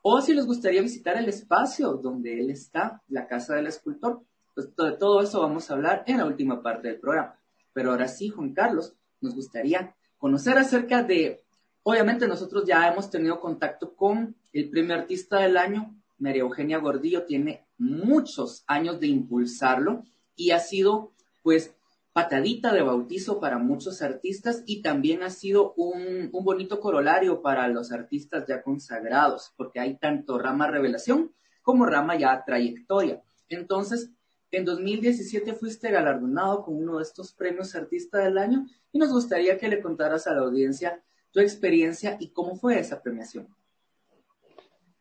o 0.02 0.22
si 0.22 0.34
les 0.34 0.46
gustaría 0.46 0.82
visitar 0.82 1.18
el 1.18 1.30
espacio 1.30 1.94
donde 1.94 2.40
él 2.40 2.50
está, 2.50 3.02
la 3.08 3.26
casa 3.26 3.56
del 3.56 3.68
escultor. 3.68 4.22
Pues 4.54 4.68
de 4.76 4.92
todo 4.98 5.22
eso 5.22 5.42
vamos 5.42 5.70
a 5.70 5.74
hablar 5.74 6.04
en 6.08 6.18
la 6.18 6.26
última 6.26 6.62
parte 6.62 6.90
del 6.90 7.00
programa. 7.00 7.40
Pero 7.74 7.92
ahora 7.92 8.08
sí, 8.08 8.30
Juan 8.30 8.54
Carlos, 8.54 8.94
nos 9.22 9.34
gustaría 9.34 9.96
conocer 10.18 10.58
acerca 10.58 11.04
de, 11.04 11.42
obviamente 11.84 12.28
nosotros 12.28 12.66
ya 12.66 12.88
hemos 12.88 13.10
tenido 13.10 13.40
contacto 13.40 13.96
con 13.96 14.36
el 14.52 14.70
premio 14.70 14.96
artista 14.96 15.40
del 15.40 15.58
año, 15.58 15.96
María 16.20 16.42
Eugenia 16.42 16.80
Gordillo 16.80 17.24
tiene 17.24 17.66
muchos 17.78 18.64
años 18.68 19.00
de 19.00 19.08
impulsarlo 19.08 20.04
y 20.36 20.52
ha 20.52 20.60
sido 20.60 21.13
pues 21.44 21.76
patadita 22.14 22.74
de 22.74 22.82
bautizo 22.82 23.40
para 23.40 23.58
muchos 23.58 24.02
artistas 24.02 24.64
y 24.66 24.82
también 24.82 25.24
ha 25.24 25.30
sido 25.30 25.74
un, 25.76 26.30
un, 26.32 26.46
bonito 26.46 26.80
corolario 26.80 27.42
para 27.42 27.68
los 27.68 27.92
artistas 27.92 28.46
ya 28.48 28.62
consagrados, 28.62 29.54
porque 29.58 29.80
hay 29.80 29.98
tanto 29.98 30.40
rama 30.40 30.68
revelación 30.68 31.32
como 31.62 31.86
rama 31.86 32.18
ya 32.18 32.44
trayectoria. 32.46 33.22
Entonces, 33.50 34.12
en 34.52 34.66
2017 34.66 35.54
fuiste 35.54 35.90
galardonado 35.90 36.64
con 36.64 36.76
uno 36.76 36.98
de 36.98 37.04
estos 37.04 37.34
premios 37.34 37.76
Artista 37.76 38.20
del 38.20 38.38
Año 38.38 38.68
y 38.92 39.00
nos 39.00 39.12
gustaría 39.12 39.58
que 39.58 39.68
le 39.68 39.82
contaras 39.82 40.28
a 40.28 40.34
la 40.34 40.42
audiencia 40.42 41.02
tu 41.32 41.40
experiencia 41.40 42.18
y 42.20 42.30
cómo 42.30 42.56
fue 42.56 42.80
esa 42.80 43.02
premiación. 43.02 43.48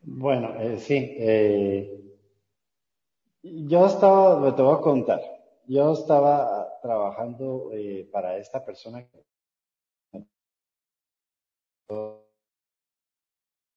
Bueno, 0.01 0.55
eh, 0.59 0.79
sí. 0.79 0.95
Eh, 0.95 2.03
yo 3.43 3.85
estaba, 3.85 4.55
te 4.55 4.61
voy 4.61 4.75
a 4.75 4.81
contar, 4.81 5.21
yo 5.73 5.93
estaba 5.93 6.79
trabajando 6.81 7.71
eh, 7.73 8.07
para 8.11 8.37
esta 8.37 8.63
persona 8.63 9.07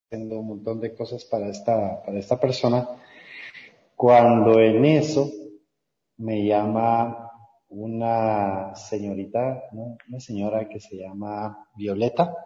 haciendo 0.05 0.41
un 0.41 0.47
montón 0.47 0.81
de 0.81 0.95
cosas 0.95 1.25
para 1.25 1.49
esta, 1.49 2.03
para 2.05 2.19
esta 2.19 2.39
persona, 2.39 2.87
cuando 3.97 4.61
en 4.61 4.85
eso 4.85 5.31
me 6.19 6.47
llama 6.47 7.33
una 7.69 8.75
señorita, 8.75 9.65
una 9.73 10.21
señora 10.21 10.69
que 10.69 10.81
se 10.81 10.97
llama 10.97 11.69
Violeta, 11.75 12.37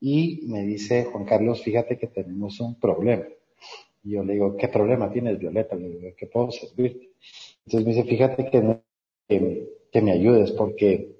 y 0.00 0.46
me 0.46 0.62
dice, 0.62 1.04
Juan 1.04 1.24
Carlos, 1.24 1.62
fíjate 1.62 1.98
que 1.98 2.06
tenemos 2.06 2.60
un 2.60 2.78
problema. 2.78 3.24
Yo 4.02 4.22
le 4.22 4.34
digo, 4.34 4.56
¿qué 4.56 4.68
problema 4.68 5.10
tienes, 5.10 5.38
Violeta? 5.38 5.76
Le 5.76 5.88
digo, 5.88 6.14
¿qué 6.16 6.26
puedo 6.26 6.50
servirte? 6.50 7.10
Entonces 7.66 7.86
me 7.86 7.94
dice, 7.94 8.08
fíjate 8.08 8.50
que, 8.50 8.80
que, 9.90 10.02
me 10.02 10.12
ayudes 10.12 10.52
porque 10.52 11.16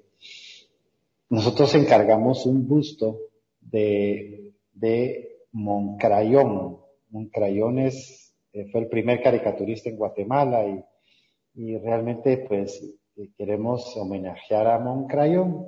nosotros 1.31 1.75
encargamos 1.75 2.45
un 2.47 2.67
busto 2.67 3.19
de, 3.61 4.53
de 4.73 5.39
Moncrayón. 5.53 6.79
Moncrayón 7.11 7.79
es, 7.79 8.35
eh, 8.53 8.67
fue 8.71 8.83
el 8.83 8.89
primer 8.89 9.23
caricaturista 9.23 9.89
en 9.89 9.97
Guatemala 9.97 10.67
y, 10.67 10.85
y 11.55 11.79
realmente 11.79 12.45
pues 12.49 12.83
eh, 13.17 13.31
queremos 13.37 13.97
homenajear 13.97 14.67
a 14.67 14.79
Moncrayón. 14.79 15.67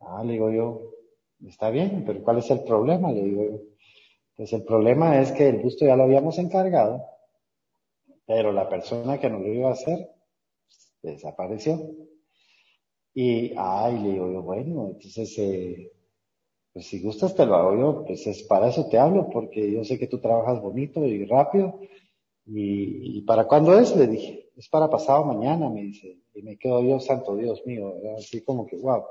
Ah, 0.00 0.22
le 0.24 0.32
digo 0.32 0.50
yo, 0.50 0.90
Está 1.46 1.70
bien, 1.70 2.04
pero 2.06 2.22
¿cuál 2.22 2.38
es 2.38 2.50
el 2.50 2.60
problema? 2.64 3.12
Le 3.12 3.22
digo 3.22 3.60
Pues 4.36 4.52
el 4.52 4.62
problema 4.64 5.20
es 5.20 5.32
que 5.32 5.48
el 5.48 5.58
busto 5.58 5.86
ya 5.86 5.96
lo 5.96 6.02
habíamos 6.04 6.38
encargado, 6.38 7.02
pero 8.30 8.52
la 8.52 8.68
persona 8.68 9.18
que 9.18 9.28
nos 9.28 9.40
lo 9.40 9.48
iba 9.48 9.70
a 9.70 9.72
hacer 9.72 10.08
desapareció. 11.02 11.80
Y, 13.12 13.52
ay, 13.56 13.98
le 13.98 14.12
digo 14.12 14.32
yo, 14.32 14.42
bueno, 14.42 14.90
entonces, 14.92 15.36
eh, 15.36 15.90
pues 16.72 16.86
si 16.86 17.02
gustas 17.02 17.34
te 17.34 17.44
lo 17.44 17.56
hago 17.56 17.76
yo, 17.76 18.04
pues 18.04 18.24
es 18.28 18.44
para 18.44 18.68
eso 18.68 18.88
te 18.88 18.98
hablo, 18.98 19.28
porque 19.30 19.72
yo 19.72 19.82
sé 19.82 19.98
que 19.98 20.06
tú 20.06 20.20
trabajas 20.20 20.62
bonito 20.62 21.04
y 21.04 21.24
rápido. 21.24 21.80
¿Y, 22.46 23.20
para 23.22 23.48
cuándo 23.48 23.76
es? 23.76 23.96
Le 23.96 24.06
dije, 24.06 24.50
es 24.56 24.68
para 24.68 24.88
pasado 24.88 25.24
mañana, 25.24 25.68
me 25.68 25.82
dice. 25.82 26.20
Y 26.32 26.42
me 26.42 26.56
quedo 26.56 26.84
yo, 26.84 27.00
santo 27.00 27.34
Dios 27.34 27.66
mío, 27.66 27.92
así 28.16 28.44
como 28.44 28.64
que, 28.64 28.76
wow. 28.76 29.06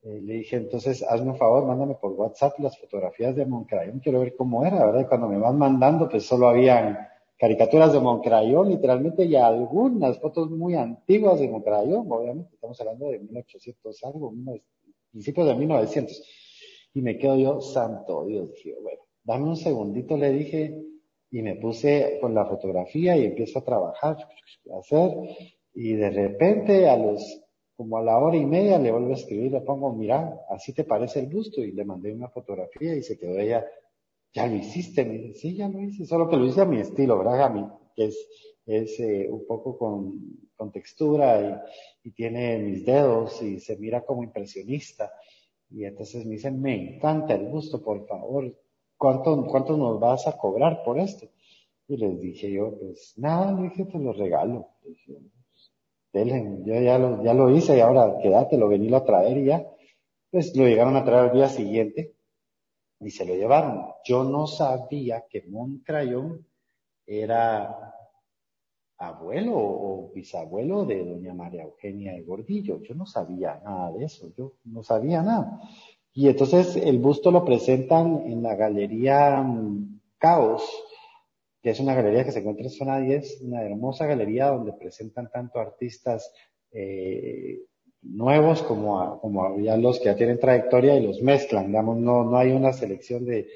Eh, 0.00 0.22
le 0.22 0.32
dije, 0.32 0.56
entonces, 0.56 1.02
hazme 1.02 1.32
un 1.32 1.36
favor, 1.36 1.66
mándame 1.66 1.96
por 1.96 2.12
WhatsApp 2.12 2.58
las 2.60 2.78
fotografías 2.78 3.36
de 3.36 3.44
Moncrayón, 3.44 4.00
quiero 4.00 4.20
ver 4.20 4.34
cómo 4.34 4.64
era, 4.64 4.86
¿verdad? 4.86 5.02
Y 5.02 5.08
cuando 5.08 5.28
me 5.28 5.36
van 5.36 5.58
mandando, 5.58 6.08
pues 6.08 6.24
solo 6.24 6.48
habían 6.48 6.96
caricaturas 7.38 7.92
de 7.92 8.00
Moncrayón, 8.00 8.68
literalmente, 8.70 9.24
y 9.24 9.36
algunas 9.36 10.18
fotos 10.20 10.50
muy 10.50 10.74
antiguas 10.74 11.38
de 11.38 11.48
Moncrayón, 11.48 12.10
obviamente, 12.10 12.54
estamos 12.54 12.80
hablando 12.80 13.10
de 13.10 13.18
1800 13.18 14.04
algo, 14.04 14.32
principios 15.10 15.46
de 15.46 15.54
1900. 15.54 16.22
Y 16.94 17.02
me 17.02 17.18
quedo 17.18 17.36
yo, 17.36 17.60
santo 17.60 18.24
Dios, 18.24 18.52
dije, 18.52 18.74
bueno, 18.82 19.02
dame 19.22 19.48
un 19.48 19.56
segundito, 19.56 20.16
le 20.16 20.30
dije, 20.32 20.82
y 21.30 21.42
me 21.42 21.56
puse 21.56 22.18
con 22.20 22.34
la 22.34 22.46
fotografía 22.46 23.16
y 23.16 23.26
empiezo 23.26 23.58
a 23.58 23.64
trabajar, 23.64 24.16
a 24.72 24.78
hacer, 24.78 25.10
y 25.74 25.92
de 25.92 26.10
repente 26.10 26.88
a 26.88 26.96
los 26.96 27.42
como 27.76 27.98
a 27.98 28.02
la 28.02 28.16
hora 28.16 28.38
y 28.38 28.46
media 28.46 28.78
le 28.78 28.90
vuelvo 28.90 29.10
a 29.10 29.16
escribir, 29.16 29.52
le 29.52 29.60
pongo, 29.60 29.92
mira, 29.92 30.40
así 30.48 30.72
te 30.72 30.84
parece 30.84 31.20
el 31.20 31.26
busto, 31.26 31.62
y 31.62 31.72
le 31.72 31.84
mandé 31.84 32.10
una 32.12 32.30
fotografía 32.30 32.94
y 32.94 33.02
se 33.02 33.18
quedó 33.18 33.38
ella, 33.38 33.66
ya 34.36 34.46
lo 34.46 34.56
hiciste, 34.56 35.02
me 35.06 35.14
dice, 35.14 35.40
sí, 35.40 35.56
ya 35.56 35.66
lo 35.66 35.80
hice, 35.80 36.04
solo 36.04 36.28
que 36.28 36.36
lo 36.36 36.44
hice 36.44 36.60
a 36.60 36.66
mi 36.66 36.78
estilo, 36.78 37.16
¿verdad? 37.16 37.40
A 37.42 37.90
que 37.94 38.04
es, 38.04 38.28
es 38.66 39.00
eh, 39.00 39.28
un 39.30 39.46
poco 39.46 39.78
con, 39.78 40.20
con 40.54 40.70
textura 40.70 41.40
y, 42.02 42.08
y, 42.08 42.12
tiene 42.12 42.58
mis 42.58 42.84
dedos 42.84 43.40
y 43.40 43.58
se 43.60 43.78
mira 43.78 44.04
como 44.04 44.22
impresionista. 44.22 45.10
Y 45.70 45.86
entonces 45.86 46.26
me 46.26 46.34
dicen, 46.34 46.60
me 46.60 46.74
encanta 46.74 47.34
el 47.34 47.46
busto, 47.46 47.82
por 47.82 48.06
favor, 48.06 48.54
¿cuánto, 48.98 49.46
cuánto 49.46 49.74
nos 49.78 49.98
vas 49.98 50.26
a 50.26 50.36
cobrar 50.36 50.82
por 50.84 50.98
esto? 50.98 51.26
Y 51.88 51.96
les 51.96 52.20
dije 52.20 52.52
yo, 52.52 52.78
pues 52.78 53.14
nada, 53.16 53.52
le 53.52 53.70
dije, 53.70 53.86
te 53.86 53.98
lo 53.98 54.12
regalo. 54.12 54.68
Dije, 56.12 56.44
yo 56.62 56.74
ya 56.74 56.98
lo, 56.98 57.24
ya 57.24 57.32
lo 57.32 57.50
hice 57.56 57.78
y 57.78 57.80
ahora 57.80 58.18
quédate, 58.20 58.58
lo 58.58 58.68
venilo 58.68 58.98
a 58.98 59.04
traer 59.04 59.38
y 59.38 59.46
ya. 59.46 59.66
Pues 60.30 60.54
lo 60.54 60.66
llegaron 60.66 60.94
a 60.96 61.04
traer 61.06 61.30
al 61.30 61.36
día 61.36 61.48
siguiente 61.48 62.15
y 63.00 63.10
se 63.10 63.24
lo 63.24 63.34
llevaron. 63.34 63.86
Yo 64.04 64.24
no 64.24 64.46
sabía 64.46 65.24
que 65.28 65.42
Moncrayón 65.42 66.46
era 67.06 67.94
abuelo 68.98 69.52
o 69.54 70.12
bisabuelo 70.14 70.84
de 70.84 71.04
doña 71.04 71.34
María 71.34 71.64
Eugenia 71.64 72.12
de 72.12 72.22
Gordillo. 72.22 72.80
Yo 72.82 72.94
no 72.94 73.06
sabía 73.06 73.60
nada 73.64 73.92
de 73.92 74.04
eso, 74.04 74.32
yo 74.36 74.54
no 74.64 74.82
sabía 74.82 75.22
nada. 75.22 75.60
Y 76.12 76.28
entonces 76.28 76.76
el 76.76 76.98
busto 76.98 77.30
lo 77.30 77.44
presentan 77.44 78.22
en 78.26 78.42
la 78.42 78.54
galería 78.54 79.42
mm, 79.42 80.00
Caos, 80.18 80.62
que 81.60 81.70
es 81.70 81.80
una 81.80 81.94
galería 81.94 82.24
que 82.24 82.32
se 82.32 82.38
encuentra 82.38 82.64
en 82.64 82.70
zona 82.70 82.98
10, 82.98 83.42
una 83.42 83.62
hermosa 83.62 84.06
galería 84.06 84.48
donde 84.48 84.72
presentan 84.72 85.30
tanto 85.30 85.60
artistas 85.60 86.32
eh, 86.72 87.60
nuevos 88.02 88.62
como, 88.62 89.20
como 89.20 89.58
ya 89.60 89.76
los 89.76 89.98
que 89.98 90.06
ya 90.06 90.16
tienen 90.16 90.38
trayectoria 90.38 90.96
y 90.96 91.06
los 91.06 91.22
mezclan, 91.22 91.68
digamos, 91.68 91.98
no, 91.98 92.24
no 92.24 92.36
hay 92.36 92.52
una 92.52 92.72
selección 92.72 93.24
de, 93.24 93.48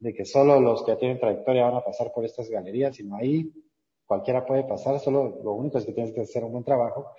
de 0.00 0.14
que 0.14 0.24
solo 0.24 0.60
los 0.60 0.82
que 0.82 0.92
ya 0.92 0.98
tienen 0.98 1.18
trayectoria 1.18 1.66
van 1.66 1.76
a 1.76 1.84
pasar 1.84 2.12
por 2.12 2.24
estas 2.24 2.48
galerías, 2.48 2.96
sino 2.96 3.16
ahí 3.16 3.52
cualquiera 4.06 4.46
puede 4.46 4.64
pasar, 4.64 4.98
solo 5.00 5.40
lo 5.42 5.52
único 5.52 5.78
es 5.78 5.84
que 5.84 5.92
tienes 5.92 6.12
que 6.12 6.22
hacer 6.22 6.44
un 6.44 6.52
buen 6.52 6.64
trabajo. 6.64 7.12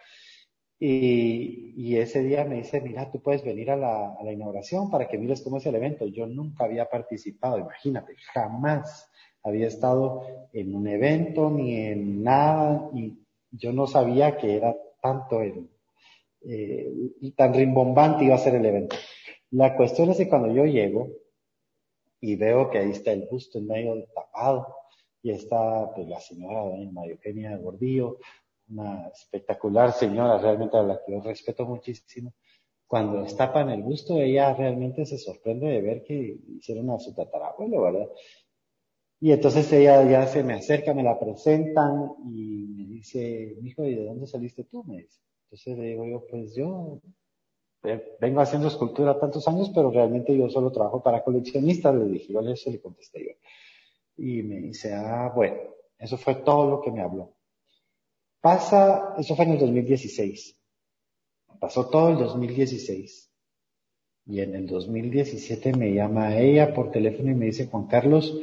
Y, 0.82 1.74
y 1.76 1.98
ese 1.98 2.24
día 2.24 2.46
me 2.46 2.56
dice, 2.56 2.80
mira, 2.80 3.12
tú 3.12 3.22
puedes 3.22 3.44
venir 3.44 3.70
a 3.70 3.76
la, 3.76 4.14
a 4.14 4.24
la 4.24 4.32
inauguración 4.32 4.90
para 4.90 5.10
que 5.10 5.18
mires 5.18 5.42
cómo 5.42 5.58
es 5.58 5.66
el 5.66 5.76
evento. 5.76 6.06
Yo 6.08 6.26
nunca 6.26 6.64
había 6.64 6.90
participado, 6.90 7.60
imagínate, 7.60 8.16
jamás 8.34 9.10
había 9.44 9.68
estado 9.68 10.24
en 10.54 10.74
un 10.74 10.88
evento 10.88 11.50
ni 11.50 11.76
en 11.76 12.24
nada 12.24 12.90
y 12.94 13.20
yo 13.52 13.74
no 13.74 13.88
sabía 13.88 14.38
que 14.38 14.56
era 14.56 14.76
tanto 15.02 15.42
el, 15.42 15.70
eh, 16.42 16.92
tan 17.36 17.54
rimbombante 17.54 18.26
iba 18.26 18.36
a 18.36 18.40
ser 18.40 18.56
el 18.56 18.66
evento. 18.66 18.96
La 19.52 19.76
cuestión 19.76 20.10
es 20.12 20.18
que 20.18 20.30
cuando 20.30 20.52
yo 20.54 20.66
llego 20.66 21.10
y 22.22 22.36
veo 22.36 22.70
que 22.70 22.80
ahí 22.80 22.92
está 22.92 23.12
el 23.12 23.28
busto 23.30 23.58
en 23.58 23.68
medio 23.68 24.06
tapado 24.14 24.76
y 25.22 25.32
está 25.32 25.92
pues, 25.94 26.08
la 26.08 26.20
señora 26.20 26.62
doña 26.62 26.92
María 26.92 27.14
Eugenia 27.14 27.58
Gordillo, 27.58 28.18
una 28.70 29.08
espectacular 29.08 29.92
señora 29.94 30.38
realmente 30.38 30.78
a 30.78 30.84
la 30.84 31.02
que 31.04 31.12
yo 31.12 31.22
respeto 31.22 31.66
muchísimo. 31.66 32.34
Cuando 32.88 33.22
destapan 33.22 33.70
el 33.70 33.84
busto, 33.84 34.20
ella 34.20 34.54
realmente 34.54 35.06
se 35.06 35.18
sorprende 35.18 35.68
de 35.68 35.82
ver 35.82 36.04
que 36.04 36.38
hicieron 36.58 36.90
a 36.90 37.00
su 37.00 37.14
tatarabuelo, 37.14 37.82
¿verdad? 37.82 38.08
Y 39.22 39.32
entonces 39.32 39.72
ella 39.74 40.10
ya 40.10 40.28
se 40.28 40.44
me 40.44 40.54
acerca, 40.54 40.94
me 40.94 41.04
la 41.04 41.20
presentan 41.20 42.14
y 42.34 42.66
me 42.68 42.86
dice, 42.86 43.58
hijo, 43.62 43.86
¿y 43.86 43.96
de 43.96 44.06
dónde 44.06 44.28
saliste 44.28 44.64
tú? 44.64 44.84
Me 44.86 45.00
dice. 45.00 45.20
Entonces 45.52 45.80
le 45.80 45.86
digo 45.86 46.06
yo, 46.06 46.28
pues 46.28 46.54
yo 46.54 47.02
vengo 48.20 48.42
haciendo 48.42 48.68
escultura 48.68 49.20
tantos 49.20 49.48
años, 49.48 49.72
pero 49.74 49.90
realmente 49.90 50.38
yo 50.38 50.48
solo 50.48 50.72
trabajo 50.72 51.02
para 51.02 51.24
coleccionistas, 51.24 51.96
le 51.96 52.06
dije, 52.06 52.34
yo 52.34 52.42
eso 52.42 52.70
le 52.70 52.80
contesté 52.80 53.26
yo. 53.26 53.32
Y 54.18 54.44
me 54.44 54.58
dice, 54.58 54.94
ah, 54.94 55.32
bueno, 55.36 55.58
eso 55.98 56.18
fue 56.18 56.36
todo 56.36 56.70
lo 56.70 56.82
que 56.82 56.92
me 56.92 57.02
habló. 57.02 57.34
Pasa, 58.42 59.16
eso 59.18 59.36
fue 59.36 59.46
en 59.46 59.54
el 59.54 59.60
2016. 59.60 60.56
Pasó 61.60 61.90
todo 61.90 62.10
el 62.10 62.18
2016. 62.18 63.32
Y 64.28 64.42
en 64.42 64.54
el 64.54 64.68
2017 64.68 65.74
me 65.74 65.92
llama 65.92 66.38
ella 66.38 66.76
por 66.76 66.92
teléfono 66.92 67.32
y 67.32 67.36
me 67.36 67.48
dice, 67.48 67.66
Juan 67.66 67.88
Carlos, 67.88 68.38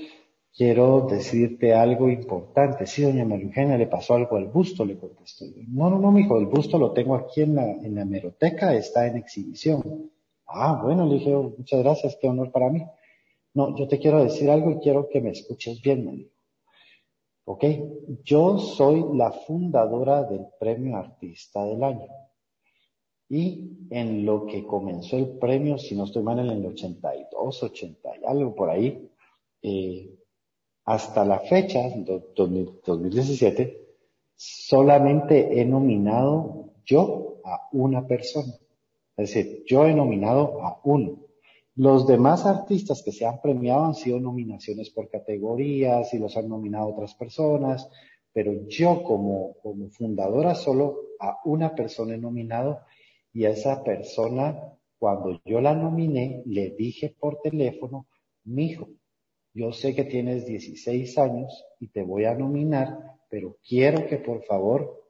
quiero 0.56 1.06
decirte 1.08 1.74
algo 1.74 2.08
importante. 2.08 2.86
Sí, 2.86 3.02
doña 3.02 3.24
María 3.24 3.46
Eugenia, 3.46 3.76
le 3.76 3.86
pasó 3.86 4.14
algo 4.14 4.36
al 4.36 4.46
busto, 4.46 4.84
le 4.84 4.96
contestó. 4.96 5.44
No, 5.68 5.90
no, 5.90 5.98
no, 5.98 6.10
mijo, 6.10 6.38
el 6.38 6.46
busto 6.46 6.78
lo 6.78 6.92
tengo 6.92 7.14
aquí 7.14 7.42
en 7.42 7.54
la, 7.56 7.70
en 7.70 7.94
la 7.94 8.02
hemeroteca, 8.02 8.74
está 8.74 9.06
en 9.06 9.18
exhibición. 9.18 10.10
Ah, 10.46 10.80
bueno, 10.82 11.06
le 11.06 11.14
dije, 11.14 11.34
muchas 11.34 11.82
gracias, 11.82 12.16
qué 12.20 12.28
honor 12.28 12.50
para 12.50 12.70
mí. 12.70 12.82
No, 13.52 13.76
yo 13.76 13.86
te 13.86 13.98
quiero 13.98 14.22
decir 14.22 14.50
algo 14.50 14.70
y 14.70 14.78
quiero 14.78 15.08
que 15.08 15.20
me 15.20 15.30
escuches 15.30 15.80
bien, 15.82 16.04
me 16.04 16.12
dijo. 16.12 16.30
¿Ok? 17.44 17.64
Yo 18.24 18.58
soy 18.58 19.04
la 19.14 19.30
fundadora 19.30 20.24
del 20.24 20.46
Premio 20.58 20.96
Artista 20.96 21.64
del 21.64 21.82
Año. 21.84 22.08
Y 23.28 23.88
en 23.90 24.24
lo 24.24 24.46
que 24.46 24.64
comenzó 24.64 25.16
el 25.16 25.38
premio, 25.38 25.78
si 25.78 25.96
no 25.96 26.04
estoy 26.04 26.22
mal, 26.22 26.38
en 26.38 26.48
el 26.48 26.64
82, 26.64 27.62
80 27.62 28.08
y 28.22 28.24
algo 28.24 28.54
por 28.54 28.70
ahí, 28.70 29.10
eh, 29.62 30.16
hasta 30.86 31.24
la 31.24 31.40
fecha, 31.40 31.80
2017, 32.34 33.86
solamente 34.36 35.60
he 35.60 35.64
nominado 35.64 36.74
yo 36.84 37.40
a 37.44 37.68
una 37.72 38.06
persona. 38.06 38.54
Es 39.16 39.34
decir, 39.34 39.64
yo 39.66 39.84
he 39.86 39.94
nominado 39.94 40.62
a 40.62 40.80
uno. 40.84 41.18
Los 41.74 42.06
demás 42.06 42.46
artistas 42.46 43.02
que 43.02 43.10
se 43.10 43.26
han 43.26 43.40
premiado 43.40 43.84
han 43.84 43.94
sido 43.94 44.20
nominaciones 44.20 44.90
por 44.90 45.10
categorías 45.10 46.14
y 46.14 46.18
los 46.18 46.36
han 46.36 46.48
nominado 46.48 46.88
otras 46.88 47.14
personas, 47.14 47.90
pero 48.32 48.52
yo 48.68 49.02
como, 49.02 49.54
como 49.62 49.88
fundadora 49.90 50.54
solo 50.54 51.00
a 51.18 51.40
una 51.44 51.74
persona 51.74 52.14
he 52.14 52.18
nominado 52.18 52.80
y 53.32 53.44
a 53.44 53.50
esa 53.50 53.82
persona, 53.82 54.72
cuando 54.98 55.40
yo 55.44 55.60
la 55.60 55.74
nominé, 55.74 56.42
le 56.46 56.70
dije 56.70 57.14
por 57.18 57.40
teléfono, 57.40 58.06
mi 58.44 58.66
hijo, 58.66 58.88
yo 59.56 59.72
sé 59.72 59.94
que 59.94 60.04
tienes 60.04 60.44
16 60.44 61.16
años 61.16 61.64
y 61.80 61.88
te 61.88 62.02
voy 62.02 62.26
a 62.26 62.34
nominar, 62.34 63.16
pero 63.30 63.56
quiero 63.66 64.06
que 64.06 64.18
por 64.18 64.44
favor, 64.44 65.02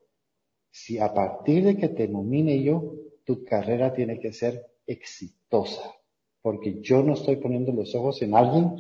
si 0.71 0.99
a 0.99 1.13
partir 1.13 1.65
de 1.65 1.77
que 1.77 1.89
te 1.89 2.07
nomine 2.07 2.63
yo, 2.63 2.95
tu 3.25 3.43
carrera 3.43 3.93
tiene 3.93 4.21
que 4.21 4.33
ser 4.33 4.65
exitosa, 4.87 5.97
porque 6.43 6.81
yo 6.81 7.03
no 7.03 7.15
estoy 7.15 7.37
poniendo 7.37 7.73
los 7.73 7.93
ojos 7.97 8.23
en 8.23 8.37
alguien 8.37 8.77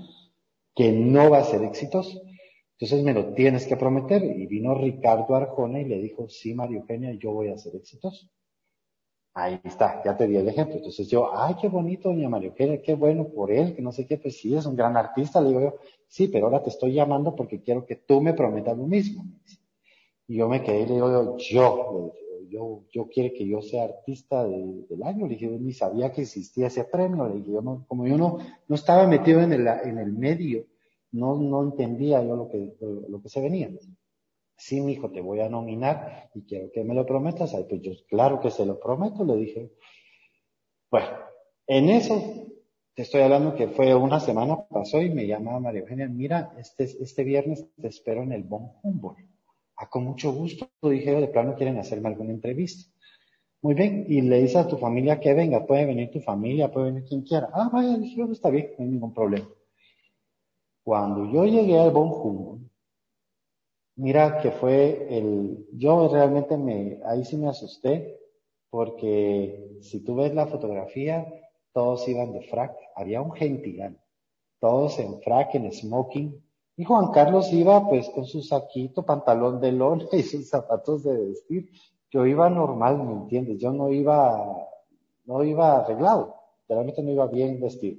que 0.72 0.92
no 0.92 1.30
va 1.30 1.38
a 1.38 1.44
ser 1.44 1.64
exitoso. 1.64 2.22
Entonces 2.78 3.02
me 3.02 3.12
lo 3.12 3.34
tienes 3.34 3.66
que 3.66 3.76
prometer. 3.76 4.22
Y 4.22 4.46
vino 4.46 4.72
Ricardo 4.74 5.34
Arjona 5.34 5.80
y 5.80 5.86
le 5.86 5.98
dijo, 5.98 6.28
sí, 6.28 6.54
María 6.54 6.78
Eugenia, 6.78 7.12
yo 7.14 7.32
voy 7.32 7.48
a 7.48 7.58
ser 7.58 7.74
exitoso. 7.74 8.28
Ahí 9.38 9.60
está, 9.64 10.02
ya 10.02 10.16
te 10.16 10.26
di 10.26 10.36
el 10.36 10.48
ejemplo. 10.48 10.76
Entonces 10.76 11.08
yo, 11.08 11.30
ay, 11.36 11.56
qué 11.60 11.68
bonito, 11.68 12.08
doña 12.08 12.26
María 12.26 12.54
qué, 12.54 12.80
qué 12.80 12.94
bueno 12.94 13.28
por 13.28 13.52
él, 13.52 13.74
que 13.76 13.82
no 13.82 13.92
sé 13.92 14.06
qué, 14.06 14.16
pues 14.16 14.38
sí, 14.38 14.54
es 14.56 14.64
un 14.64 14.74
gran 14.74 14.96
artista. 14.96 15.42
Le 15.42 15.48
digo 15.48 15.60
yo, 15.60 15.74
sí, 16.08 16.28
pero 16.28 16.46
ahora 16.46 16.62
te 16.62 16.70
estoy 16.70 16.94
llamando 16.94 17.36
porque 17.36 17.60
quiero 17.60 17.84
que 17.84 17.96
tú 17.96 18.22
me 18.22 18.32
prometas 18.32 18.78
lo 18.78 18.86
mismo. 18.86 19.26
Y 20.26 20.36
yo 20.36 20.48
me 20.48 20.62
quedé 20.62 20.80
y 20.80 20.86
le 20.86 20.94
digo 20.94 21.36
yo, 21.36 22.14
yo, 22.48 22.84
yo 22.90 23.08
quiero 23.12 23.34
que 23.36 23.46
yo 23.46 23.60
sea 23.60 23.84
artista 23.84 24.42
del 24.42 25.02
año. 25.02 25.26
Le 25.26 25.34
dije, 25.34 25.50
yo 25.50 25.58
ni 25.58 25.74
sabía 25.74 26.12
que 26.12 26.22
existía 26.22 26.68
ese 26.68 26.84
premio. 26.84 27.28
Le 27.28 27.34
dije, 27.34 27.52
yo 27.52 27.60
no, 27.60 27.84
como 27.88 28.06
yo 28.06 28.16
no, 28.16 28.38
no 28.66 28.74
estaba 28.74 29.06
metido 29.06 29.42
en 29.42 29.52
el, 29.52 29.66
en 29.66 29.98
el 29.98 30.14
medio, 30.14 30.64
no, 31.12 31.36
no 31.36 31.62
entendía 31.62 32.24
yo 32.24 32.36
lo 32.36 32.48
que, 32.48 32.74
lo 32.80 33.20
que 33.20 33.28
se 33.28 33.42
venía 33.42 33.68
sí, 34.56 34.80
mi 34.80 34.92
hijo, 34.92 35.10
te 35.10 35.20
voy 35.20 35.40
a 35.40 35.48
nominar 35.48 36.30
y 36.34 36.42
quiero 36.42 36.70
que 36.72 36.84
me 36.84 36.94
lo 36.94 37.06
prometas. 37.06 37.54
Ay, 37.54 37.66
pues 37.68 37.82
yo, 37.82 37.92
claro 38.08 38.40
que 38.40 38.50
se 38.50 38.66
lo 38.66 38.78
prometo, 38.80 39.24
le 39.24 39.36
dije. 39.36 39.72
Bueno, 40.90 41.08
en 41.66 41.90
eso 41.90 42.46
te 42.94 43.02
estoy 43.02 43.20
hablando 43.20 43.54
que 43.54 43.68
fue 43.68 43.94
una 43.94 44.20
semana, 44.20 44.66
pasó 44.68 45.02
y 45.02 45.10
me 45.10 45.26
llamaba 45.26 45.60
María 45.60 45.82
Eugenia, 45.82 46.08
mira, 46.08 46.54
este, 46.58 46.84
este 46.84 47.24
viernes 47.24 47.66
te 47.80 47.88
espero 47.88 48.22
en 48.22 48.32
el 48.32 48.42
Bon 48.42 48.72
Humboldt. 48.82 49.18
Ah, 49.76 49.88
con 49.90 50.04
mucho 50.04 50.32
gusto, 50.32 50.70
dije, 50.82 51.14
de 51.14 51.28
plano 51.28 51.54
quieren 51.54 51.78
hacerme 51.78 52.08
alguna 52.08 52.32
entrevista. 52.32 52.90
Muy 53.60 53.74
bien, 53.74 54.06
y 54.08 54.22
le 54.22 54.40
dice 54.40 54.58
a 54.58 54.66
tu 54.66 54.78
familia 54.78 55.20
que 55.20 55.34
venga, 55.34 55.66
puede 55.66 55.84
venir 55.84 56.10
tu 56.10 56.20
familia, 56.20 56.70
puede 56.70 56.92
venir 56.92 57.04
quien 57.04 57.22
quiera. 57.22 57.50
Ah, 57.52 57.68
vaya, 57.70 57.98
dije, 57.98 58.22
está 58.30 58.48
bien, 58.48 58.70
no 58.78 58.84
hay 58.84 58.90
ningún 58.90 59.12
problema. 59.12 59.48
Cuando 60.82 61.30
yo 61.30 61.44
llegué 61.44 61.78
al 61.78 61.90
Bon 61.90 62.08
Humboldt, 62.08 62.65
Mira 63.96 64.38
que 64.38 64.50
fue 64.50 65.06
el, 65.10 65.66
yo 65.72 66.08
realmente 66.08 66.56
me, 66.56 67.00
ahí 67.04 67.24
sí 67.24 67.36
me 67.36 67.48
asusté, 67.48 68.20
porque 68.70 69.78
si 69.80 70.04
tú 70.04 70.16
ves 70.16 70.34
la 70.34 70.46
fotografía, 70.46 71.26
todos 71.72 72.06
iban 72.08 72.32
de 72.32 72.42
frac, 72.42 72.76
había 72.94 73.22
un 73.22 73.32
gentil, 73.32 73.96
todos 74.60 74.98
en 74.98 75.20
frac, 75.22 75.54
en 75.54 75.72
smoking, 75.72 76.42
y 76.76 76.84
Juan 76.84 77.10
Carlos 77.10 77.50
iba 77.52 77.88
pues 77.88 78.08
con 78.10 78.26
su 78.26 78.42
saquito, 78.42 79.04
pantalón 79.04 79.60
de 79.60 79.72
lona 79.72 80.04
y 80.12 80.22
sus 80.22 80.48
zapatos 80.48 81.02
de 81.04 81.16
vestir. 81.16 81.70
Yo 82.10 82.26
iba 82.26 82.50
normal, 82.50 83.02
¿me 83.02 83.12
entiendes? 83.12 83.58
Yo 83.58 83.72
no 83.72 83.90
iba, 83.90 84.68
no 85.24 85.42
iba 85.42 85.80
arreglado, 85.80 86.36
realmente 86.68 87.02
no 87.02 87.10
iba 87.10 87.26
bien 87.26 87.60
vestido. 87.60 87.98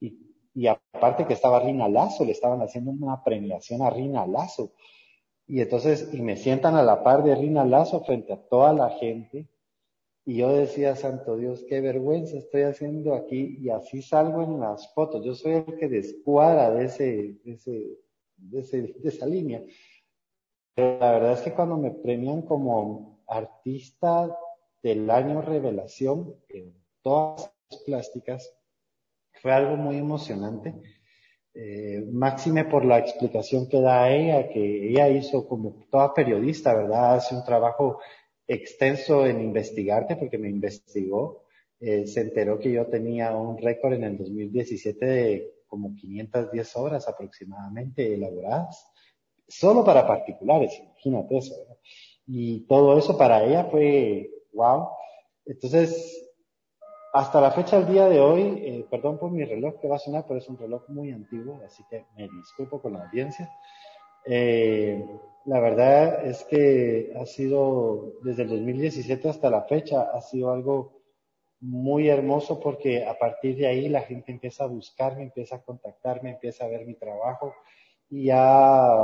Y, 0.00 0.66
aparte 0.66 1.24
que 1.26 1.34
estaba 1.34 1.60
Rina 1.60 1.88
Lazo, 1.88 2.24
le 2.24 2.32
estaban 2.32 2.60
haciendo 2.62 2.90
una 2.90 3.22
premiación 3.22 3.80
a 3.82 3.90
Rina. 3.90 4.26
Y 5.48 5.62
entonces, 5.62 6.10
y 6.12 6.20
me 6.20 6.36
sientan 6.36 6.76
a 6.76 6.82
la 6.82 7.02
par 7.02 7.24
de 7.24 7.34
Rina 7.34 7.64
Lazo 7.64 8.04
frente 8.04 8.34
a 8.34 8.36
toda 8.36 8.74
la 8.74 8.90
gente. 8.90 9.48
Y 10.26 10.36
yo 10.36 10.52
decía, 10.52 10.94
Santo 10.94 11.38
Dios, 11.38 11.64
qué 11.66 11.80
vergüenza 11.80 12.36
estoy 12.36 12.62
haciendo 12.62 13.14
aquí. 13.14 13.56
Y 13.58 13.70
así 13.70 14.02
salgo 14.02 14.42
en 14.42 14.60
las 14.60 14.92
fotos. 14.92 15.24
Yo 15.24 15.34
soy 15.34 15.52
el 15.52 15.78
que 15.78 15.88
descuadra 15.88 16.70
de 16.70 16.84
ese, 16.84 17.38
de 17.44 17.52
ese, 17.52 17.98
de, 18.36 18.60
ese, 18.60 18.82
de 18.82 19.08
esa 19.08 19.24
línea. 19.24 19.64
Pero 20.74 20.98
la 20.98 21.12
verdad 21.12 21.32
es 21.32 21.40
que 21.40 21.54
cuando 21.54 21.78
me 21.78 21.92
premian 21.92 22.42
como 22.42 23.22
artista 23.26 24.36
del 24.82 25.10
año 25.10 25.40
revelación 25.40 26.36
en 26.50 26.74
todas 27.00 27.50
las 27.70 27.80
plásticas, 27.84 28.54
fue 29.32 29.52
algo 29.52 29.76
muy 29.76 29.96
emocionante 29.96 30.74
eh, 31.60 32.06
máxime 32.12 32.66
por 32.66 32.84
la 32.84 32.98
explicación 33.00 33.68
que 33.68 33.80
da 33.80 34.08
ella, 34.12 34.48
que 34.48 34.90
ella 34.90 35.08
hizo 35.08 35.48
como 35.48 35.88
toda 35.90 36.14
periodista, 36.14 36.72
¿verdad? 36.72 37.16
Hace 37.16 37.34
un 37.34 37.44
trabajo 37.44 37.98
extenso 38.46 39.26
en 39.26 39.40
investigarte 39.40 40.14
porque 40.14 40.38
me 40.38 40.48
investigó. 40.48 41.42
Eh, 41.80 42.06
se 42.06 42.20
enteró 42.20 42.60
que 42.60 42.70
yo 42.70 42.86
tenía 42.86 43.36
un 43.36 43.58
récord 43.58 43.94
en 43.94 44.04
el 44.04 44.18
2017 44.18 45.04
de 45.04 45.52
como 45.66 45.96
510 45.96 46.76
horas 46.76 47.08
aproximadamente 47.08 48.14
elaboradas, 48.14 48.86
solo 49.48 49.84
para 49.84 50.06
particulares, 50.06 50.78
imagínate 50.80 51.38
eso. 51.38 51.58
¿verdad? 51.58 51.76
Y 52.28 52.66
todo 52.68 52.96
eso 52.96 53.18
para 53.18 53.44
ella 53.44 53.64
fue 53.64 54.30
wow. 54.52 54.90
Entonces, 55.44 56.27
hasta 57.18 57.40
la 57.40 57.50
fecha, 57.50 57.78
el 57.78 57.88
día 57.88 58.08
de 58.08 58.20
hoy, 58.20 58.42
eh, 58.64 58.86
perdón 58.88 59.18
por 59.18 59.32
mi 59.32 59.44
reloj 59.44 59.80
que 59.80 59.88
va 59.88 59.96
a 59.96 59.98
sonar, 59.98 60.24
pero 60.28 60.38
es 60.38 60.48
un 60.48 60.56
reloj 60.56 60.88
muy 60.88 61.10
antiguo, 61.10 61.60
así 61.66 61.82
que 61.90 62.04
me 62.16 62.28
disculpo 62.28 62.80
con 62.80 62.92
la 62.92 63.06
audiencia. 63.06 63.50
Eh, 64.24 65.04
la 65.46 65.58
verdad 65.58 66.24
es 66.24 66.44
que 66.44 67.12
ha 67.20 67.26
sido, 67.26 68.12
desde 68.22 68.44
el 68.44 68.50
2017 68.50 69.30
hasta 69.30 69.50
la 69.50 69.62
fecha, 69.62 70.02
ha 70.12 70.20
sido 70.20 70.52
algo 70.52 70.92
muy 71.58 72.08
hermoso 72.08 72.60
porque 72.60 73.04
a 73.04 73.18
partir 73.18 73.56
de 73.56 73.66
ahí 73.66 73.88
la 73.88 74.02
gente 74.02 74.30
empieza 74.30 74.62
a 74.62 74.68
buscarme, 74.68 75.24
empieza 75.24 75.56
a 75.56 75.62
contactarme, 75.62 76.30
empieza 76.30 76.66
a 76.66 76.68
ver 76.68 76.86
mi 76.86 76.94
trabajo 76.94 77.52
y 78.08 78.26
ya 78.26 78.94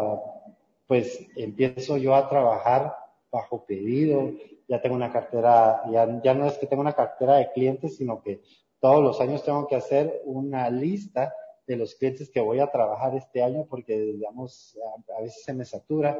pues 0.87 1.27
empiezo 1.35 1.97
yo 1.97 2.15
a 2.15 2.29
trabajar 2.29 2.95
bajo 3.33 3.65
pedido, 3.65 4.31
ya 4.69 4.81
tengo 4.81 4.97
una 4.97 5.13
cartera, 5.13 5.83
ya, 5.91 6.21
ya 6.23 6.35
no 6.35 6.47
es 6.47 6.59
que 6.59 6.67
tengo 6.67 6.83
una 6.83 6.95
cartera 6.95 7.37
de 7.37 7.53
clientes, 7.53 7.97
sino 7.97 8.23
que 8.23 8.41
todos 8.81 9.03
los 9.03 9.21
años 9.21 9.43
tengo 9.43 9.67
que 9.67 9.77
hacer 9.77 10.23
una 10.25 10.69
lista 10.71 11.33
de 11.67 11.77
los 11.77 11.95
clientes 11.95 12.31
que 12.31 12.41
voy 12.41 12.61
a 12.61 12.71
trabajar 12.71 13.15
este 13.17 13.43
año 13.43 13.67
porque, 13.69 13.99
digamos, 13.99 14.79
a, 15.17 15.23
veces 15.23 15.43
se 15.43 15.55
me 15.55 15.65
satura 15.65 16.19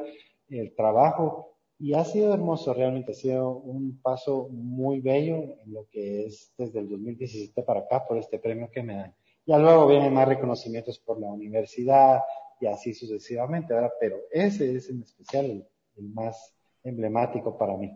el 0.49 0.73
trabajo 0.73 1.53
y 1.77 1.93
ha 1.93 2.03
sido 2.05 2.33
hermoso, 2.33 2.73
realmente 2.73 3.11
ha 3.11 3.15
sido 3.15 3.51
un 3.51 3.99
paso 4.01 4.47
muy 4.49 5.01
bello 5.01 5.35
en 5.35 5.73
lo 5.73 5.87
que 5.91 6.25
es 6.25 6.53
desde 6.57 6.79
el 6.79 6.89
2017 6.89 7.61
para 7.63 7.81
acá 7.81 8.05
por 8.07 8.17
este 8.17 8.39
premio 8.39 8.71
que 8.71 8.81
me 8.81 8.95
dan. 8.95 9.15
Ya 9.45 9.59
luego 9.59 9.85
vienen 9.87 10.13
más 10.13 10.27
reconocimientos 10.27 10.97
por 10.99 11.19
la 11.19 11.27
universidad 11.27 12.21
y 12.59 12.65
así 12.65 12.93
sucesivamente, 12.93 13.73
¿verdad? 13.73 13.91
Pero 13.99 14.17
ese 14.31 14.75
es 14.75 14.89
en 14.89 15.03
especial 15.03 15.67
el 15.97 16.09
más 16.09 16.55
emblemático 16.83 17.57
para 17.57 17.77
mí. 17.77 17.95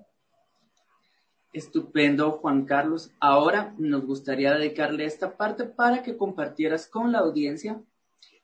Estupendo, 1.53 2.31
Juan 2.33 2.65
Carlos. 2.65 3.11
Ahora 3.19 3.73
nos 3.77 4.05
gustaría 4.05 4.53
dedicarle 4.53 5.05
esta 5.05 5.35
parte 5.35 5.65
para 5.65 6.03
que 6.03 6.17
compartieras 6.17 6.87
con 6.87 7.11
la 7.11 7.19
audiencia 7.19 7.81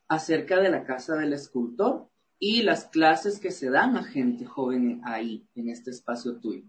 acerca 0.08 0.60
de 0.60 0.70
la 0.70 0.84
Casa 0.84 1.16
del 1.16 1.34
Escultor 1.34 2.08
y 2.40 2.64
las 2.64 2.86
clases 2.86 3.40
que 3.40 3.52
se 3.52 3.70
dan 3.70 3.98
a 3.98 4.04
gente 4.04 4.46
joven 4.46 5.02
ahí, 5.04 5.48
en 5.56 5.70
este 5.70 5.92
espacio 5.92 6.38
tuyo. 6.40 6.64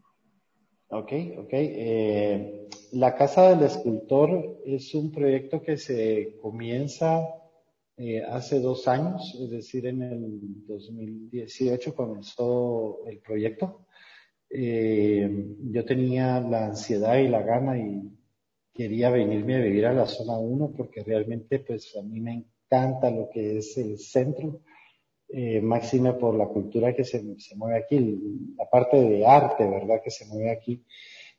Ok, 0.88 1.12
ok. 1.38 1.52
Eh, 1.52 2.68
la 2.92 3.14
Casa 3.16 3.50
del 3.50 3.64
Escultor 3.64 4.60
es 4.64 4.94
un 4.94 5.10
proyecto 5.10 5.60
que 5.60 5.76
se 5.76 6.36
comienza 6.40 7.26
eh, 7.96 8.22
hace 8.22 8.60
dos 8.60 8.86
años, 8.88 9.34
es 9.40 9.50
decir, 9.50 9.86
en 9.86 10.02
el 10.02 10.66
2018 10.66 11.94
comenzó 11.94 13.00
el 13.06 13.18
proyecto. 13.20 13.85
Eh, 14.50 15.28
yo 15.70 15.84
tenía 15.84 16.40
la 16.40 16.66
ansiedad 16.66 17.16
y 17.16 17.28
la 17.28 17.42
gana 17.42 17.78
y 17.78 18.02
quería 18.72 19.10
venirme 19.10 19.56
a 19.56 19.60
vivir 19.60 19.86
a 19.86 19.92
la 19.92 20.06
zona 20.06 20.38
1 20.38 20.72
porque 20.76 21.02
realmente 21.02 21.58
pues 21.60 21.96
a 21.96 22.02
mí 22.02 22.20
me 22.20 22.46
encanta 22.66 23.10
lo 23.10 23.28
que 23.30 23.58
es 23.58 23.76
el 23.78 23.98
centro, 23.98 24.60
eh, 25.28 25.60
máxime 25.60 26.12
por 26.12 26.34
la 26.34 26.46
cultura 26.46 26.94
que 26.94 27.04
se, 27.04 27.22
se, 27.38 27.56
mueve 27.56 27.78
aquí, 27.78 28.54
la 28.56 28.68
parte 28.68 28.96
de 28.96 29.26
arte, 29.26 29.68
¿verdad? 29.68 30.00
Que 30.02 30.10
se 30.10 30.26
mueve 30.26 30.50
aquí, 30.50 30.84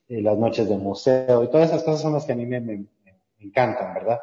eh, 0.09 0.21
las 0.21 0.37
noches 0.37 0.67
de 0.67 0.77
museo 0.77 1.43
y 1.43 1.49
todas 1.49 1.69
esas 1.69 1.83
cosas 1.83 2.01
son 2.01 2.13
las 2.13 2.25
que 2.25 2.33
a 2.33 2.35
mí 2.35 2.45
me, 2.45 2.59
me, 2.59 2.77
me 2.77 3.15
encantan, 3.39 3.93
¿verdad? 3.93 4.19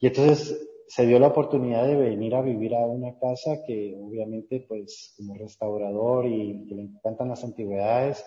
Y 0.00 0.08
entonces 0.08 0.68
se 0.88 1.06
dio 1.06 1.18
la 1.18 1.28
oportunidad 1.28 1.86
de 1.86 1.96
venir 1.96 2.34
a 2.34 2.40
vivir 2.40 2.74
a 2.74 2.78
una 2.78 3.18
casa 3.18 3.62
que 3.66 3.94
obviamente 4.00 4.64
pues 4.66 5.12
como 5.18 5.34
restaurador 5.34 6.26
y 6.26 6.64
que 6.66 6.74
le 6.74 6.82
encantan 6.82 7.28
las 7.28 7.44
antigüedades, 7.44 8.24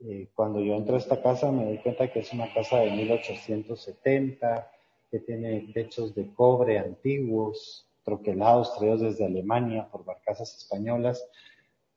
eh, 0.00 0.30
cuando 0.34 0.60
yo 0.60 0.74
entro 0.74 0.94
a 0.94 0.98
esta 0.98 1.20
casa 1.20 1.52
me 1.52 1.66
doy 1.66 1.78
cuenta 1.78 2.10
que 2.10 2.20
es 2.20 2.32
una 2.32 2.52
casa 2.54 2.78
de 2.78 2.92
1870, 2.92 4.70
que 5.10 5.18
tiene 5.20 5.70
techos 5.74 6.14
de 6.14 6.32
cobre 6.32 6.78
antiguos, 6.78 7.86
troquelados, 8.04 8.74
traídos 8.78 9.02
desde 9.02 9.26
Alemania 9.26 9.88
por 9.90 10.04
barcazas 10.04 10.56
españolas. 10.56 11.22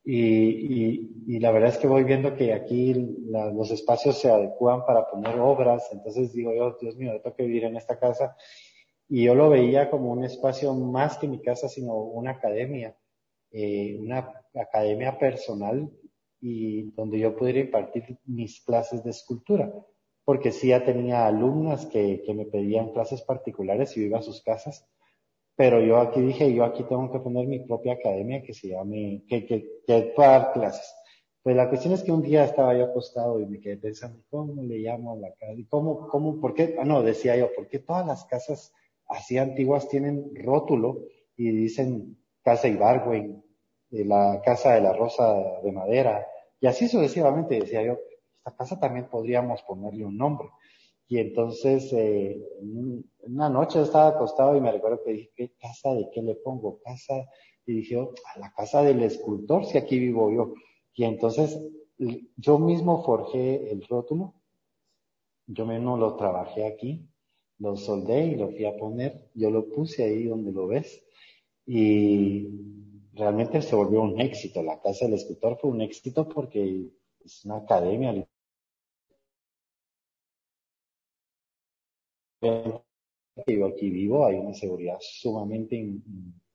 Y, 0.04 1.40
la 1.40 1.52
verdad 1.52 1.70
es 1.70 1.78
que 1.78 1.88
voy 1.88 2.04
viendo 2.04 2.36
que 2.36 2.54
aquí 2.54 2.94
los 3.28 3.72
espacios 3.72 4.18
se 4.18 4.30
adecuan 4.30 4.86
para 4.86 5.10
poner 5.10 5.40
obras, 5.40 5.88
entonces 5.94 6.34
digo 6.34 6.54
yo, 6.54 6.76
Dios 6.82 6.96
mío, 6.98 7.22
tengo 7.22 7.36
que 7.36 7.44
vivir 7.44 7.66
en 7.66 7.78
esta 7.78 8.00
casa 8.00 8.36
y 9.14 9.26
yo 9.26 9.36
lo 9.36 9.50
veía 9.50 9.90
como 9.90 10.10
un 10.14 10.24
espacio 10.24 10.74
más 10.74 11.18
que 11.18 11.28
mi 11.28 11.42
casa, 11.42 11.68
sino 11.68 11.98
una 11.98 12.32
academia, 12.32 12.96
eh, 13.52 13.98
una 14.00 14.42
academia 14.56 15.20
personal 15.20 15.92
y 16.40 16.92
donde 16.92 17.20
yo 17.20 17.36
pudiera 17.36 17.60
impartir 17.60 18.20
mis 18.24 18.62
clases 18.64 19.04
de 19.04 19.10
escultura, 19.10 19.70
porque 20.24 20.54
sí 20.54 20.70
ya 20.70 20.86
tenía 20.86 21.28
alumnas 21.28 21.86
que, 21.88 22.24
que 22.26 22.34
me 22.34 22.46
pedían 22.46 22.94
clases 22.94 23.22
particulares 23.22 23.98
y 23.98 24.06
iba 24.06 24.20
a 24.20 24.22
sus 24.22 24.42
casas, 24.44 24.88
pero 25.58 25.82
yo 25.82 25.98
aquí 25.98 26.22
dije, 26.22 26.54
yo 26.54 26.64
aquí 26.64 26.84
tengo 26.84 27.12
que 27.12 27.20
poner 27.20 27.48
mi 27.48 27.60
propia 27.60 27.96
academia 27.96 28.42
que 28.42 28.54
se 28.54 28.70
llame, 28.70 29.26
que, 29.28 29.46
que, 29.46 29.82
que 29.86 30.14
pueda 30.16 30.40
dar 30.40 30.54
clases. 30.54 30.90
Pues 31.44 31.58
la 31.58 31.68
cuestión 31.68 31.94
es 31.94 32.04
que 32.04 32.14
un 32.14 32.22
día 32.22 32.46
estaba 32.46 32.78
yo 32.78 32.86
acostado 32.86 33.42
y 33.42 33.46
me 33.46 33.60
quedé 33.60 33.76
pensando, 33.76 34.24
¿cómo 34.30 34.64
le 34.64 34.78
llamo 34.78 35.12
a 35.12 35.16
la 35.18 35.34
casa? 35.34 35.52
¿Cómo, 35.70 36.08
cómo, 36.08 36.40
por 36.40 36.54
qué? 36.54 36.78
Ah, 36.80 36.86
no, 36.86 37.04
decía 37.04 37.36
yo, 37.36 37.52
¿por 37.54 37.68
qué 37.68 37.80
todas 37.80 38.08
las 38.08 38.24
casas 38.24 38.74
así 39.12 39.38
antiguas 39.38 39.88
tienen 39.88 40.32
rótulo 40.36 41.06
y 41.36 41.52
dicen 41.52 42.18
Casa 42.44 42.68
Ibargüen, 42.68 43.44
la 43.90 44.42
Casa 44.44 44.74
de 44.74 44.82
la 44.82 44.94
Rosa 44.94 45.36
de 45.64 45.72
Madera, 45.72 46.26
y 46.60 46.68
así 46.68 46.88
sucesivamente 46.88 47.60
decía 47.60 47.84
yo, 47.84 47.98
esta 48.38 48.56
casa 48.56 48.80
también 48.80 49.10
podríamos 49.10 49.62
ponerle 49.64 50.06
un 50.06 50.18
nombre. 50.18 50.50
Y 51.08 51.20
entonces, 51.20 51.92
eh, 51.94 52.40
una 53.24 53.50
noche 53.50 53.82
estaba 53.82 54.10
acostado 54.10 54.56
y 54.56 54.62
me 54.62 54.72
recuerdo 54.72 55.04
que 55.04 55.12
dije, 55.12 55.32
¿qué 55.36 55.54
casa 55.60 55.94
de 55.94 56.10
qué 56.12 56.22
le 56.22 56.36
pongo? 56.36 56.80
Casa, 56.80 57.26
y 57.66 57.74
dije, 57.74 57.98
oh, 57.98 58.14
a 58.34 58.40
la 58.40 58.54
casa 58.54 58.82
del 58.82 59.04
escultor, 59.04 59.66
si 59.66 59.78
aquí 59.78 60.00
vivo 60.00 60.32
yo. 60.32 60.54
Y 60.94 61.04
entonces, 61.04 61.60
yo 62.38 62.60
mismo 62.60 63.04
forjé 63.04 63.72
el 63.72 63.86
rótulo, 63.88 64.36
yo 65.48 65.66
mismo 65.66 65.98
lo 65.98 66.16
trabajé 66.16 66.66
aquí, 66.66 67.08
lo 67.62 67.78
soldé 67.78 68.26
y 68.26 68.36
lo 68.36 68.50
fui 68.50 68.66
a 68.66 68.76
poner. 68.76 69.30
Yo 69.36 69.52
lo 69.52 69.70
puse 69.70 70.04
ahí 70.04 70.26
donde 70.26 70.52
lo 70.52 70.68
ves. 70.68 71.04
Y 71.66 72.48
realmente 73.14 73.62
se 73.62 73.76
volvió 73.76 74.02
un 74.02 74.20
éxito. 74.20 74.64
La 74.64 74.82
Casa 74.82 75.06
del 75.06 75.14
Escultor 75.14 75.58
fue 75.60 75.70
un 75.70 75.82
éxito 75.82 76.28
porque 76.28 76.90
es 77.24 77.46
una 77.46 77.58
academia. 77.58 78.28
Yo 82.42 83.66
aquí 83.68 83.90
vivo, 83.92 84.26
hay 84.26 84.38
una 84.38 84.54
seguridad 84.54 84.98
sumamente 85.00 85.76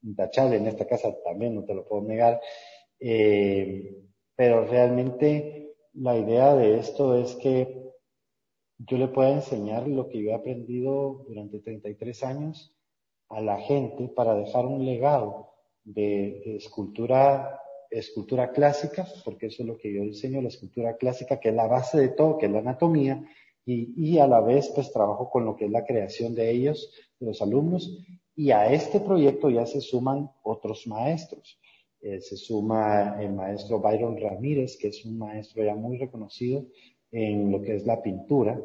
intachable 0.03 0.57
en 0.57 0.67
esta 0.67 0.87
casa 0.87 1.17
también, 1.25 1.55
no 1.55 1.65
te 1.65 1.75
lo 1.75 1.85
puedo 1.87 2.03
negar. 2.03 2.41
Eh, 2.99 3.97
pero 4.35 4.67
realmente 4.67 5.77
la 5.95 6.19
idea 6.19 6.55
de 6.55 6.79
esto 6.79 7.17
es 7.17 7.37
que 7.37 7.76
yo 8.79 8.99
le 8.99 9.09
pueda 9.09 9.31
enseñar 9.31 9.89
lo 9.89 10.09
que 10.09 10.23
yo 10.23 10.31
he 10.31 10.35
aprendido 10.35 11.25
durante 11.29 11.61
33 11.61 12.23
años 12.25 12.75
a 13.29 13.41
la 13.41 13.59
gente 13.59 14.09
para 14.09 14.35
dejar 14.35 14.67
un 14.67 14.85
legado 14.85 15.51
de, 15.85 16.57
escultura, 16.57 17.61
escultura 17.91 18.53
clásica, 18.53 19.07
porque 19.25 19.47
eso 19.47 19.63
es 19.63 19.69
lo 19.69 19.79
que 19.79 19.93
yo 19.93 20.03
enseño, 20.03 20.43
la 20.43 20.49
escultura 20.49 20.97
clásica, 20.97 21.41
que 21.41 21.49
es 21.49 21.55
la 21.55 21.67
base 21.67 21.99
de 21.99 22.09
todo, 22.09 22.39
que 22.39 22.47
es 22.47 22.53
la 22.53 22.59
anatomía, 22.59 23.25
y, 23.65 23.93
y 23.97 24.19
a 24.19 24.27
la 24.27 24.41
vez 24.41 24.71
pues 24.75 24.93
trabajo 24.93 25.31
con 25.31 25.45
lo 25.45 25.57
que 25.57 25.65
es 25.65 25.71
la 25.71 25.85
creación 25.85 26.35
de 26.35 26.51
ellos, 26.51 26.93
de 27.19 27.27
los 27.27 27.43
alumnos, 27.43 27.99
y 28.35 28.51
a 28.51 28.71
este 28.73 29.01
proyecto 29.01 29.49
ya 29.49 29.65
se 29.67 29.81
suman 29.81 30.31
otros 30.43 30.87
maestros. 30.87 31.59
Eh, 32.01 32.21
se 32.21 32.37
suma 32.37 33.17
el 33.21 33.33
maestro 33.33 33.81
Byron 33.81 34.21
Ramírez, 34.21 34.77
que 34.77 34.89
es 34.89 35.05
un 35.05 35.19
maestro 35.19 35.65
ya 35.65 35.75
muy 35.75 35.97
reconocido 35.97 36.67
en 37.17 37.51
lo 37.51 37.63
que 37.63 37.77
es 37.77 37.87
la 37.87 38.03
pintura. 38.03 38.61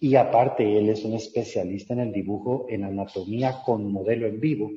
Y 0.00 0.16
aparte, 0.16 0.78
él 0.78 0.90
es 0.90 1.04
un 1.04 1.14
especialista 1.14 1.94
en 1.94 2.00
el 2.00 2.12
dibujo, 2.12 2.66
en 2.68 2.84
anatomía 2.84 3.62
con 3.64 3.90
modelo 3.90 4.26
en 4.26 4.40
vivo. 4.40 4.70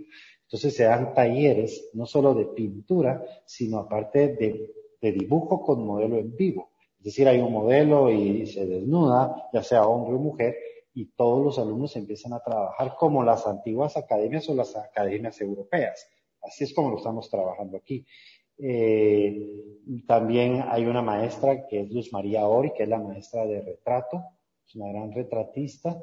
Entonces 0.43 0.75
se 0.75 0.85
dan 0.85 1.13
talleres 1.13 1.89
no 1.93 2.05
solo 2.05 2.33
de 2.33 2.45
pintura, 2.45 3.23
sino 3.45 3.79
aparte 3.79 4.29
de, 4.29 5.11
dibujo 5.11 5.61
con 5.61 5.85
modelo 5.85 6.17
en 6.17 6.35
vivo. 6.35 6.71
Es 6.99 7.05
decir, 7.05 7.27
hay 7.27 7.39
un 7.39 7.51
modelo 7.51 8.09
y 8.11 8.45
se 8.45 8.65
desnuda, 8.65 9.49
ya 9.53 9.61
sea 9.61 9.85
hombre 9.85 10.15
o 10.15 10.19
mujer, 10.19 10.55
y 10.93 11.07
todos 11.07 11.43
los 11.43 11.59
alumnos 11.59 11.95
empiezan 11.95 12.33
a 12.33 12.39
trabajar 12.39 12.95
como 12.97 13.23
las 13.23 13.45
antiguas 13.45 13.97
academias 13.97 14.47
o 14.49 14.55
las 14.55 14.75
academias 14.75 15.39
europeas. 15.41 16.07
Así 16.41 16.63
es 16.63 16.73
como 16.73 16.91
lo 16.91 16.97
estamos 16.97 17.29
trabajando 17.29 17.77
aquí. 17.77 18.05
Eh, 18.59 20.03
también 20.05 20.63
hay 20.67 20.85
una 20.85 21.01
maestra 21.01 21.65
que 21.67 21.81
es 21.81 21.91
Luz 21.91 22.13
María 22.13 22.47
Ori, 22.47 22.71
que 22.75 22.83
es 22.83 22.89
la 22.89 22.99
maestra 22.99 23.45
de 23.45 23.61
retrato, 23.61 24.23
es 24.67 24.75
una 24.75 24.89
gran 24.89 25.11
retratista, 25.11 25.99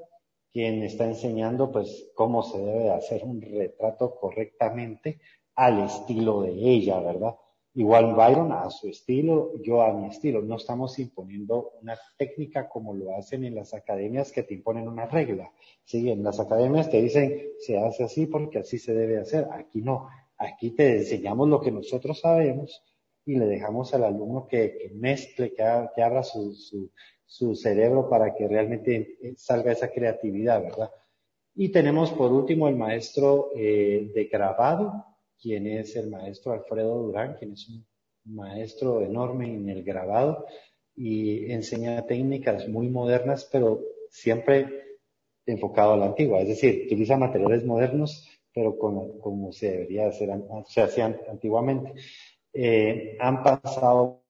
quien 0.50 0.82
está 0.82 1.04
enseñando 1.04 1.70
pues 1.70 2.10
cómo 2.14 2.42
se 2.42 2.58
debe 2.58 2.90
hacer 2.90 3.22
un 3.24 3.40
retrato 3.40 4.16
correctamente 4.18 5.20
al 5.54 5.84
estilo 5.84 6.42
de 6.42 6.52
ella, 6.52 6.98
¿verdad? 7.00 7.36
Igual 7.74 8.14
Byron 8.14 8.52
a 8.52 8.70
su 8.70 8.88
estilo, 8.88 9.52
yo 9.62 9.82
a 9.82 9.92
mi 9.92 10.06
estilo. 10.08 10.40
No 10.40 10.56
estamos 10.56 10.98
imponiendo 10.98 11.72
una 11.82 11.98
técnica 12.16 12.70
como 12.70 12.94
lo 12.94 13.14
hacen 13.14 13.44
en 13.44 13.54
las 13.54 13.74
academias 13.74 14.32
que 14.32 14.44
te 14.44 14.54
imponen 14.54 14.88
una 14.88 15.04
regla. 15.04 15.52
Sí, 15.84 16.10
en 16.10 16.22
las 16.24 16.40
academias 16.40 16.88
te 16.88 17.02
dicen 17.02 17.50
se 17.58 17.78
hace 17.78 18.04
así 18.04 18.24
porque 18.24 18.60
así 18.60 18.78
se 18.78 18.94
debe 18.94 19.18
hacer. 19.18 19.46
Aquí 19.52 19.82
no. 19.82 20.08
Aquí 20.38 20.70
te 20.70 20.98
enseñamos 20.98 21.48
lo 21.48 21.60
que 21.60 21.70
nosotros 21.70 22.20
sabemos 22.20 22.82
y 23.24 23.36
le 23.36 23.46
dejamos 23.46 23.92
al 23.94 24.04
alumno 24.04 24.46
que, 24.46 24.76
que 24.78 24.90
mezcle, 24.94 25.50
que, 25.54 25.64
que 25.94 26.02
abra 26.02 26.22
su, 26.22 26.52
su, 26.54 26.90
su, 27.24 27.54
cerebro 27.54 28.08
para 28.08 28.34
que 28.34 28.46
realmente 28.46 29.18
salga 29.36 29.72
esa 29.72 29.90
creatividad, 29.90 30.62
¿verdad? 30.62 30.90
Y 31.54 31.70
tenemos 31.70 32.12
por 32.12 32.32
último 32.32 32.68
el 32.68 32.76
maestro 32.76 33.50
eh, 33.56 34.10
de 34.14 34.24
grabado, 34.26 35.06
quien 35.40 35.66
es 35.66 35.96
el 35.96 36.10
maestro 36.10 36.52
Alfredo 36.52 37.02
Durán, 37.02 37.34
quien 37.38 37.52
es 37.52 37.68
un 37.68 37.86
maestro 38.24 39.00
enorme 39.00 39.54
en 39.54 39.68
el 39.68 39.82
grabado 39.82 40.46
y 40.94 41.50
enseña 41.50 42.06
técnicas 42.06 42.68
muy 42.68 42.88
modernas, 42.88 43.48
pero 43.50 43.80
siempre 44.10 44.98
enfocado 45.46 45.92
a 45.92 45.96
la 45.96 46.06
antigua, 46.06 46.40
es 46.40 46.48
decir, 46.48 46.84
utiliza 46.86 47.16
materiales 47.16 47.64
modernos 47.64 48.28
pero 48.56 48.78
como, 48.78 49.20
como 49.20 49.52
se 49.52 49.70
debería 49.70 50.08
hacer, 50.08 50.30
se 50.66 50.80
hacía 50.80 51.14
antiguamente. 51.28 51.92
Eh, 52.54 53.14
han 53.20 53.42
pasado 53.42 54.22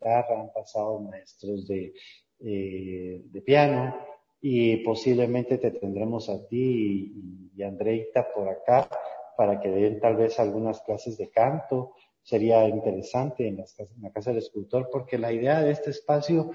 han 0.00 0.52
pasado 0.52 1.00
maestros 1.00 1.66
de, 1.66 1.92
eh, 2.38 3.22
de 3.24 3.42
piano 3.42 3.96
y 4.40 4.76
posiblemente 4.78 5.58
te 5.58 5.72
tendremos 5.72 6.28
a 6.28 6.46
ti 6.46 7.10
y, 7.16 7.50
y 7.56 7.62
Andreita 7.64 8.32
por 8.32 8.48
acá 8.48 8.88
para 9.36 9.58
que 9.60 9.70
den 9.70 9.98
tal 9.98 10.14
vez 10.14 10.38
algunas 10.38 10.80
clases 10.82 11.18
de 11.18 11.30
canto. 11.30 11.92
Sería 12.22 12.68
interesante 12.68 13.48
en, 13.48 13.58
en 13.58 14.02
la 14.02 14.12
Casa 14.12 14.30
del 14.30 14.38
Escultor 14.38 14.88
porque 14.92 15.18
la 15.18 15.32
idea 15.32 15.60
de 15.60 15.72
este 15.72 15.90
espacio 15.90 16.52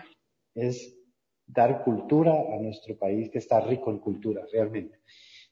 es 0.56 0.98
dar 1.46 1.84
cultura 1.84 2.32
a 2.32 2.58
nuestro 2.58 2.98
país 2.98 3.30
que 3.30 3.40
está 3.40 3.60
rico 3.60 3.92
en 3.92 4.00
cultura 4.00 4.46
realmente. 4.50 5.00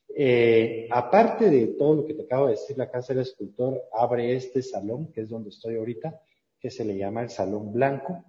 Eh, 0.10 0.88
aparte 0.92 1.50
de 1.50 1.68
todo 1.68 1.96
lo 1.96 2.06
que 2.06 2.14
te 2.14 2.24
acabo 2.24 2.46
de 2.46 2.54
decir, 2.54 2.78
la 2.78 2.90
Casa 2.90 3.14
del 3.14 3.24
Escultor 3.24 3.82
abre 3.92 4.36
este 4.36 4.62
salón, 4.62 5.12
que 5.12 5.22
es 5.22 5.30
donde 5.30 5.50
estoy 5.50 5.76
ahorita, 5.76 6.22
que 6.60 6.72
se 6.72 6.86
le 6.86 6.98
llama 6.98 7.22
el 7.24 7.30
Salón 7.30 7.74
Blanco. 7.74 8.24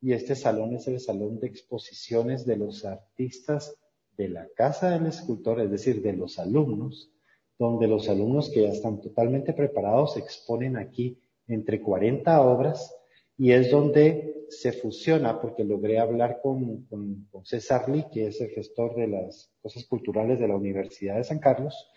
Y 0.00 0.12
este 0.12 0.34
salón 0.34 0.74
es 0.74 0.86
el 0.86 1.00
salón 1.00 1.40
de 1.40 1.46
exposiciones 1.46 2.44
de 2.44 2.56
los 2.56 2.84
artistas 2.84 3.74
de 4.16 4.28
la 4.28 4.46
Casa 4.54 4.90
del 4.90 5.06
Escultor, 5.06 5.60
es 5.60 5.70
decir, 5.70 6.02
de 6.02 6.12
los 6.12 6.38
alumnos, 6.38 7.10
donde 7.58 7.86
los 7.86 8.08
alumnos 8.08 8.50
que 8.50 8.62
ya 8.62 8.68
están 8.68 9.00
totalmente 9.00 9.52
preparados 9.52 10.16
exponen 10.16 10.76
aquí 10.76 11.18
entre 11.46 11.80
40 11.80 12.40
obras 12.42 12.94
y 13.36 13.52
es 13.52 13.70
donde 13.70 14.33
se 14.48 14.72
fusiona, 14.72 15.40
porque 15.40 15.64
logré 15.64 15.98
hablar 15.98 16.40
con, 16.42 16.84
con, 16.86 17.26
César 17.44 17.88
Lee, 17.88 18.06
que 18.12 18.28
es 18.28 18.40
el 18.40 18.50
gestor 18.50 18.94
de 18.96 19.08
las 19.08 19.50
cosas 19.62 19.84
culturales 19.86 20.38
de 20.38 20.48
la 20.48 20.56
Universidad 20.56 21.16
de 21.16 21.24
San 21.24 21.38
Carlos. 21.38 21.90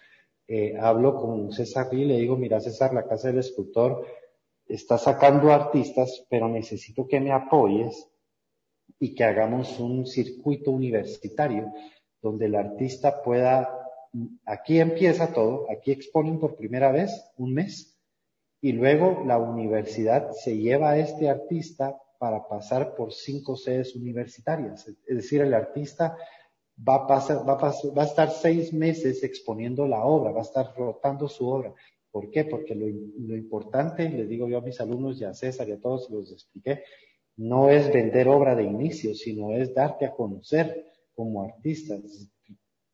Eh, 0.47 0.75
hablo 0.79 1.15
con 1.15 1.51
César 1.51 1.93
Lee 1.93 2.03
y 2.03 2.05
le 2.05 2.17
digo, 2.17 2.37
mira 2.37 2.59
César, 2.59 2.93
la 2.93 3.07
Casa 3.07 3.27
del 3.29 3.39
Escultor 3.39 4.05
está 4.67 4.97
sacando 4.97 5.51
artistas, 5.51 6.25
pero 6.29 6.47
necesito 6.47 7.07
que 7.07 7.19
me 7.19 7.31
apoyes 7.31 8.09
y 8.99 9.13
que 9.15 9.23
hagamos 9.23 9.79
un 9.79 10.05
circuito 10.05 10.71
universitario 10.71 11.71
donde 12.21 12.47
el 12.47 12.55
artista 12.55 13.21
pueda, 13.21 13.69
aquí 14.45 14.79
empieza 14.79 15.33
todo, 15.33 15.67
aquí 15.71 15.91
exponen 15.91 16.39
por 16.39 16.55
primera 16.55 16.91
vez 16.91 17.11
un 17.37 17.53
mes 17.53 17.97
y 18.61 18.71
luego 18.71 19.23
la 19.25 19.37
universidad 19.37 20.31
se 20.31 20.57
lleva 20.57 20.91
a 20.91 20.97
este 20.97 21.29
artista 21.29 21.95
para 22.17 22.47
pasar 22.47 22.95
por 22.95 23.13
cinco 23.13 23.55
sedes 23.55 23.95
universitarias. 23.95 24.87
Es 24.87 25.15
decir, 25.15 25.41
el 25.41 25.53
artista 25.53 26.17
va 26.87 26.95
a, 26.95 27.07
pasar, 27.07 27.47
va, 27.47 27.53
a 27.53 27.73
va 27.97 28.03
a 28.03 28.05
estar 28.05 28.31
seis 28.31 28.73
meses 28.73 29.23
exponiendo 29.23 29.87
la 29.87 30.03
obra, 30.03 30.31
va 30.31 30.39
a 30.39 30.43
estar 30.43 30.73
rotando 30.75 31.27
su 31.27 31.47
obra. 31.47 31.73
¿Por 32.11 32.29
qué? 32.29 32.45
Porque 32.45 32.75
lo, 32.75 32.85
lo 32.87 33.35
importante, 33.35 34.09
les 34.09 34.27
digo 34.27 34.47
yo 34.47 34.57
a 34.57 34.61
mis 34.61 34.79
alumnos 34.79 35.19
y 35.19 35.25
a 35.25 35.33
César 35.33 35.67
y 35.69 35.73
a 35.73 35.79
todos 35.79 36.09
los 36.09 36.31
expliqué, 36.31 36.83
no 37.37 37.69
es 37.69 37.91
vender 37.93 38.27
obra 38.27 38.55
de 38.55 38.63
inicio, 38.63 39.13
sino 39.13 39.51
es 39.53 39.73
darte 39.73 40.05
a 40.05 40.13
conocer 40.13 40.91
como 41.13 41.43
artista. 41.43 41.95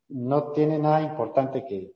No 0.08 0.52
tiene 0.52 0.78
nada 0.78 1.02
importante 1.02 1.64
que 1.64 1.92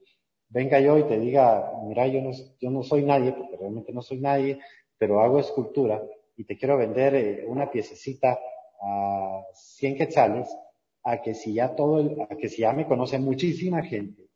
venga 0.49 0.79
yo 0.79 0.97
y 0.97 1.03
te 1.03 1.19
diga, 1.19 1.71
mira, 1.87 2.07
yo 2.07 2.21
no, 2.21 2.31
yo 2.59 2.71
no 2.71 2.81
soy 2.81 3.03
nadie, 3.03 3.33
porque 3.33 3.57
realmente 3.57 3.93
no 3.93 4.01
soy 4.01 4.19
nadie, 4.19 4.59
pero 4.97 5.21
hago 5.21 5.39
escultura 5.39 6.03
y 6.39 6.45
te 6.45 6.57
quiero 6.57 6.77
vender 6.77 7.15
eh, 7.15 7.45
una 7.45 7.69
piececita 7.69 8.39
a 8.81 9.41
100 9.53 9.97
quetzales, 9.97 10.47
a 11.03 11.21
que 11.21 11.33
si 11.33 11.53
ya 11.53 11.75
todo 11.75 11.99
el, 11.99 12.15
a 12.21 12.27
que 12.37 12.47
si 12.47 12.61
ya 12.61 12.71
me 12.71 12.87
conoce 12.87 13.19
muchísima 13.19 13.83
gente, 13.83 14.29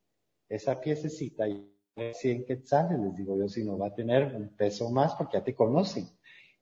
esa 0.50 0.82
piececita 0.82 1.48
y 1.48 1.66
100 1.96 2.46
quetzales, 2.46 3.00
les 3.00 3.16
digo 3.16 3.38
yo, 3.38 3.48
si 3.48 3.64
no 3.64 3.78
va 3.78 3.88
a 3.88 3.96
tener 3.96 4.36
un 4.36 4.54
peso 4.54 4.90
más 4.90 5.16
porque 5.16 5.38
ya 5.38 5.46
te 5.46 5.56
conocen. 5.56 6.10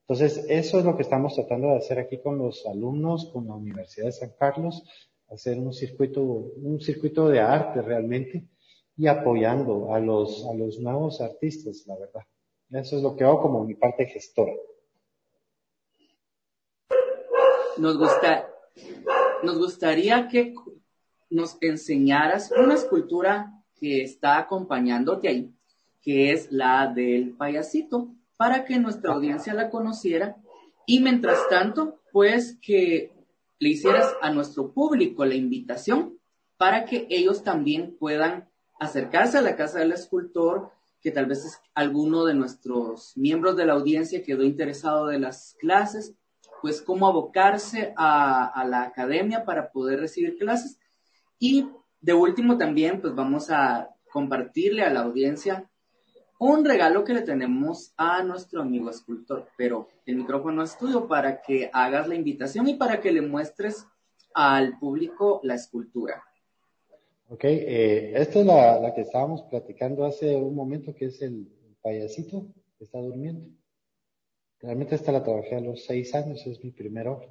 Entonces, 0.01 0.45
eso 0.47 0.77
es 0.77 0.85
lo 0.85 0.95
que 0.95 1.01
estamos 1.01 1.33
tratando 1.33 1.69
de 1.69 1.77
hacer 1.77 1.97
aquí 1.97 2.21
con 2.21 2.37
los 2.37 2.63
alumnos, 2.67 3.31
con 3.33 3.47
la 3.47 3.55
Universidad 3.55 4.05
de 4.05 4.11
San 4.11 4.33
Carlos, 4.37 4.83
hacer 5.29 5.57
un 5.57 5.73
circuito, 5.73 6.21
un 6.21 6.79
circuito 6.79 7.27
de 7.29 7.39
arte 7.39 7.81
realmente 7.81 8.47
y 8.95 9.07
apoyando 9.07 9.91
a 9.91 9.99
los, 9.99 10.45
a 10.45 10.53
los 10.53 10.79
nuevos 10.79 11.19
artistas, 11.19 11.83
la 11.87 11.97
verdad. 11.97 12.21
Eso 12.69 12.97
es 12.97 13.01
lo 13.01 13.15
que 13.15 13.23
hago 13.23 13.41
como 13.41 13.65
mi 13.65 13.73
parte 13.73 14.05
gestora. 14.05 14.53
Nos 17.82 17.97
gusta, 17.97 18.47
nos 19.41 19.57
gustaría 19.57 20.27
que 20.27 20.53
nos 21.32 21.57
enseñaras 21.61 22.51
una 22.55 22.75
escultura 22.75 23.53
que 23.73 24.03
está 24.03 24.38
acompañándote 24.38 25.27
ahí, 25.27 25.51
que 25.99 26.32
es 26.32 26.51
la 26.51 26.93
del 26.93 27.32
payasito, 27.32 28.09
para 28.38 28.65
que 28.65 28.77
nuestra 28.77 29.13
audiencia 29.13 29.55
la 29.55 29.71
conociera. 29.71 30.36
Y 30.86 30.99
mientras 30.99 31.39
tanto, 31.49 31.99
pues 32.11 32.59
que 32.61 33.13
le 33.57 33.69
hicieras 33.69 34.13
a 34.21 34.29
nuestro 34.29 34.73
público 34.73 35.25
la 35.25 35.34
invitación 35.34 36.19
para 36.57 36.86
que 36.86 37.07
ellos 37.09 37.43
también 37.43 37.97
puedan 37.97 38.47
acercarse 38.79 39.39
a 39.39 39.41
la 39.41 39.55
casa 39.55 39.79
del 39.79 39.93
escultor, 39.93 40.69
que 41.01 41.09
tal 41.09 41.25
vez 41.25 41.59
alguno 41.73 42.25
de 42.25 42.36
nuestros 42.36 43.17
miembros 43.17 43.55
de 43.55 43.65
la 43.65 43.73
audiencia 43.73 44.21
quedó 44.21 44.43
interesado 44.43 45.07
de 45.07 45.17
las 45.17 45.55
clases, 45.59 46.13
pues 46.62 46.82
cómo 46.82 47.07
abocarse 47.07 47.93
a, 47.97 48.64
la 48.68 48.84
academia 48.84 49.43
para 49.45 49.72
poder 49.72 49.99
recibir 49.99 50.38
clases. 50.38 50.80
Y 51.39 51.68
de 51.99 52.14
último 52.14 52.57
también, 52.57 53.01
pues 53.01 53.16
vamos 53.16 53.49
a 53.49 53.89
compartirle 54.12 54.84
a 54.84 54.91
la 54.91 55.01
audiencia 55.01 55.70
un 56.39 56.66
regalo 56.66 57.03
que 57.03 57.14
le 57.14 57.22
tenemos 57.22 57.93
a 57.97 58.24
nuestro 58.24 58.62
amigo 58.62 58.89
escultor, 58.89 59.47
pero 59.57 59.88
el 60.05 60.16
micrófono 60.16 60.64
es 60.64 60.78
tuyo 60.78 61.07
para 61.07 61.41
que 61.41 61.70
hagas 61.72 62.07
la 62.07 62.16
invitación 62.16 62.68
y 62.68 62.76
para 62.76 62.99
que 62.99 63.12
le 63.12 63.22
muestres 63.22 63.86
al 64.34 64.80
público 64.80 65.39
la 65.43 65.55
escultura. 65.55 66.24
Ok, 67.30 67.45
eh, 67.45 68.12
esta 68.16 68.39
es 68.39 68.45
la, 68.45 68.91
que 68.93 69.01
estábamos 69.01 69.43
platicando 69.43 70.03
hace 70.03 70.36
un 70.36 70.55
momento, 70.55 70.93
que 70.93 71.05
es 71.05 71.22
el 71.22 71.47
payasito 71.82 72.47
que 72.78 72.84
está 72.84 72.99
durmiendo. 72.99 73.47
Realmente 74.62 74.95
esta 74.95 75.12
la 75.12 75.24
trabajé 75.24 75.55
a 75.55 75.62
los 75.62 75.84
seis 75.86 76.14
años, 76.14 76.45
es 76.45 76.64
mi 76.64 76.72
primer 76.72 77.07
obra. 77.07 77.30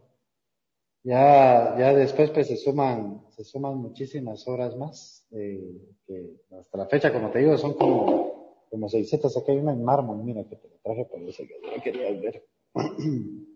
Ya, 1.03 1.77
ya 1.79 1.95
después 1.95 2.31
pues 2.31 2.49
se 2.49 2.57
suman, 2.57 3.25
se 3.31 3.45
suman 3.45 3.79
muchísimas 3.79 4.47
horas 4.47 4.77
más, 4.77 5.27
eh, 5.31 5.81
que 6.07 6.37
hasta 6.59 6.77
la 6.77 6.87
fecha, 6.87 7.13
como 7.13 7.31
te 7.31 7.39
digo, 7.39 7.57
son 7.57 7.75
como, 7.75 8.67
como 8.69 8.89
600, 8.89 9.35
aquí 9.37 9.53
hay 9.53 9.59
una 9.59 9.73
en 9.73 9.83
mármol, 9.83 10.23
mira 10.23 10.45
que 10.45 10.57
te 10.57 10.69
la 10.69 10.77
traje, 10.83 11.09
pero 11.11 11.29
ese 11.29 11.47
que 11.47 11.55
no 11.61 11.83
querías 11.83 12.21
ver. 12.21 12.47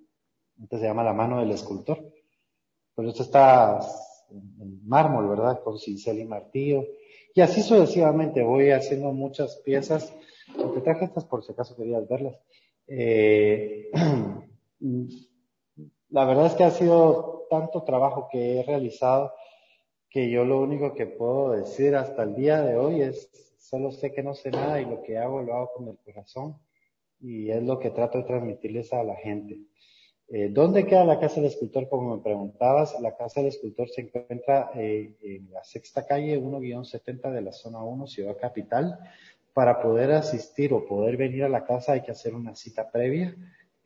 Entonces 0.57 0.81
se 0.81 0.87
llama 0.87 1.03
la 1.03 1.13
mano 1.13 1.41
del 1.41 1.51
escultor. 1.51 1.99
Pero 2.95 3.09
esto 3.09 3.23
está 3.23 3.81
en 4.31 4.87
mármol, 4.87 5.29
¿verdad? 5.29 5.63
Con 5.63 5.79
cincel 5.79 6.21
y 6.21 6.25
martillo. 6.25 6.85
Y 7.35 7.41
así 7.41 7.63
sucesivamente 7.63 8.43
voy 8.43 8.71
haciendo 8.71 9.13
muchas 9.13 9.57
piezas. 9.57 10.13
Te 10.57 10.81
traje 10.81 11.07
estas 11.07 11.25
por 11.25 11.45
si 11.45 11.53
acaso 11.53 11.77
querías 11.77 12.09
verlas. 12.09 12.37
Eh, 12.87 13.91
la 16.11 16.25
verdad 16.25 16.47
es 16.47 16.55
que 16.55 16.65
ha 16.65 16.71
sido 16.71 17.47
tanto 17.51 17.83
trabajo 17.85 18.29
que 18.31 18.61
he 18.61 18.63
realizado 18.63 19.33
que 20.11 20.31
yo 20.31 20.45
lo 20.45 20.61
único 20.61 20.95
que 20.95 21.07
puedo 21.07 21.51
decir 21.53 21.97
hasta 21.97 22.23
el 22.23 22.35
día 22.35 22.63
de 22.63 22.77
hoy 22.77 23.03
es 23.03 23.31
solo 23.59 23.91
sé 23.91 24.13
que 24.13 24.23
no 24.23 24.35
sé 24.35 24.51
nada 24.51 24.81
y 24.81 24.85
lo 24.85 25.03
que 25.03 25.19
hago 25.19 25.43
lo 25.43 25.55
hago 25.55 25.71
con 25.75 25.89
el 25.89 25.99
corazón 25.99 26.57
y 27.21 27.51
es 27.51 27.63
lo 27.63 27.79
que 27.79 27.91
trato 27.91 28.19
de 28.19 28.25
transmitirles 28.25 28.93
a 28.93 29.03
la 29.03 29.17
gente. 29.17 29.59
Eh, 30.29 30.49
¿Dónde 30.51 30.87
queda 30.87 31.05
la 31.05 31.21
Casa 31.21 31.37
del 31.37 31.47
Escultor? 31.47 31.89
Como 31.89 32.17
me 32.17 32.23
preguntabas, 32.23 32.99
la 33.01 33.17
Casa 33.17 33.41
del 33.41 33.49
Escultor 33.49 33.89
se 33.89 34.03
encuentra 34.03 34.71
eh, 34.75 35.17
en 35.21 35.51
la 35.51 35.63
sexta 35.65 36.07
calle 36.07 36.41
1-70 36.41 37.31
de 37.31 37.43
la 37.43 37.53
zona 37.53 37.83
1, 37.83 38.07
Ciudad 38.07 38.37
Capital. 38.37 38.99
Para 39.55 39.81
poder 39.81 40.13
asistir 40.13 40.75
o 40.75 40.85
poder 40.85 41.17
venir 41.17 41.45
a 41.45 41.49
la 41.49 41.65
casa 41.65 41.93
hay 41.93 42.03
que 42.03 42.11
hacer 42.11 42.35
una 42.35 42.55
cita 42.55 42.91
previa. 42.91 43.35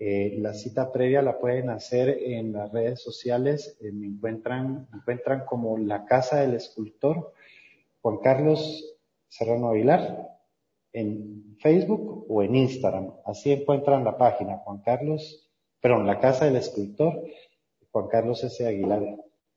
Eh, 0.00 0.36
la 0.38 0.54
cita 0.54 0.90
previa 0.90 1.22
la 1.22 1.38
pueden 1.38 1.70
hacer 1.70 2.08
en 2.08 2.52
las 2.52 2.72
redes 2.72 3.00
sociales. 3.00 3.76
me, 3.80 4.06
encuentran, 4.06 4.88
me 4.90 4.98
encuentran 4.98 5.44
como 5.44 5.78
la 5.78 6.04
Casa 6.04 6.40
del 6.40 6.54
Escultor 6.54 7.32
Juan 8.00 8.18
Carlos 8.18 8.96
Serrano 9.28 9.70
Aguilar 9.70 10.28
en 10.92 11.56
Facebook 11.60 12.26
o 12.28 12.42
en 12.42 12.56
Instagram. 12.56 13.12
Así 13.24 13.52
encuentran 13.52 14.04
la 14.04 14.16
página 14.16 14.58
Juan 14.58 14.78
Carlos 14.78 15.48
perdón, 15.80 16.06
la 16.06 16.18
Casa 16.20 16.46
del 16.46 16.56
Escultor, 16.56 17.24
Juan 17.90 18.08
Carlos 18.08 18.42
S. 18.44 18.66
Aguilar. 18.66 19.02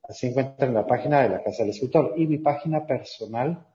Así 0.04 0.28
encuentran 0.28 0.74
la 0.74 0.86
página 0.86 1.22
de 1.22 1.30
la 1.30 1.44
Casa 1.44 1.64
del 1.64 1.72
Escultor. 1.72 2.14
Y 2.18 2.28
mi 2.28 2.38
página 2.38 2.86
personal, 2.86 3.66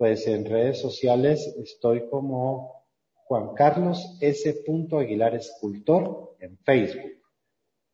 pues 0.00 0.26
en 0.26 0.46
redes 0.46 0.80
sociales 0.80 1.54
estoy 1.62 2.08
como 2.08 2.86
Juan 3.12 3.52
Carlos 3.54 4.16
S. 4.22 4.64
Aguilar 4.92 5.34
Escultor 5.34 6.36
en 6.40 6.56
Facebook. 6.56 7.20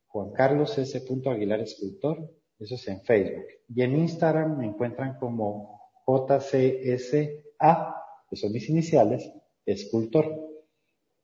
Juan 0.07 0.31
Carlos 0.31 0.79
S. 0.79 1.03
Aguilar 1.27 1.59
Escultor, 1.59 2.31
eso 2.61 2.77
es 2.77 2.87
en 2.87 3.03
Facebook. 3.03 3.47
Y 3.75 3.83
en 3.83 3.97
Instagram 3.97 4.57
me 4.57 4.67
encuentran 4.67 5.19
como 5.19 5.81
JCSA, 6.07 7.97
que 8.31 8.37
son 8.37 8.53
mis 8.53 8.69
iniciales, 8.69 9.29
escultor. 9.65 10.27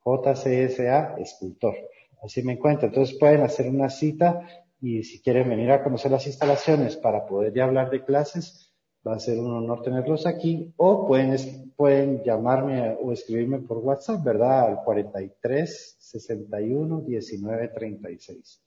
JCSA, 0.05 1.15
escultor 1.19 1.77
así 2.25 2.43
me 2.43 2.55
encuentro. 2.55 2.89
Entonces 2.89 3.17
pueden 3.21 3.43
hacer 3.43 3.69
una 3.69 3.89
cita 3.89 4.49
y 4.81 5.05
si 5.05 5.23
quieren 5.23 5.49
venir 5.49 5.71
a 5.71 5.85
conocer 5.85 6.11
las 6.11 6.27
instalaciones 6.27 6.97
para 6.97 7.25
poder 7.25 7.55
ya 7.55 7.63
hablar 7.63 7.89
de 7.91 8.05
clases, 8.05 8.72
va 9.07 9.15
a 9.15 9.19
ser 9.19 9.39
un 9.39 9.53
honor 9.53 9.83
tenerlos 9.83 10.27
aquí 10.27 10.73
o 10.77 11.07
pueden, 11.07 11.73
pueden 11.77 12.23
llamarme 12.23 12.97
o 13.01 13.13
escribirme 13.13 13.59
por 13.59 13.79
WhatsApp, 13.79 14.23
¿verdad? 14.25 14.69
Al 14.69 14.85
43 14.85 15.97
61 15.99 17.01
19 17.01 17.69
36. 17.69 18.63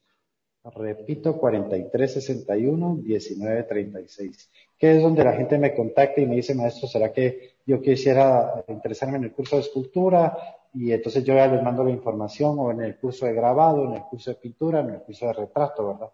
Repito, 0.76 1.38
43 1.38 2.14
61 2.14 3.00
19 3.04 3.64
36. 3.64 4.52
Que 4.78 4.98
es 4.98 5.04
donde 5.04 5.24
la 5.24 5.34
gente 5.34 5.58
me 5.58 5.76
contacta 5.76 6.20
y 6.20 6.26
me 6.26 6.36
dice, 6.36 6.56
maestro, 6.56 6.88
¿será 6.88 7.14
que 7.14 7.58
yo 7.66 7.82
quisiera 7.82 8.66
interesarme 8.68 9.18
en 9.18 9.26
el 9.26 9.34
curso 9.34 9.56
de 9.56 9.62
escultura? 9.62 10.38
y 10.78 10.92
entonces 10.92 11.24
yo 11.24 11.34
ya 11.34 11.48
les 11.48 11.64
mando 11.64 11.84
la 11.84 11.92
información 11.92 12.58
o 12.60 12.70
en 12.72 12.82
el 12.82 12.98
curso 12.98 13.26
de 13.26 13.34
grabado, 13.34 13.86
en 13.86 13.94
el 13.94 14.02
curso 14.04 14.32
de 14.32 14.36
pintura, 14.36 14.82
en 14.82 14.90
el 14.90 15.02
curso 15.02 15.28
de 15.28 15.34
retrato, 15.34 15.88
¿verdad? 15.88 16.12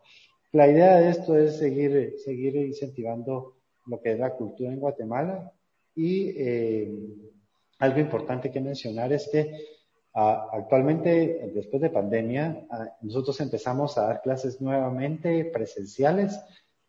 La 0.51 0.67
idea 0.67 0.97
de 0.97 1.09
esto 1.09 1.35
es 1.37 1.57
seguir, 1.57 2.15
seguir 2.23 2.55
incentivando 2.57 3.55
lo 3.85 4.01
que 4.01 4.13
es 4.13 4.19
la 4.19 4.31
cultura 4.31 4.71
en 4.71 4.79
Guatemala. 4.79 5.51
Y 5.95 6.29
eh, 6.37 6.91
algo 7.79 7.99
importante 7.99 8.51
que 8.51 8.61
mencionar 8.61 9.11
es 9.11 9.27
que 9.31 9.51
ah, 10.13 10.47
actualmente, 10.51 11.51
después 11.53 11.81
de 11.81 11.89
pandemia, 11.89 12.65
ah, 12.69 12.89
nosotros 13.01 13.39
empezamos 13.41 13.97
a 13.97 14.07
dar 14.07 14.21
clases 14.21 14.61
nuevamente 14.61 15.45
presenciales 15.45 16.39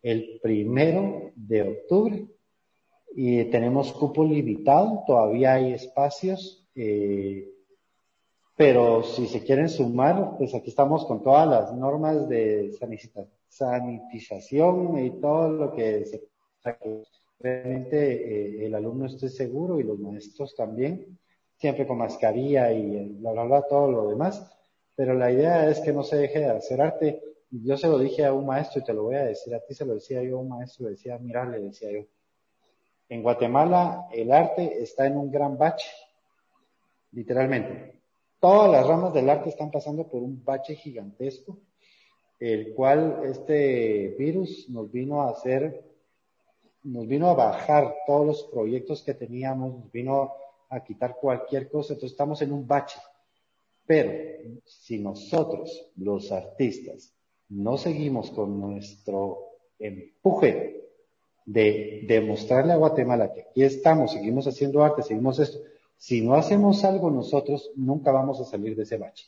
el 0.01 0.39
primero 0.41 1.31
de 1.35 1.61
octubre. 1.63 2.27
Y 3.15 3.45
tenemos 3.45 3.93
cupo 3.93 4.23
limitado, 4.23 5.03
todavía 5.05 5.53
hay 5.53 5.73
espacios, 5.73 6.67
eh, 6.75 7.47
pero 8.55 9.03
si 9.03 9.27
se 9.27 9.43
quieren 9.43 9.69
sumar, 9.69 10.35
pues 10.37 10.53
aquí 10.55 10.69
estamos 10.69 11.05
con 11.05 11.23
todas 11.23 11.47
las 11.47 11.73
normas 11.73 12.27
de 12.27 12.71
sanitización 13.49 14.97
y 15.05 15.19
todo 15.19 15.49
lo 15.49 15.73
que 15.73 16.05
se, 16.05 16.32
realmente 17.39 18.61
eh, 18.61 18.65
el 18.65 18.75
alumno 18.75 19.05
esté 19.05 19.29
seguro 19.29 19.79
y 19.79 19.83
los 19.83 19.99
maestros 19.99 20.55
también, 20.55 21.19
siempre 21.57 21.85
con 21.85 21.97
mascarilla 21.97 22.71
y 22.71 23.09
bla, 23.19 23.31
bla, 23.31 23.43
bla, 23.43 23.61
todo 23.63 23.91
lo 23.91 24.09
demás. 24.09 24.49
Pero 24.95 25.13
la 25.13 25.31
idea 25.31 25.69
es 25.69 25.79
que 25.79 25.93
no 25.93 26.03
se 26.03 26.17
deje 26.17 26.39
de 26.39 26.49
hacer 26.49 26.81
arte. 26.81 27.21
Yo 27.49 27.77
se 27.77 27.87
lo 27.87 27.99
dije 27.99 28.25
a 28.25 28.33
un 28.33 28.45
maestro 28.45 28.81
y 28.81 28.83
te 28.83 28.93
lo 28.93 29.03
voy 29.03 29.15
a 29.15 29.25
decir 29.25 29.53
a 29.53 29.59
ti, 29.59 29.73
se 29.73 29.85
lo 29.85 29.95
decía 29.95 30.23
yo 30.23 30.37
a 30.37 30.41
un 30.41 30.49
maestro, 30.49 30.85
le 30.85 30.91
decía, 30.91 31.17
mira, 31.19 31.45
le 31.45 31.59
decía 31.59 31.91
yo, 31.91 32.05
en 33.09 33.21
Guatemala 33.21 34.07
el 34.11 34.31
arte 34.31 34.81
está 34.81 35.05
en 35.05 35.17
un 35.17 35.29
gran 35.29 35.57
bache, 35.57 35.89
literalmente. 37.11 38.01
Todas 38.39 38.71
las 38.71 38.87
ramas 38.87 39.13
del 39.13 39.29
arte 39.29 39.49
están 39.49 39.69
pasando 39.69 40.07
por 40.07 40.23
un 40.23 40.43
bache 40.43 40.75
gigantesco, 40.75 41.59
el 42.39 42.73
cual 42.73 43.21
este 43.25 44.15
virus 44.17 44.67
nos 44.69 44.91
vino 44.91 45.21
a 45.21 45.29
hacer, 45.29 45.92
nos 46.83 47.07
vino 47.07 47.29
a 47.29 47.33
bajar 47.33 47.95
todos 48.05 48.25
los 48.25 48.43
proyectos 48.43 49.03
que 49.03 49.13
teníamos, 49.13 49.73
nos 49.73 49.91
vino 49.91 50.31
a 50.69 50.83
quitar 50.83 51.15
cualquier 51.15 51.69
cosa, 51.69 51.93
entonces 51.93 52.11
estamos 52.11 52.41
en 52.41 52.51
un 52.51 52.67
bache. 52.67 52.99
Pero 53.85 54.11
si 54.65 54.99
nosotros, 54.99 55.91
los 55.97 56.31
artistas, 56.31 57.13
no 57.49 57.77
seguimos 57.77 58.31
con 58.31 58.59
nuestro 58.59 59.39
empuje 59.79 60.81
de 61.45 62.05
demostrarle 62.07 62.73
a 62.73 62.77
Guatemala 62.77 63.33
que 63.33 63.41
aquí 63.41 63.63
estamos, 63.63 64.13
seguimos 64.13 64.47
haciendo 64.47 64.83
arte, 64.83 65.03
seguimos 65.03 65.39
esto. 65.39 65.59
Si 65.97 66.21
no 66.21 66.35
hacemos 66.35 66.83
algo 66.83 67.11
nosotros, 67.11 67.71
nunca 67.75 68.11
vamos 68.11 68.39
a 68.39 68.45
salir 68.45 68.75
de 68.75 68.83
ese 68.83 68.97
bache. 68.97 69.25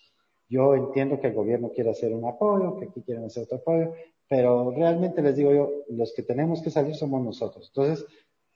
Yo 0.49 0.75
entiendo 0.75 1.19
que 1.19 1.27
el 1.27 1.33
gobierno 1.33 1.69
quiere 1.69 1.89
hacer 1.89 2.13
un 2.13 2.25
apoyo, 2.25 2.77
que 2.77 2.85
aquí 2.85 3.01
quieren 3.01 3.25
hacer 3.25 3.43
otro 3.43 3.57
apoyo, 3.57 3.93
pero 4.27 4.71
realmente 4.71 5.21
les 5.21 5.35
digo 5.35 5.53
yo, 5.53 5.71
los 5.89 6.13
que 6.13 6.23
tenemos 6.23 6.61
que 6.61 6.71
salir 6.71 6.95
somos 6.95 7.23
nosotros. 7.23 7.67
Entonces, 7.67 8.05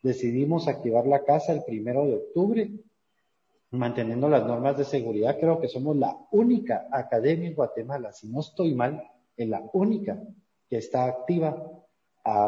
decidimos 0.01 0.67
activar 0.67 1.05
la 1.05 1.23
casa 1.23 1.53
el 1.53 1.63
primero 1.63 2.05
de 2.05 2.15
octubre, 2.15 2.71
manteniendo 3.71 4.29
las 4.29 4.45
normas 4.45 4.77
de 4.77 4.85
seguridad. 4.85 5.37
Creo 5.39 5.59
que 5.59 5.67
somos 5.67 5.95
la 5.95 6.17
única 6.31 6.87
academia 6.91 7.49
en 7.49 7.55
Guatemala, 7.55 8.11
si 8.13 8.27
no 8.29 8.39
estoy 8.39 8.73
mal, 8.73 9.03
es 9.37 9.47
la 9.47 9.63
única 9.73 10.21
que 10.69 10.77
está 10.77 11.05
activa 11.05 11.71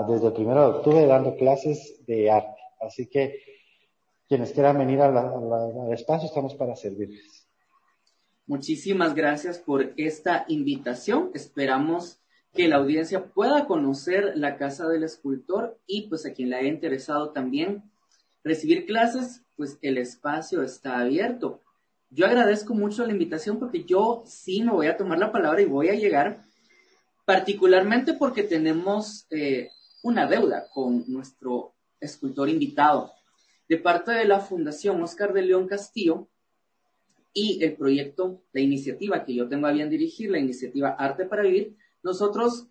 desde 0.07 0.27
el 0.27 0.33
primero 0.33 0.61
de 0.61 0.77
octubre 0.77 1.05
dando 1.05 1.35
clases 1.35 2.05
de 2.05 2.29
arte. 2.29 2.61
Así 2.79 3.07
que 3.07 3.39
quienes 4.27 4.51
quieran 4.51 4.77
venir 4.77 5.01
al 5.01 5.91
espacio, 5.91 6.27
estamos 6.27 6.55
para 6.55 6.75
servirles. 6.75 7.47
Muchísimas 8.47 9.13
gracias 9.13 9.59
por 9.59 9.93
esta 9.97 10.45
invitación. 10.47 11.31
Esperamos 11.33 12.20
que 12.53 12.67
la 12.67 12.77
audiencia 12.77 13.25
pueda 13.25 13.65
conocer 13.65 14.33
la 14.35 14.57
Casa 14.57 14.87
del 14.87 15.03
Escultor 15.03 15.79
y 15.87 16.07
pues 16.07 16.25
a 16.25 16.33
quien 16.33 16.49
le 16.49 16.57
haya 16.57 16.67
interesado 16.67 17.31
también 17.31 17.83
recibir 18.43 18.85
clases, 18.85 19.43
pues 19.55 19.77
el 19.81 19.97
espacio 19.97 20.61
está 20.61 20.99
abierto. 20.99 21.61
Yo 22.09 22.25
agradezco 22.25 22.73
mucho 22.73 23.05
la 23.05 23.13
invitación 23.13 23.57
porque 23.57 23.85
yo 23.85 24.23
sí 24.25 24.61
me 24.63 24.71
voy 24.71 24.87
a 24.87 24.97
tomar 24.97 25.17
la 25.17 25.31
palabra 25.31 25.61
y 25.61 25.65
voy 25.65 25.89
a 25.89 25.95
llegar 25.95 26.43
particularmente 27.25 28.13
porque 28.13 28.43
tenemos 28.43 29.27
eh, 29.29 29.69
una 30.03 30.27
deuda 30.27 30.65
con 30.73 31.05
nuestro 31.07 31.73
escultor 32.01 32.49
invitado. 32.49 33.13
De 33.69 33.77
parte 33.77 34.11
de 34.11 34.25
la 34.25 34.41
Fundación 34.41 35.01
Oscar 35.01 35.31
de 35.31 35.43
León 35.43 35.67
Castillo 35.67 36.27
y 37.33 37.63
el 37.63 37.77
proyecto, 37.77 38.43
la 38.51 38.59
iniciativa 38.59 39.23
que 39.23 39.33
yo 39.33 39.47
tengo 39.47 39.67
a 39.67 39.71
bien 39.71 39.89
dirigir, 39.89 40.29
la 40.29 40.39
iniciativa 40.39 40.89
Arte 40.89 41.25
para 41.25 41.43
Vivir, 41.43 41.77
nosotros 42.03 42.67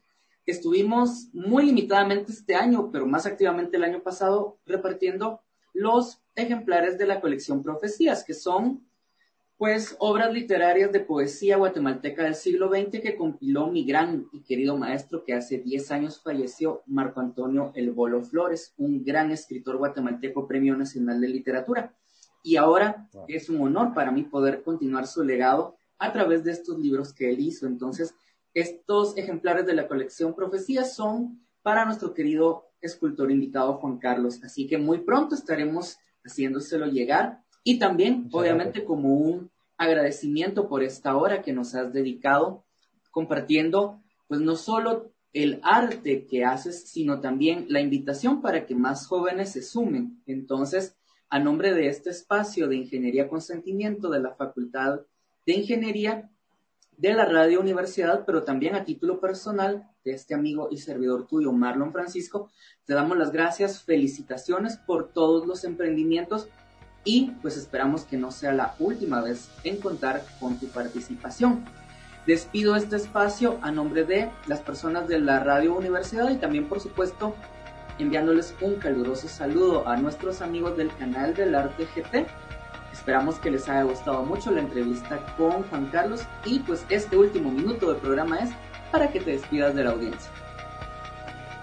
estuvimos 0.46 1.28
muy 1.32 1.66
limitadamente 1.66 2.32
este 2.32 2.54
año, 2.54 2.90
pero 2.90 3.06
más 3.06 3.26
activamente 3.26 3.76
el 3.76 3.84
año 3.84 4.02
pasado, 4.02 4.58
repartiendo 4.66 5.40
los 5.72 6.20
ejemplares 6.34 6.98
de 6.98 7.06
la 7.06 7.20
colección 7.20 7.62
Profecías, 7.62 8.24
que 8.24 8.34
son 8.34 8.84
pues 9.60 9.94
obras 9.98 10.32
literarias 10.32 10.90
de 10.90 11.00
poesía 11.00 11.58
guatemalteca 11.58 12.24
del 12.24 12.34
siglo 12.34 12.70
XX 12.70 13.02
que 13.02 13.14
compiló 13.14 13.66
mi 13.66 13.84
gran 13.84 14.26
y 14.32 14.40
querido 14.40 14.78
maestro 14.78 15.22
que 15.22 15.34
hace 15.34 15.58
10 15.58 15.90
años 15.90 16.22
falleció, 16.22 16.82
Marco 16.86 17.20
Antonio 17.20 17.70
El 17.74 17.90
Bolo 17.90 18.22
Flores, 18.22 18.72
un 18.78 19.04
gran 19.04 19.30
escritor 19.30 19.76
guatemalteco 19.76 20.48
Premio 20.48 20.74
Nacional 20.76 21.20
de 21.20 21.28
Literatura. 21.28 21.94
Y 22.42 22.56
ahora 22.56 23.10
es 23.28 23.50
un 23.50 23.60
honor 23.60 23.92
para 23.92 24.10
mí 24.10 24.22
poder 24.22 24.62
continuar 24.62 25.06
su 25.06 25.22
legado 25.22 25.76
a 25.98 26.10
través 26.10 26.42
de 26.42 26.52
estos 26.52 26.78
libros 26.78 27.12
que 27.12 27.28
él 27.28 27.40
hizo. 27.40 27.66
Entonces, 27.66 28.14
estos 28.54 29.16
ejemplares 29.16 29.66
de 29.66 29.74
la 29.74 29.88
colección 29.88 30.34
Profecías 30.34 30.94
son 30.94 31.46
para 31.62 31.84
nuestro 31.84 32.14
querido 32.14 32.66
escultor 32.80 33.30
invitado 33.30 33.74
Juan 33.74 33.98
Carlos. 33.98 34.42
Así 34.42 34.66
que 34.66 34.78
muy 34.78 34.98
pronto 34.98 35.34
estaremos 35.34 35.98
haciéndoselo 36.24 36.86
llegar 36.86 37.42
y 37.62 37.78
también, 37.78 38.28
obviamente, 38.32 38.84
como 38.84 39.14
un 39.14 39.50
agradecimiento 39.76 40.68
por 40.68 40.82
esta 40.82 41.16
hora 41.16 41.42
que 41.42 41.52
nos 41.52 41.74
has 41.74 41.92
dedicado 41.92 42.64
compartiendo, 43.10 44.02
pues 44.28 44.40
no 44.40 44.56
solo 44.56 45.12
el 45.32 45.60
arte 45.62 46.26
que 46.26 46.44
haces, 46.44 46.88
sino 46.88 47.20
también 47.20 47.66
la 47.68 47.80
invitación 47.80 48.40
para 48.40 48.66
que 48.66 48.74
más 48.74 49.06
jóvenes 49.06 49.52
se 49.52 49.62
sumen. 49.62 50.22
Entonces, 50.26 50.96
a 51.28 51.38
nombre 51.38 51.72
de 51.74 51.88
este 51.88 52.10
espacio 52.10 52.66
de 52.68 52.76
Ingeniería 52.76 53.28
con 53.28 53.40
Sentimiento 53.40 54.10
de 54.10 54.20
la 54.20 54.34
Facultad 54.34 55.00
de 55.46 55.52
Ingeniería 55.52 56.30
de 57.00 57.14
la 57.14 57.24
Radio 57.24 57.60
Universidad, 57.60 58.24
pero 58.26 58.42
también 58.42 58.74
a 58.74 58.84
título 58.84 59.20
personal 59.20 59.88
de 60.04 60.12
este 60.12 60.34
amigo 60.34 60.68
y 60.70 60.76
servidor 60.76 61.26
tuyo, 61.26 61.50
Marlon 61.50 61.92
Francisco, 61.92 62.50
te 62.84 62.92
damos 62.92 63.16
las 63.16 63.32
gracias, 63.32 63.82
felicitaciones 63.82 64.76
por 64.76 65.10
todos 65.12 65.46
los 65.46 65.64
emprendimientos 65.64 66.48
y 67.02 67.30
pues 67.40 67.56
esperamos 67.56 68.04
que 68.04 68.18
no 68.18 68.30
sea 68.30 68.52
la 68.52 68.74
última 68.78 69.22
vez 69.22 69.48
en 69.64 69.78
contar 69.78 70.22
con 70.38 70.60
tu 70.60 70.66
participación. 70.68 71.64
Despido 72.26 72.76
este 72.76 72.96
espacio 72.96 73.58
a 73.62 73.70
nombre 73.70 74.04
de 74.04 74.30
las 74.46 74.60
personas 74.60 75.08
de 75.08 75.20
la 75.20 75.40
Radio 75.40 75.74
Universidad 75.74 76.28
y 76.28 76.36
también 76.36 76.68
por 76.68 76.80
supuesto 76.80 77.34
enviándoles 77.98 78.54
un 78.60 78.74
caluroso 78.74 79.26
saludo 79.26 79.88
a 79.88 79.96
nuestros 79.96 80.42
amigos 80.42 80.76
del 80.76 80.94
canal 80.96 81.32
del 81.34 81.54
Arte 81.54 81.86
GT. 81.96 82.26
Esperamos 83.00 83.38
que 83.38 83.50
les 83.50 83.66
haya 83.66 83.84
gustado 83.84 84.22
mucho 84.24 84.50
la 84.50 84.60
entrevista 84.60 85.24
con 85.38 85.62
Juan 85.70 85.86
Carlos 85.86 86.26
y 86.44 86.58
pues 86.58 86.84
este 86.90 87.16
último 87.16 87.50
minuto 87.50 87.90
del 87.90 87.96
programa 87.96 88.40
es 88.40 88.50
para 88.92 89.10
que 89.10 89.20
te 89.20 89.30
despidas 89.30 89.74
de 89.74 89.84
la 89.84 89.92
audiencia. 89.92 90.30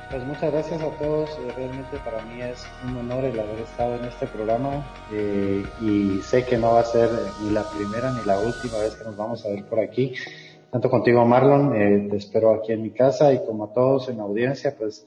Pues 0.09 0.25
muchas 0.25 0.51
gracias 0.51 0.81
a 0.81 0.89
todos. 0.97 1.29
Eh, 1.29 1.53
realmente 1.55 1.97
para 2.03 2.23
mí 2.23 2.41
es 2.41 2.65
un 2.83 2.97
honor 2.97 3.23
el 3.23 3.39
haber 3.39 3.59
estado 3.59 3.97
en 3.97 4.05
este 4.05 4.25
programa 4.25 4.83
eh, 5.13 5.63
y 5.79 6.19
sé 6.23 6.43
que 6.43 6.57
no 6.57 6.73
va 6.73 6.79
a 6.79 6.85
ser 6.85 7.07
ni 7.43 7.51
la 7.51 7.69
primera 7.69 8.11
ni 8.13 8.25
la 8.25 8.39
última 8.39 8.79
vez 8.79 8.95
que 8.95 9.03
nos 9.03 9.15
vamos 9.15 9.45
a 9.45 9.49
ver 9.49 9.63
por 9.65 9.79
aquí. 9.79 10.15
Tanto 10.71 10.89
contigo 10.89 11.23
Marlon, 11.23 11.75
eh, 11.75 12.07
te 12.09 12.17
espero 12.17 12.51
aquí 12.55 12.73
en 12.73 12.81
mi 12.81 12.89
casa 12.89 13.31
y 13.31 13.45
como 13.45 13.65
a 13.65 13.73
todos 13.73 14.09
en 14.09 14.17
la 14.17 14.23
audiencia, 14.23 14.75
pues 14.75 15.05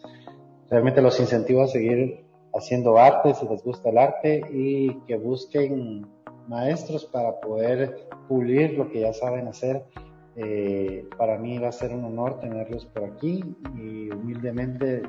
realmente 0.71 1.03
los 1.03 1.19
incentivo 1.19 1.65
a 1.65 1.67
seguir 1.67 2.25
haciendo 2.55 2.99
arte 2.99 3.35
si 3.35 3.49
les 3.49 3.65
gusta 3.65 3.91
el 3.91 3.99
arte 3.99 4.43
y 4.53 4.95
que 5.09 5.17
busquen 5.17 6.07
maestros 6.51 7.07
para 7.07 7.41
poder 7.41 8.09
pulir 8.29 8.73
lo 8.77 8.91
que 8.91 9.01
ya 9.01 9.13
saben 9.13 9.49
hacer 9.49 9.87
eh, 10.37 11.07
para 11.19 11.39
mí 11.39 11.59
va 11.59 11.69
a 11.69 11.73
ser 11.73 11.93
un 11.93 12.05
honor 12.05 12.41
tenerlos 12.41 12.87
por 12.87 13.05
aquí 13.05 13.45
y 13.75 14.11
humildemente 14.11 15.03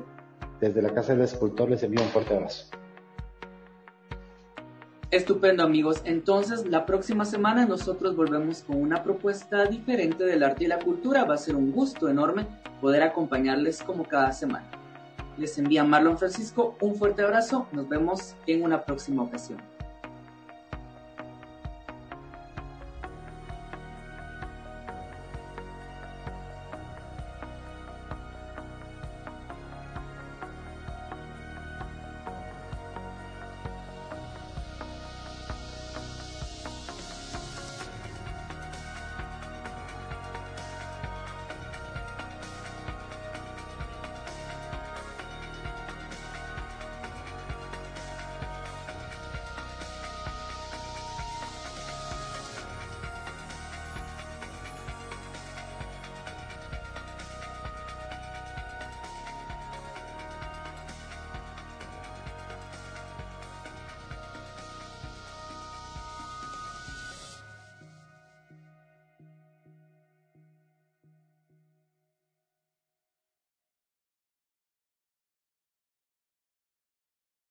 desde 0.60 0.82
la 0.82 0.92
Casa 0.92 1.14
del 1.14 1.22
Escultor 1.22 1.70
les 1.70 1.82
envío 1.82 2.02
un 2.02 2.08
fuerte 2.08 2.34
abrazo. 2.34 2.66
Estupendo 5.10 5.62
amigos, 5.62 6.00
entonces 6.04 6.66
la 6.66 6.86
próxima 6.86 7.24
semana 7.24 7.66
nosotros 7.66 8.16
volvemos 8.16 8.62
con 8.62 8.80
una 8.80 9.02
propuesta 9.02 9.66
diferente 9.66 10.24
del 10.24 10.42
arte 10.42 10.64
y 10.64 10.68
la 10.68 10.78
cultura. 10.78 11.24
Va 11.24 11.34
a 11.34 11.38
ser 11.38 11.54
un 11.54 11.70
gusto 11.70 12.08
enorme 12.08 12.46
poder 12.80 13.02
acompañarles 13.02 13.82
como 13.82 14.04
cada 14.04 14.32
semana. 14.32 14.70
Les 15.36 15.56
envía 15.58 15.84
Marlon 15.84 16.18
Francisco 16.18 16.76
un 16.80 16.96
fuerte 16.96 17.22
abrazo, 17.22 17.66
nos 17.72 17.88
vemos 17.88 18.34
en 18.46 18.64
una 18.64 18.84
próxima 18.84 19.22
ocasión. 19.22 19.71